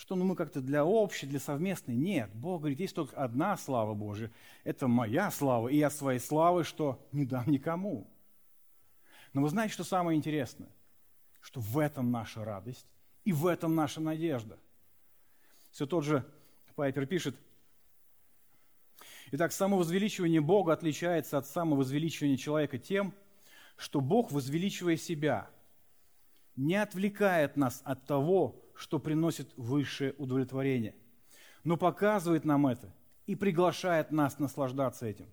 Что 0.00 0.14
ну, 0.14 0.24
мы 0.24 0.34
как-то 0.34 0.62
для 0.62 0.82
общей, 0.82 1.26
для 1.26 1.38
совместной. 1.38 1.94
Нет, 1.94 2.30
Бог 2.32 2.62
говорит, 2.62 2.80
есть 2.80 2.94
только 2.94 3.14
одна 3.16 3.54
слава 3.58 3.92
Божия. 3.92 4.30
Это 4.64 4.88
моя 4.88 5.30
слава, 5.30 5.68
и 5.68 5.76
я 5.76 5.90
своей 5.90 6.20
славы 6.20 6.64
что 6.64 7.06
не 7.12 7.26
дам 7.26 7.44
никому. 7.50 8.10
Но 9.34 9.42
вы 9.42 9.50
знаете, 9.50 9.74
что 9.74 9.84
самое 9.84 10.16
интересное? 10.16 10.70
Что 11.42 11.60
в 11.60 11.78
этом 11.78 12.10
наша 12.10 12.46
радость 12.46 12.86
и 13.24 13.34
в 13.34 13.46
этом 13.46 13.74
наша 13.74 14.00
надежда. 14.00 14.58
Все 15.70 15.84
тот 15.84 16.02
же 16.02 16.24
Пайпер 16.76 17.04
пишет, 17.04 17.36
Итак, 19.32 19.52
самовозвеличивание 19.52 20.40
Бога 20.40 20.72
отличается 20.72 21.36
от 21.36 21.46
самовозвеличивания 21.46 22.38
человека 22.38 22.78
тем, 22.78 23.12
что 23.76 24.00
Бог, 24.00 24.32
возвеличивая 24.32 24.96
себя, 24.96 25.50
не 26.56 26.76
отвлекает 26.76 27.58
нас 27.58 27.82
от 27.84 28.06
того, 28.06 28.56
что 28.80 28.98
приносит 28.98 29.52
высшее 29.56 30.14
удовлетворение, 30.16 30.94
но 31.64 31.76
показывает 31.76 32.44
нам 32.44 32.66
это 32.66 32.94
и 33.26 33.34
приглашает 33.34 34.10
нас 34.10 34.38
наслаждаться 34.38 35.06
этим. 35.06 35.26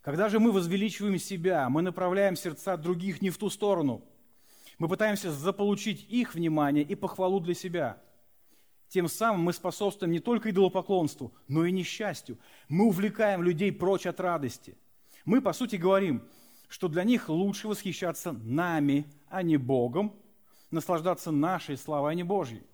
Когда 0.00 0.28
же 0.28 0.40
мы 0.40 0.50
возвеличиваем 0.50 1.18
себя, 1.18 1.68
мы 1.68 1.82
направляем 1.82 2.36
сердца 2.36 2.76
других 2.76 3.22
не 3.22 3.30
в 3.30 3.38
ту 3.38 3.50
сторону. 3.50 4.02
Мы 4.78 4.88
пытаемся 4.88 5.30
заполучить 5.30 6.06
их 6.08 6.34
внимание 6.34 6.84
и 6.84 6.94
похвалу 6.94 7.38
для 7.40 7.54
себя. 7.54 8.02
Тем 8.88 9.08
самым 9.08 9.42
мы 9.42 9.52
способствуем 9.52 10.12
не 10.12 10.20
только 10.20 10.50
идолопоклонству, 10.50 11.34
но 11.48 11.64
и 11.64 11.72
несчастью. 11.72 12.38
Мы 12.68 12.86
увлекаем 12.86 13.42
людей 13.42 13.72
прочь 13.72 14.06
от 14.06 14.20
радости. 14.20 14.76
Мы, 15.24 15.40
по 15.40 15.52
сути, 15.52 15.76
говорим– 15.76 16.26
что 16.74 16.88
для 16.88 17.04
них 17.04 17.28
лучше 17.28 17.68
восхищаться 17.68 18.32
нами, 18.32 19.06
а 19.28 19.44
не 19.44 19.56
Богом, 19.56 20.16
наслаждаться 20.74 21.30
нашей 21.30 21.76
славой, 21.76 22.12
а 22.12 22.14
не 22.14 22.22
Божьей. 22.22 22.66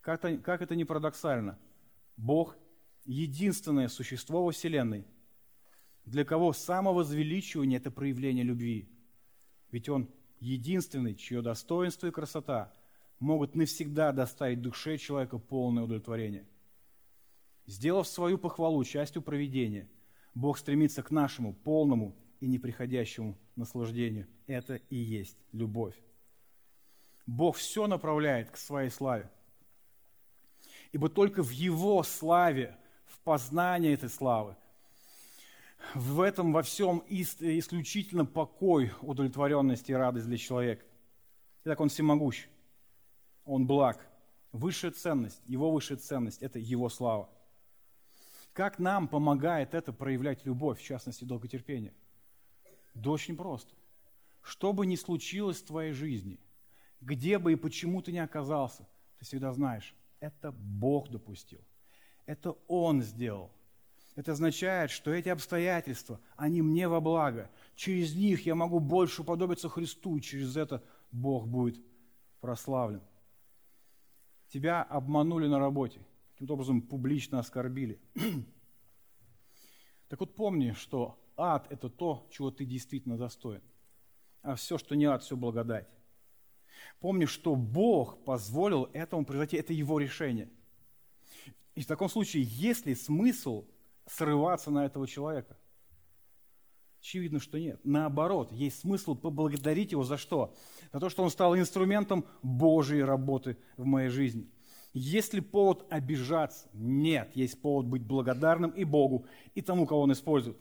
Как 0.00 0.24
это, 0.24 0.36
как 0.38 0.62
это 0.62 0.74
не 0.74 0.84
парадоксально? 0.84 1.58
Бог– 2.16 2.56
единственное 3.04 3.88
существо 3.88 4.44
во 4.44 4.50
Вселенной, 4.50 5.06
для 6.04 6.24
кого 6.24 6.52
самовозвеличивание– 6.52 7.78
это 7.78 7.90
проявление 7.90 8.44
любви. 8.44 8.88
Ведь 9.70 9.88
Он 9.88 10.10
единственный, 10.40 11.14
чье 11.14 11.40
достоинство 11.40 12.08
и 12.08 12.10
красота 12.10 12.72
могут 13.20 13.54
навсегда 13.54 14.12
доставить 14.12 14.60
душе 14.60 14.98
человека 14.98 15.38
полное 15.38 15.84
удовлетворение. 15.84 16.46
Сделав 17.66 18.08
свою 18.08 18.38
похвалу 18.38 18.82
частью 18.84 19.22
проведения, 19.22 19.88
Бог 20.34 20.58
стремится 20.58 21.02
к 21.02 21.12
нашему 21.12 21.54
полному 21.54 22.16
и 22.40 22.48
неприходящему 22.48 23.38
наслаждению. 23.54 24.26
Это 24.48 24.76
и 24.90 24.96
есть 24.96 25.38
любовь. 25.52 25.94
Бог 27.26 27.56
все 27.56 27.86
направляет 27.86 28.50
к 28.50 28.56
своей 28.56 28.90
славе. 28.90 29.30
Ибо 30.92 31.08
только 31.08 31.42
в 31.42 31.50
Его 31.50 32.02
славе, 32.02 32.76
в 33.06 33.18
познании 33.20 33.94
этой 33.94 34.08
славы, 34.08 34.56
в 35.94 36.20
этом 36.20 36.52
во 36.52 36.62
всем 36.62 37.02
исключительно 37.08 38.24
покой, 38.24 38.92
удовлетворенность 39.00 39.88
и 39.90 39.94
радость 39.94 40.26
для 40.26 40.36
человека. 40.36 40.84
Итак, 41.64 41.80
Он 41.80 41.88
всемогущ, 41.88 42.46
Он 43.44 43.66
благ. 43.66 44.06
Высшая 44.52 44.90
ценность, 44.90 45.40
Его 45.46 45.70
высшая 45.70 45.96
ценность– 45.96 46.42
это 46.42 46.58
Его 46.58 46.88
слава. 46.88 47.30
Как 48.52 48.78
нам 48.78 49.08
помогает 49.08 49.72
это 49.72 49.92
проявлять 49.92 50.44
любовь, 50.44 50.78
в 50.78 50.84
частности, 50.84 51.24
долготерпение? 51.24 51.94
Да 52.94 53.10
очень 53.10 53.36
просто. 53.36 53.72
Что 54.42 54.72
бы 54.72 54.84
ни 54.84 54.96
случилось 54.96 55.62
в 55.62 55.66
твоей 55.66 55.92
жизни, 55.92 56.38
где 57.02 57.38
бы 57.38 57.52
и 57.52 57.56
почему 57.56 58.00
ты 58.00 58.12
ни 58.12 58.18
оказался, 58.18 58.86
ты 59.18 59.24
всегда 59.24 59.52
знаешь, 59.52 59.94
это 60.20 60.52
Бог 60.52 61.10
допустил. 61.10 61.60
Это 62.26 62.52
Он 62.68 63.02
сделал. 63.02 63.50
Это 64.14 64.32
означает, 64.32 64.90
что 64.90 65.10
эти 65.10 65.28
обстоятельства, 65.28 66.20
они 66.36 66.62
мне 66.62 66.86
во 66.86 67.00
благо. 67.00 67.50
Через 67.74 68.14
них 68.14 68.46
я 68.46 68.54
могу 68.54 68.78
больше 68.78 69.22
уподобиться 69.22 69.68
Христу, 69.68 70.16
и 70.16 70.20
через 70.20 70.56
это 70.56 70.82
Бог 71.10 71.48
будет 71.48 71.80
прославлен. 72.40 73.02
Тебя 74.48 74.82
обманули 74.82 75.48
на 75.48 75.58
работе, 75.58 76.00
каким-то 76.32 76.54
образом 76.54 76.82
публично 76.82 77.38
оскорбили. 77.38 78.00
Так 80.08 80.20
вот 80.20 80.34
помни, 80.36 80.72
что 80.72 81.18
ад– 81.38 81.66
это 81.70 81.88
то, 81.88 82.28
чего 82.30 82.50
ты 82.50 82.66
действительно 82.66 83.16
достоин. 83.16 83.62
А 84.42 84.56
все, 84.56 84.76
что 84.76 84.94
не 84.94 85.06
ад, 85.06 85.22
все 85.22 85.38
благодать. 85.38 85.88
Помни, 87.00 87.24
что 87.24 87.54
Бог 87.54 88.24
позволил 88.24 88.88
этому 88.92 89.24
произойти, 89.24 89.56
это 89.56 89.72
Его 89.72 89.98
решение. 89.98 90.50
И 91.74 91.82
в 91.82 91.86
таком 91.86 92.08
случае, 92.08 92.44
есть 92.44 92.86
ли 92.86 92.94
смысл 92.94 93.66
срываться 94.06 94.70
на 94.70 94.84
этого 94.84 95.06
человека? 95.06 95.56
Очевидно, 97.00 97.40
что 97.40 97.58
нет. 97.58 97.80
Наоборот, 97.82 98.52
есть 98.52 98.80
смысл 98.80 99.16
поблагодарить 99.16 99.90
его 99.90 100.04
за 100.04 100.16
что? 100.16 100.54
За 100.92 101.00
то, 101.00 101.08
что 101.08 101.24
он 101.24 101.30
стал 101.30 101.56
инструментом 101.56 102.24
Божьей 102.42 103.02
работы 103.02 103.56
в 103.76 103.84
моей 103.84 104.08
жизни. 104.08 104.48
Есть 104.92 105.34
ли 105.34 105.40
повод 105.40 105.84
обижаться? 105.90 106.68
Нет. 106.72 107.34
Есть 107.34 107.60
повод 107.60 107.86
быть 107.86 108.02
благодарным 108.02 108.70
и 108.70 108.84
Богу, 108.84 109.26
и 109.54 109.62
тому, 109.62 109.86
кого 109.86 110.02
он 110.02 110.12
использует. 110.12 110.58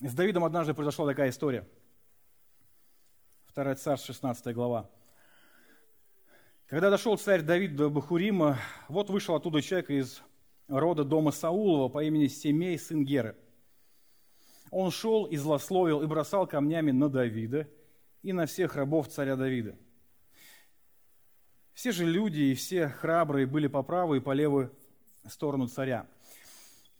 С 0.00 0.12
Давидом 0.12 0.44
однажды 0.44 0.74
произошла 0.74 1.06
такая 1.06 1.30
история. 1.30 1.66
Вторая 3.46 3.76
царь, 3.76 3.98
16 3.98 4.54
глава. 4.54 4.90
Когда 6.68 6.90
дошел 6.90 7.16
царь 7.16 7.40
Давид 7.40 7.76
до 7.76 7.88
Бахурима, 7.88 8.58
вот 8.88 9.08
вышел 9.08 9.34
оттуда 9.34 9.62
человек 9.62 9.88
из 9.88 10.20
рода 10.68 11.02
дома 11.02 11.30
Саулова 11.30 11.88
по 11.88 12.04
имени 12.04 12.26
Семей, 12.26 12.78
сын 12.78 13.06
Геры. 13.06 13.36
Он 14.70 14.90
шел 14.90 15.24
и 15.24 15.38
злословил 15.38 16.02
и 16.02 16.06
бросал 16.06 16.46
камнями 16.46 16.90
на 16.90 17.08
Давида 17.08 17.66
и 18.22 18.34
на 18.34 18.44
всех 18.44 18.76
рабов 18.76 19.08
царя 19.08 19.34
Давида. 19.36 19.76
Все 21.72 21.90
же 21.90 22.04
люди 22.04 22.42
и 22.42 22.54
все 22.54 22.88
храбрые 22.88 23.46
были 23.46 23.66
по 23.66 23.82
правую 23.82 24.20
и 24.20 24.22
по 24.22 24.32
левую 24.32 24.70
сторону 25.26 25.68
царя. 25.68 26.06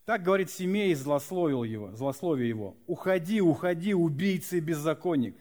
Так 0.07 0.23
говорит 0.23 0.51
Семей, 0.51 0.95
злословил 0.95 1.63
его, 1.63 1.95
злословие 1.95 2.49
его. 2.49 2.75
«Уходи, 2.87 3.43
уходи, 3.43 3.93
убийца 3.93 4.57
и 4.57 4.61
беззаконник! 4.61 5.37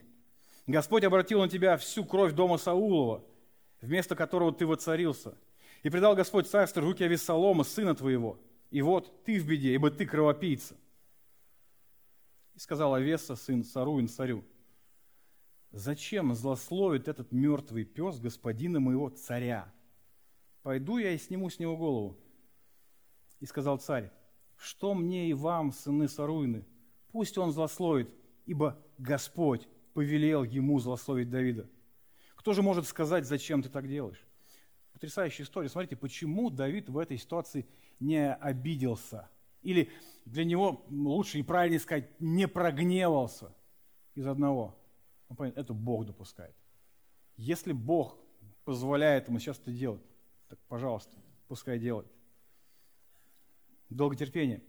Господь 0.65 1.05
обратил 1.05 1.39
на 1.39 1.47
тебя 1.47 1.77
всю 1.77 2.03
кровь 2.03 2.33
дома 2.33 2.57
Саулова, 2.57 3.23
вместо 3.81 4.15
которого 4.15 4.51
ты 4.51 4.65
воцарился. 4.65 5.37
И 5.83 5.89
предал 5.89 6.15
Господь 6.15 6.47
царство 6.47 6.81
руки 6.81 7.03
Авессалома, 7.03 7.63
сына 7.63 7.95
твоего. 7.95 8.39
И 8.71 8.81
вот 8.81 9.23
ты 9.23 9.39
в 9.39 9.47
беде, 9.47 9.73
ибо 9.73 9.91
ты 9.91 10.05
кровопийца». 10.05 10.75
И 12.55 12.59
сказал 12.59 12.95
Авеса, 12.95 13.35
сын 13.35 13.63
Саруин, 13.63 14.07
царю, 14.07 14.43
«Зачем 15.71 16.33
злословит 16.33 17.07
этот 17.07 17.31
мертвый 17.31 17.85
пес 17.85 18.19
господина 18.19 18.79
моего 18.79 19.09
царя? 19.09 19.71
Пойду 20.63 20.97
я 20.97 21.11
и 21.11 21.17
сниму 21.17 21.49
с 21.49 21.59
него 21.59 21.77
голову». 21.77 22.17
И 23.39 23.45
сказал 23.45 23.77
царь, 23.77 24.11
что 24.57 24.95
мне 24.95 25.29
и 25.29 25.33
вам, 25.33 25.71
сыны 25.71 26.07
Саруины? 26.07 26.65
Пусть 27.11 27.37
он 27.37 27.51
злословит, 27.51 28.09
ибо 28.45 28.83
Господь 28.97 29.67
повелел 29.93 30.43
ему 30.43 30.79
злословить 30.79 31.29
Давида. 31.29 31.69
Кто 32.47 32.53
же 32.53 32.63
может 32.63 32.87
сказать, 32.87 33.25
зачем 33.25 33.61
ты 33.61 33.67
так 33.67 33.89
делаешь? 33.89 34.25
Потрясающая 34.93 35.43
история. 35.43 35.67
Смотрите, 35.67 35.97
почему 35.97 36.49
Давид 36.49 36.87
в 36.87 36.97
этой 36.97 37.17
ситуации 37.17 37.67
не 37.99 38.33
обиделся? 38.33 39.27
Или 39.63 39.91
для 40.23 40.45
него 40.45 40.85
лучше 40.89 41.39
и 41.39 41.43
правильнее 41.43 41.81
сказать, 41.81 42.09
не 42.21 42.47
прогневался 42.47 43.53
из 44.15 44.25
одного. 44.25 44.79
Он 45.27 45.35
понимает, 45.35 45.57
это 45.57 45.73
Бог 45.73 46.05
допускает. 46.05 46.55
Если 47.35 47.73
Бог 47.73 48.17
позволяет 48.63 49.27
ему 49.27 49.39
сейчас 49.39 49.59
это 49.59 49.73
делать, 49.73 50.01
так, 50.47 50.57
пожалуйста, 50.69 51.17
пускай 51.49 51.77
делает. 51.77 52.07
долготерпение. 53.89 54.63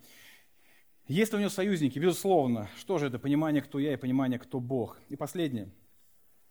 Есть 1.06 1.30
ли 1.30 1.36
у 1.36 1.40
него 1.40 1.50
союзники? 1.50 2.00
Безусловно. 2.00 2.68
Что 2.76 2.98
же 2.98 3.06
это? 3.06 3.20
Понимание, 3.20 3.62
кто 3.62 3.78
я 3.78 3.92
и 3.92 3.96
понимание, 3.96 4.40
кто 4.40 4.58
Бог. 4.58 5.00
И 5.08 5.14
последнее. 5.14 5.70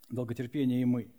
Долготерпение 0.10 0.82
и 0.82 0.86
мы. 0.86 1.12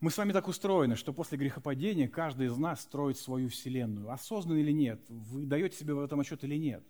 Мы 0.00 0.10
с 0.10 0.18
вами 0.18 0.32
так 0.32 0.48
устроены, 0.48 0.96
что 0.96 1.12
после 1.12 1.38
грехопадения 1.38 2.08
каждый 2.08 2.48
из 2.48 2.56
нас 2.56 2.82
строит 2.82 3.18
свою 3.18 3.48
вселенную. 3.48 4.10
Осознанно 4.10 4.58
или 4.58 4.72
нет, 4.72 5.00
вы 5.08 5.46
даете 5.46 5.76
себе 5.76 5.94
в 5.94 6.00
этом 6.00 6.20
отчет 6.20 6.44
или 6.44 6.56
нет. 6.56 6.84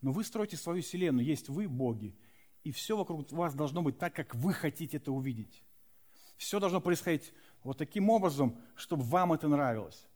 Но 0.00 0.12
вы 0.12 0.24
строите 0.24 0.56
свою 0.56 0.82
вселенную, 0.82 1.26
есть 1.26 1.48
вы, 1.48 1.68
боги, 1.68 2.16
и 2.62 2.72
все 2.72 2.96
вокруг 2.96 3.30
вас 3.32 3.54
должно 3.54 3.82
быть 3.82 3.98
так, 3.98 4.14
как 4.14 4.34
вы 4.34 4.52
хотите 4.52 4.98
это 4.98 5.12
увидеть. 5.12 5.62
Все 6.36 6.60
должно 6.60 6.80
происходить 6.80 7.32
вот 7.64 7.78
таким 7.78 8.10
образом, 8.10 8.60
чтобы 8.76 9.02
вам 9.04 9.32
это 9.32 9.48
нравилось. 9.48 10.06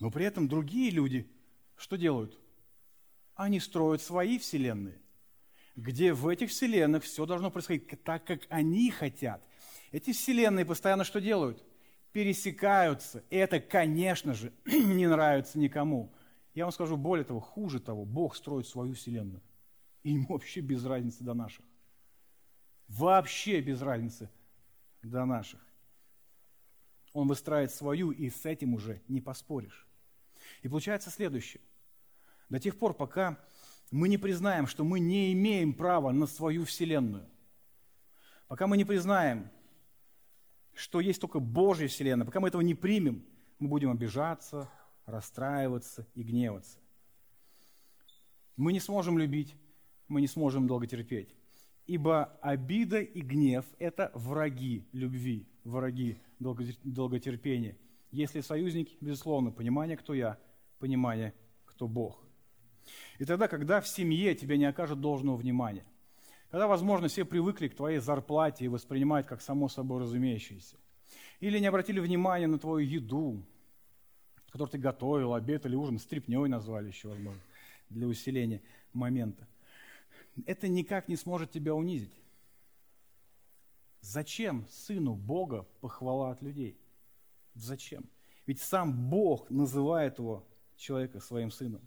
Но 0.00 0.10
при 0.10 0.24
этом 0.24 0.48
другие 0.48 0.90
люди 0.90 1.30
что 1.76 1.96
делают? 1.96 2.38
Они 3.34 3.60
строят 3.60 4.00
свои 4.00 4.38
вселенные, 4.38 4.98
где 5.76 6.14
в 6.14 6.26
этих 6.26 6.50
вселенных 6.50 7.04
все 7.04 7.26
должно 7.26 7.50
происходить 7.50 8.02
так, 8.02 8.24
как 8.24 8.46
они 8.48 8.90
хотят. 8.90 9.46
Эти 9.96 10.12
вселенные 10.12 10.66
постоянно 10.66 11.04
что 11.04 11.22
делают? 11.22 11.64
Пересекаются. 12.12 13.24
И 13.30 13.36
это, 13.36 13.60
конечно 13.60 14.34
же, 14.34 14.52
не 14.66 15.06
нравится 15.06 15.58
никому. 15.58 16.12
Я 16.52 16.66
вам 16.66 16.72
скажу 16.72 16.98
более 16.98 17.24
того, 17.24 17.40
хуже 17.40 17.80
того, 17.80 18.04
Бог 18.04 18.36
строит 18.36 18.66
свою 18.66 18.92
вселенную. 18.92 19.40
И 20.02 20.10
ему 20.10 20.26
вообще 20.28 20.60
без 20.60 20.84
разницы 20.84 21.24
до 21.24 21.32
наших. 21.32 21.64
Вообще 22.88 23.62
без 23.62 23.80
разницы 23.80 24.28
до 25.00 25.24
наших. 25.24 25.66
Он 27.14 27.26
выстраивает 27.26 27.72
свою, 27.72 28.10
и 28.10 28.28
с 28.28 28.44
этим 28.44 28.74
уже 28.74 29.00
не 29.08 29.22
поспоришь. 29.22 29.86
И 30.60 30.68
получается 30.68 31.08
следующее. 31.08 31.62
До 32.50 32.60
тех 32.60 32.78
пор, 32.78 32.92
пока 32.92 33.38
мы 33.90 34.10
не 34.10 34.18
признаем, 34.18 34.66
что 34.66 34.84
мы 34.84 35.00
не 35.00 35.32
имеем 35.32 35.72
права 35.72 36.12
на 36.12 36.26
свою 36.26 36.66
Вселенную, 36.66 37.26
пока 38.46 38.66
мы 38.66 38.76
не 38.76 38.84
признаем, 38.84 39.50
что 40.76 41.00
есть 41.00 41.20
только 41.20 41.40
Божья 41.40 41.88
Вселенная, 41.88 42.26
пока 42.26 42.38
мы 42.38 42.48
этого 42.48 42.60
не 42.60 42.74
примем, 42.74 43.24
мы 43.58 43.68
будем 43.68 43.90
обижаться, 43.90 44.70
расстраиваться 45.06 46.06
и 46.14 46.22
гневаться. 46.22 46.78
Мы 48.56 48.72
не 48.74 48.80
сможем 48.80 49.18
любить, 49.18 49.54
мы 50.06 50.20
не 50.20 50.26
сможем 50.26 50.66
долго 50.66 50.86
терпеть. 50.86 51.34
Ибо 51.86 52.24
обида 52.42 53.00
и 53.00 53.20
гнев– 53.20 53.64
это 53.78 54.10
враги 54.14 54.86
любви, 54.92 55.48
враги 55.64 56.20
долготерпения. 56.38 57.76
Если 58.10 58.40
союзники, 58.40 58.96
безусловно, 59.00 59.52
понимание, 59.52 59.96
кто 59.96 60.12
я, 60.12 60.38
понимание, 60.78 61.32
кто 61.64 61.88
Бог. 61.88 62.22
И 63.18 63.24
тогда, 63.24 63.48
когда 63.48 63.80
в 63.80 63.88
семье 63.88 64.34
тебе 64.34 64.58
не 64.58 64.66
окажут 64.66 65.00
должного 65.00 65.36
внимания, 65.36 65.84
когда, 66.50 66.66
возможно, 66.66 67.08
все 67.08 67.24
привыкли 67.24 67.68
к 67.68 67.76
твоей 67.76 67.98
зарплате 67.98 68.64
и 68.64 68.68
воспринимают 68.68 69.26
как 69.26 69.42
само 69.42 69.68
собой 69.68 70.00
разумеющееся, 70.00 70.76
или 71.40 71.58
не 71.58 71.66
обратили 71.66 72.00
внимания 72.00 72.46
на 72.46 72.58
твою 72.58 72.86
еду, 72.86 73.42
который 74.50 74.70
ты 74.70 74.78
готовил, 74.78 75.34
обед 75.34 75.66
или 75.66 75.74
ужин, 75.74 75.98
стрипней 75.98 76.48
назвали 76.48 76.88
еще, 76.88 77.08
возможно, 77.08 77.40
для 77.90 78.06
усиления 78.06 78.62
момента. 78.92 79.46
Это 80.46 80.68
никак 80.68 81.08
не 81.08 81.16
сможет 81.16 81.50
тебя 81.50 81.74
унизить. 81.74 82.14
Зачем 84.00 84.66
сыну 84.68 85.14
Бога 85.14 85.66
похвала 85.80 86.30
от 86.30 86.42
людей? 86.42 86.78
Зачем? 87.54 88.08
Ведь 88.46 88.60
сам 88.60 89.10
Бог 89.10 89.50
называет 89.50 90.18
его 90.18 90.46
человека 90.76 91.20
своим 91.20 91.50
сыном. 91.50 91.82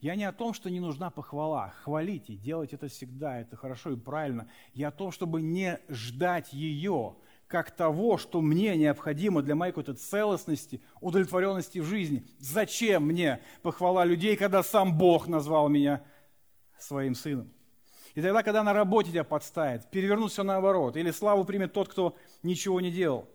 Я 0.00 0.16
не 0.16 0.24
о 0.24 0.32
том, 0.32 0.54
что 0.54 0.70
не 0.70 0.80
нужна 0.80 1.10
похвала. 1.10 1.74
Хвалите, 1.82 2.34
делать 2.34 2.72
это 2.72 2.88
всегда, 2.88 3.40
это 3.40 3.56
хорошо 3.56 3.90
и 3.92 3.96
правильно. 3.96 4.48
Я 4.72 4.88
о 4.88 4.92
том, 4.92 5.12
чтобы 5.12 5.42
не 5.42 5.78
ждать 5.88 6.52
ее, 6.54 7.16
как 7.46 7.70
того, 7.70 8.16
что 8.16 8.40
мне 8.40 8.76
необходимо 8.76 9.42
для 9.42 9.54
моей 9.54 9.72
какой-то 9.72 9.94
целостности, 9.94 10.80
удовлетворенности 11.00 11.80
в 11.80 11.84
жизни. 11.84 12.24
Зачем 12.38 13.06
мне 13.06 13.40
похвала 13.62 14.04
людей, 14.04 14.36
когда 14.36 14.62
сам 14.62 14.96
Бог 14.96 15.26
назвал 15.28 15.68
меня 15.68 16.02
своим 16.78 17.14
сыном? 17.14 17.52
И 18.14 18.22
тогда, 18.22 18.42
когда 18.42 18.62
на 18.62 18.72
работе 18.72 19.10
тебя 19.10 19.24
подставит, 19.24 19.90
перевернут 19.90 20.32
все 20.32 20.42
наоборот, 20.42 20.96
или 20.96 21.10
славу 21.10 21.44
примет 21.44 21.72
тот, 21.72 21.88
кто 21.88 22.16
ничего 22.42 22.80
не 22.80 22.90
делал, 22.90 23.28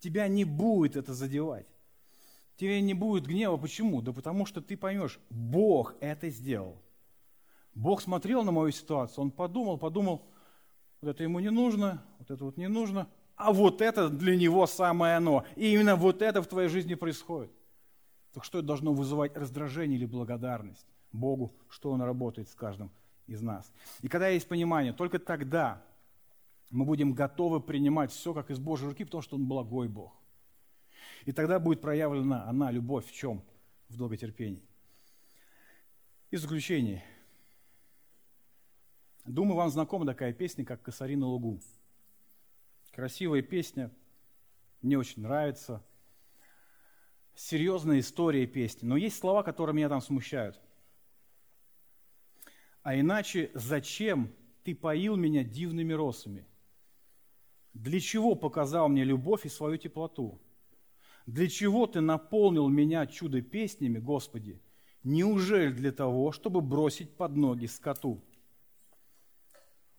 тебя 0.00 0.26
не 0.26 0.44
будет 0.44 0.96
это 0.96 1.14
задевать. 1.14 1.66
Тебе 2.58 2.80
не 2.80 2.92
будет 2.92 3.26
гнева. 3.26 3.56
Почему? 3.56 4.02
Да 4.02 4.12
потому 4.12 4.44
что 4.44 4.60
ты 4.60 4.76
поймешь, 4.76 5.20
Бог 5.30 5.94
это 6.00 6.28
сделал. 6.28 6.76
Бог 7.74 8.02
смотрел 8.02 8.42
на 8.42 8.50
мою 8.50 8.72
ситуацию, 8.72 9.22
Он 9.22 9.30
подумал, 9.30 9.78
подумал, 9.78 10.26
вот 11.00 11.10
это 11.10 11.22
ему 11.22 11.38
не 11.38 11.50
нужно, 11.50 12.02
вот 12.18 12.30
это 12.32 12.44
вот 12.44 12.56
не 12.56 12.66
нужно, 12.66 13.06
а 13.36 13.52
вот 13.52 13.80
это 13.80 14.08
для 14.08 14.36
него 14.36 14.66
самое 14.66 15.16
оно. 15.16 15.44
И 15.54 15.72
именно 15.72 15.94
вот 15.94 16.20
это 16.20 16.42
в 16.42 16.48
твоей 16.48 16.68
жизни 16.68 16.94
происходит. 16.94 17.52
Так 18.32 18.42
что 18.42 18.58
это 18.58 18.66
должно 18.66 18.92
вызывать 18.92 19.36
раздражение 19.36 19.96
или 19.96 20.06
благодарность 20.06 20.84
Богу, 21.12 21.54
что 21.68 21.92
Он 21.92 22.02
работает 22.02 22.48
с 22.48 22.54
каждым 22.56 22.90
из 23.28 23.40
нас. 23.40 23.72
И 24.02 24.08
когда 24.08 24.26
есть 24.26 24.48
понимание, 24.48 24.92
только 24.92 25.20
тогда 25.20 25.80
мы 26.70 26.84
будем 26.84 27.12
готовы 27.12 27.60
принимать 27.60 28.10
все 28.10 28.34
как 28.34 28.50
из 28.50 28.58
Божьей 28.58 28.88
руки, 28.88 29.04
потому 29.04 29.22
что 29.22 29.36
Он 29.36 29.46
благой 29.46 29.86
Бог. 29.86 30.12
И 31.24 31.32
тогда 31.32 31.58
будет 31.58 31.80
проявлена 31.80 32.46
она, 32.48 32.70
любовь, 32.70 33.06
в 33.06 33.12
чем? 33.12 33.42
В 33.88 33.96
долготерпении. 33.96 34.62
И 36.30 36.36
заключение– 36.36 37.04
Думаю, 39.28 39.56
вам 39.56 39.68
знакома 39.68 40.06
такая 40.06 40.32
песня, 40.32 40.64
как 40.64 40.80
«Косари 40.80 41.14
на 41.14 41.26
лугу». 41.26 41.60
Красивая 42.92 43.42
песня, 43.42 43.90
мне 44.80 44.98
очень 44.98 45.22
нравится. 45.22 45.84
Серьезная 47.34 48.00
история 48.00 48.46
песни. 48.46 48.86
Но 48.86 48.96
есть 48.96 49.18
слова, 49.18 49.42
которые 49.42 49.76
меня 49.76 49.90
там 49.90 50.00
смущают. 50.00 50.58
А 52.82 52.98
иначе 52.98 53.50
зачем 53.52 54.34
ты 54.64 54.74
поил 54.74 55.14
меня 55.16 55.44
дивными 55.44 55.92
росами? 55.92 56.46
Для 57.74 58.00
чего 58.00 58.34
показал 58.34 58.88
мне 58.88 59.04
любовь 59.04 59.44
и 59.44 59.50
свою 59.50 59.76
теплоту? 59.76 60.40
Для 61.28 61.46
чего 61.46 61.86
ты 61.86 62.00
наполнил 62.00 62.68
меня 62.68 63.06
чудо-песнями, 63.06 63.98
Господи? 63.98 64.62
Неужели 65.04 65.70
для 65.70 65.92
того, 65.92 66.32
чтобы 66.32 66.62
бросить 66.62 67.14
под 67.18 67.36
ноги 67.36 67.66
скоту? 67.66 68.24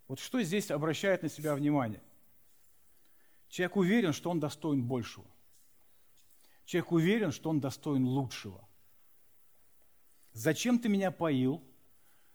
Вот 0.08 0.20
что 0.20 0.42
здесь 0.42 0.72
обращает 0.72 1.22
на 1.22 1.30
себя 1.30 1.54
внимание? 1.54 2.02
Человек 3.48 3.78
уверен, 3.78 4.12
что 4.12 4.32
он 4.32 4.40
достоин 4.40 4.84
большего. 4.84 5.28
Человек 6.66 6.92
уверен, 6.94 7.32
что 7.32 7.52
он 7.52 7.60
достоин 7.60 8.06
лучшего. 8.06 8.68
Зачем 10.34 10.80
ты 10.80 10.90
меня 10.90 11.12
поил? 11.12 11.62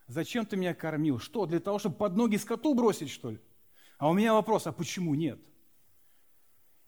Зачем 0.06 0.46
ты 0.46 0.56
меня 0.56 0.72
кормил? 0.72 1.18
Что, 1.18 1.46
для 1.46 1.58
того, 1.58 1.80
чтобы 1.80 1.96
под 1.96 2.14
ноги 2.14 2.36
скоту 2.36 2.74
бросить, 2.74 3.10
что 3.10 3.32
ли? 3.32 3.40
А 3.98 4.08
у 4.08 4.12
меня 4.14 4.34
вопрос, 4.34 4.68
а 4.68 4.72
почему 4.72 5.16
нет? 5.16 5.40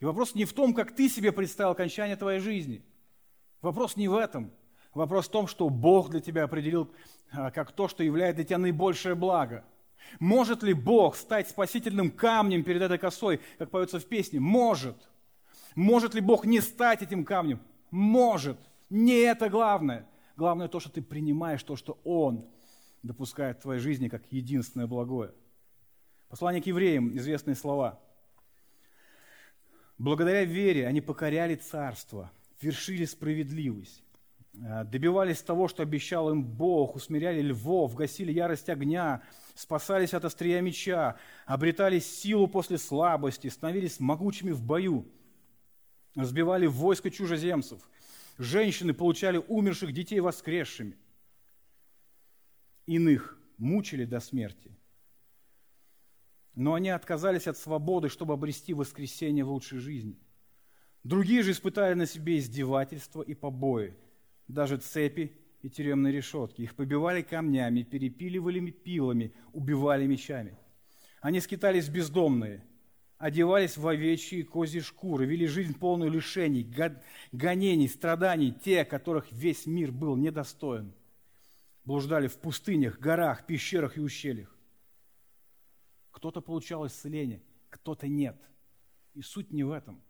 И 0.00 0.04
вопрос 0.04 0.34
не 0.34 0.44
в 0.44 0.52
том, 0.52 0.74
как 0.74 0.94
ты 0.94 1.08
себе 1.08 1.32
представил 1.32 1.70
окончание 1.70 2.16
твоей 2.16 2.40
жизни. 2.40 2.84
Вопрос 3.62 3.96
не 3.96 4.08
в 4.08 4.14
этом. 4.14 4.52
Вопрос 4.94 5.28
в 5.28 5.30
том, 5.30 5.46
что 5.46 5.68
Бог 5.68 6.10
для 6.10 6.20
тебя 6.20 6.44
определил 6.44 6.90
а, 7.32 7.50
как 7.50 7.72
то, 7.72 7.88
что 7.88 8.02
является 8.02 8.36
для 8.36 8.44
тебя 8.44 8.58
наибольшее 8.58 9.14
благо– 9.14 9.64
может 10.18 10.62
ли 10.62 10.72
Бог 10.72 11.16
стать 11.16 11.48
спасительным 11.48 12.10
камнем 12.10 12.64
перед 12.64 12.82
этой 12.82 12.98
косой, 12.98 13.40
как 13.58 13.70
поется 13.70 13.98
в 14.00 14.06
песне? 14.06 14.40
Может. 14.40 14.96
Может 15.74 16.14
ли 16.14 16.20
Бог 16.20 16.46
не 16.46 16.60
стать 16.60 17.02
этим 17.02 17.24
камнем? 17.24 17.60
Может. 17.90 18.58
Не 18.88 19.18
это 19.20 19.48
главное. 19.48 20.06
Главное 20.36 20.68
то, 20.68 20.80
что 20.80 20.90
ты 20.90 21.02
принимаешь 21.02 21.62
то, 21.62 21.76
что 21.76 21.98
Он 22.04 22.46
допускает 23.02 23.58
в 23.58 23.62
твоей 23.62 23.80
жизни 23.80 24.08
как 24.08 24.22
единственное 24.30 24.86
благое. 24.86 25.32
Послание 26.28 26.62
к 26.62 26.66
евреям, 26.66 27.16
известные 27.16 27.54
слова. 27.54 28.00
Благодаря 29.98 30.44
вере 30.44 30.86
они 30.86 31.00
покоряли 31.00 31.54
царство, 31.54 32.30
вершили 32.60 33.04
справедливость, 33.04 34.02
Э, 34.62 34.84
добивались 34.84 35.42
того, 35.42 35.68
что 35.68 35.82
обещал 35.82 36.30
им 36.30 36.42
Бог, 36.44 36.96
усмиряли 36.96 37.42
львов, 37.42 37.94
гасили 37.94 38.32
ярость 38.32 38.68
огня, 38.68 39.22
спасались 39.54 40.14
от 40.14 40.24
острия 40.24 40.60
меча, 40.60 41.16
обретали 41.44 41.98
силу 41.98 42.48
после 42.48 42.78
слабости, 42.78 43.48
становились 43.48 44.00
могучими 44.00 44.52
в 44.52 44.62
бою, 44.62 45.06
разбивали 46.14 46.66
войско 46.66 47.10
чужеземцев. 47.10 47.80
Женщины 48.38 48.94
получали 48.94 49.42
умерших 49.46 49.92
детей 49.92 50.20
воскресшими. 50.20 50.96
Иных 52.86 53.38
мучили 53.58 54.04
до 54.04 54.20
смерти. 54.20 54.75
Но 56.56 56.72
они 56.74 56.88
отказались 56.88 57.46
от 57.46 57.58
свободы, 57.58 58.08
чтобы 58.08 58.34
обрести 58.34 58.74
воскресение 58.74 59.44
в 59.44 59.50
лучшей 59.50 59.78
жизни. 59.78 60.18
Другие 61.04 61.42
же 61.42 61.52
испытали 61.52 61.94
на 61.94 62.06
себе 62.06 62.38
издевательства 62.38 63.22
и 63.22 63.34
побои, 63.34 63.94
даже 64.48 64.78
цепи 64.78 65.36
и 65.60 65.68
тюремные 65.68 66.12
решетки. 66.12 66.62
Их 66.62 66.74
побивали 66.74 67.20
камнями, 67.22 67.82
перепиливали 67.82 68.70
пилами, 68.70 69.34
убивали 69.52 70.06
мечами. 70.06 70.58
Они 71.20 71.40
скитались 71.40 71.90
бездомные, 71.90 72.64
одевались 73.18 73.76
в 73.76 73.86
овечьи 73.86 74.38
и 74.38 74.42
козьи 74.42 74.80
шкуры, 74.80 75.26
вели 75.26 75.46
жизнь 75.46 75.78
полную 75.78 76.10
лишений, 76.10 76.66
гонений, 77.32 77.88
страданий, 77.88 78.52
те, 78.52 78.86
которых 78.86 79.30
весь 79.30 79.66
мир 79.66 79.92
был 79.92 80.16
недостоин. 80.16 80.94
Блуждали 81.84 82.28
в 82.28 82.38
пустынях, 82.38 82.98
горах, 82.98 83.46
пещерах 83.46 83.98
и 83.98 84.00
ущельях. 84.00 84.55
Кто-то 86.16 86.40
получал 86.40 86.86
исцеление, 86.86 87.42
кто-то 87.68 88.08
нет. 88.08 88.40
И 89.12 89.20
суть 89.20 89.52
не 89.52 89.64
в 89.64 89.70
этом. 89.70 90.00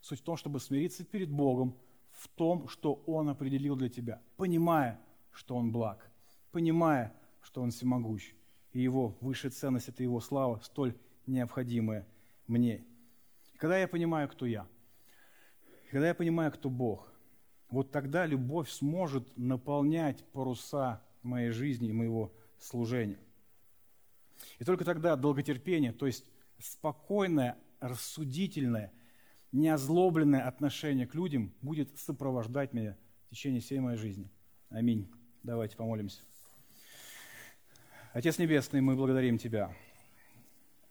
Суть 0.00 0.18
в 0.18 0.24
том, 0.24 0.36
чтобы 0.36 0.58
смириться 0.58 1.04
перед 1.04 1.30
Богом 1.30 1.78
в 2.10 2.26
том, 2.26 2.66
что 2.66 2.94
Он 3.06 3.28
определил 3.28 3.76
для 3.76 3.88
тебя, 3.88 4.20
понимая, 4.36 5.00
что 5.30 5.54
Он 5.54 5.70
благ, 5.70 6.10
понимая, 6.50 7.14
что 7.40 7.62
Он 7.62 7.70
всемогущ, 7.70 8.34
и 8.72 8.80
Его 8.80 9.16
высшая 9.20 9.50
ценность– 9.50 9.88
это 9.90 10.02
Его 10.02 10.18
слава, 10.18 10.58
столь 10.58 10.96
необходимая 11.24 12.04
мне. 12.48 12.84
И 13.52 13.56
когда 13.56 13.78
я 13.78 13.86
понимаю, 13.86 14.28
кто 14.28 14.46
я, 14.46 14.66
когда 15.92 16.08
я 16.08 16.16
понимаю, 16.16 16.50
кто 16.50 16.68
Бог, 16.68 17.12
вот 17.70 17.92
тогда 17.92 18.26
любовь 18.26 18.70
сможет 18.70 19.38
наполнять 19.38 20.24
паруса 20.32 21.00
моей 21.22 21.50
жизни 21.50 21.90
и 21.90 21.92
моего 21.92 22.32
служения. 22.58 23.20
И 24.58 24.64
только 24.64 24.84
тогда 24.84 25.16
долготерпение, 25.16 25.92
то 25.92 26.06
есть 26.06 26.24
спокойное, 26.58 27.58
рассудительное, 27.80 28.92
неозлобленное 29.52 30.46
отношение 30.46 31.06
к 31.06 31.14
людям 31.14 31.52
будет 31.62 31.98
сопровождать 31.98 32.72
меня 32.72 32.96
в 33.26 33.30
течение 33.30 33.60
всей 33.60 33.80
моей 33.80 33.96
жизни. 33.96 34.30
Аминь. 34.70 35.10
Давайте 35.42 35.76
помолимся. 35.76 36.22
Отец 38.12 38.38
Небесный, 38.38 38.80
мы 38.80 38.96
благодарим 38.96 39.38
Тебя. 39.38 39.74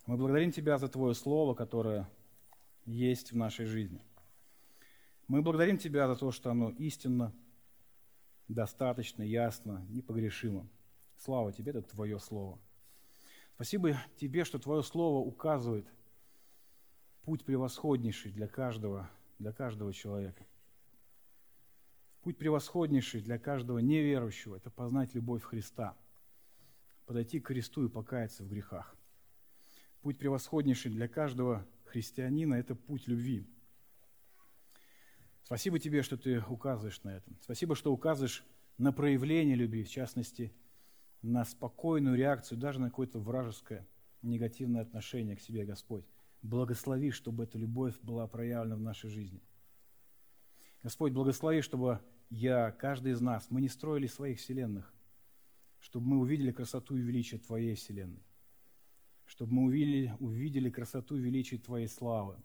Мы 0.05 0.17
благодарим 0.17 0.51
Тебя 0.51 0.77
за 0.77 0.89
Твое 0.89 1.13
Слово, 1.13 1.53
которое 1.53 2.09
есть 2.85 3.31
в 3.31 3.37
нашей 3.37 3.65
жизни. 3.65 4.01
Мы 5.27 5.41
благодарим 5.41 5.77
Тебя 5.77 6.07
за 6.07 6.15
то, 6.15 6.31
что 6.31 6.51
оно 6.51 6.69
истинно, 6.71 7.33
достаточно, 8.47 9.23
ясно, 9.23 9.85
непогрешимо. 9.89 10.67
Слава 11.17 11.53
Тебе, 11.53 11.71
это 11.71 11.81
Твое 11.81 12.19
Слово. 12.19 12.59
Спасибо 13.56 13.97
Тебе, 14.18 14.45
что 14.45 14.58
Твое 14.58 14.84
Слово 14.84 15.20
указывает 15.26 15.86
путь 17.22 17.45
превосходнейший 17.45 18.32
для 18.32 18.47
каждого, 18.47 19.10
для 19.38 19.51
каждого 19.51 19.93
человека. 19.93 20.45
Путь 22.22 22.38
превосходнейший 22.38 23.22
для 23.22 23.38
каждого 23.38 23.80
неверующего– 23.80 24.56
это 24.58 24.70
познать 24.72 25.14
любовь 25.14 25.43
Христа, 25.43 25.95
подойти 27.06 27.39
к 27.39 27.47
кресту 27.47 27.86
и 27.86 27.89
покаяться 27.89 28.43
в 28.43 28.49
грехах. 28.49 28.95
Путь 30.01 30.18
превосходнейший 30.18 30.91
для 30.91 31.08
каждого 31.08 31.66
христианина– 31.86 32.54
это 32.56 32.76
путь 32.76 33.08
любви. 33.08 33.45
Спасибо 35.43 35.80
тебе, 35.80 36.01
что 36.01 36.18
ты 36.18 36.41
указываешь 36.41 37.04
на 37.04 37.18
это. 37.18 37.30
Спасибо, 37.41 37.76
что 37.76 37.93
указываешь 37.93 38.43
на 38.78 38.91
проявление 38.91 39.56
любви, 39.56 39.84
в 39.84 39.89
частности– 39.89 40.51
на 41.24 41.45
спокойную 41.45 42.15
реакцию, 42.15 42.59
даже 42.59 42.80
на 42.80 42.89
какое-то 42.89 43.17
вражеское, 43.17 43.88
негативное 44.21 44.82
отношение 44.82 45.38
к 45.38 45.41
себе, 45.41 45.65
Господь. 45.65 46.05
Благослови, 46.41 47.11
чтобы 47.11 47.45
эта 47.45 47.57
любовь 47.57 47.95
была 48.01 48.28
проявлена 48.28 48.76
в 48.76 48.82
нашей 48.82 49.09
жизни. 49.09 49.41
Господь, 50.84 51.13
благослови, 51.13 51.61
чтобы 51.61 52.01
я, 52.30 52.71
каждый 52.71 53.13
из 53.13 53.21
нас, 53.21 53.49
мы 53.49 53.61
не 53.61 53.69
строили 53.69 54.05
своих 54.05 54.39
вселенных, 54.39 54.93
чтобы 55.80 56.07
мы 56.07 56.19
увидели 56.19 56.51
красоту 56.51 56.97
и 56.97 57.01
величие 57.01 57.39
Твоей 57.39 57.76
вселенной, 57.76 58.24
чтобы 59.26 59.53
мы 59.53 59.63
увидели, 59.63 60.13
увидели 60.19 60.69
красоту 60.69 61.15
и 61.15 61.21
величие 61.21 61.59
Твоей 61.61 61.88
славы, 61.88 62.36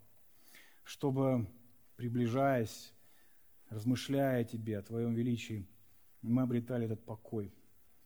чтобы, 0.85 1.49
приближаясь, 1.97 2.93
размышляя 3.67 4.41
о 4.41 4.45
Тебе, 4.45 4.77
о 4.77 4.83
Твоем 4.83 5.15
величии, 5.15 5.67
мы 6.21 6.43
обретали 6.43 6.85
этот 6.85 7.03
покой– 7.03 7.53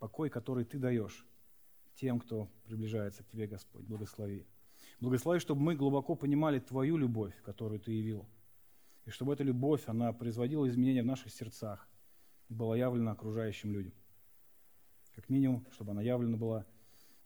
покой, 0.04 0.30
который 0.30 0.66
Ты 0.66 0.80
даешь 0.80 1.26
тем, 1.96 2.20
кто 2.20 2.50
приближается 2.66 3.24
к 3.24 3.28
Тебе, 3.30 3.48
Господь. 3.48 3.86
Благослови. 3.86 4.46
Благослови, 5.00 5.40
чтобы 5.40 5.62
мы 5.62 5.76
глубоко 5.76 6.16
понимали 6.16 6.60
Твою 6.60 6.98
любовь, 6.98 7.34
которую 7.42 7.80
Ты 7.80 7.94
явил. 7.94 8.26
И 9.06 9.12
чтобы 9.12 9.32
эта 9.32 9.44
любовь, 9.46 9.84
она 9.88 10.12
производила 10.12 10.68
изменения 10.68 11.04
в 11.04 11.06
наших 11.06 11.32
сердцах 11.32 11.88
и 12.50 12.54
была 12.54 12.76
явлена 12.76 13.12
окружающим 13.12 13.72
людям. 13.72 13.94
Как 15.16 15.30
минимум, 15.30 15.66
чтобы 15.72 15.92
она 15.92 16.02
явлена 16.02 16.36
была 16.36 16.66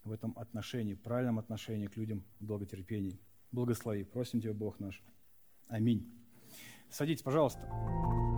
в 0.04 0.12
этом 0.12 0.38
отношении, 0.38 0.94
правильном 0.94 1.40
отношении 1.40 1.88
к 1.88 1.98
людям 1.98 2.24
в 2.40 2.46
долготерпении. 2.46 3.20
Благослови. 3.52 4.04
Просим 4.04 4.40
Тебя, 4.40 4.54
Бог 4.54 4.80
наш. 4.80 5.02
Аминь. 5.68 6.06
Садитесь, 6.92 7.24
пожалуйста. 7.24 8.37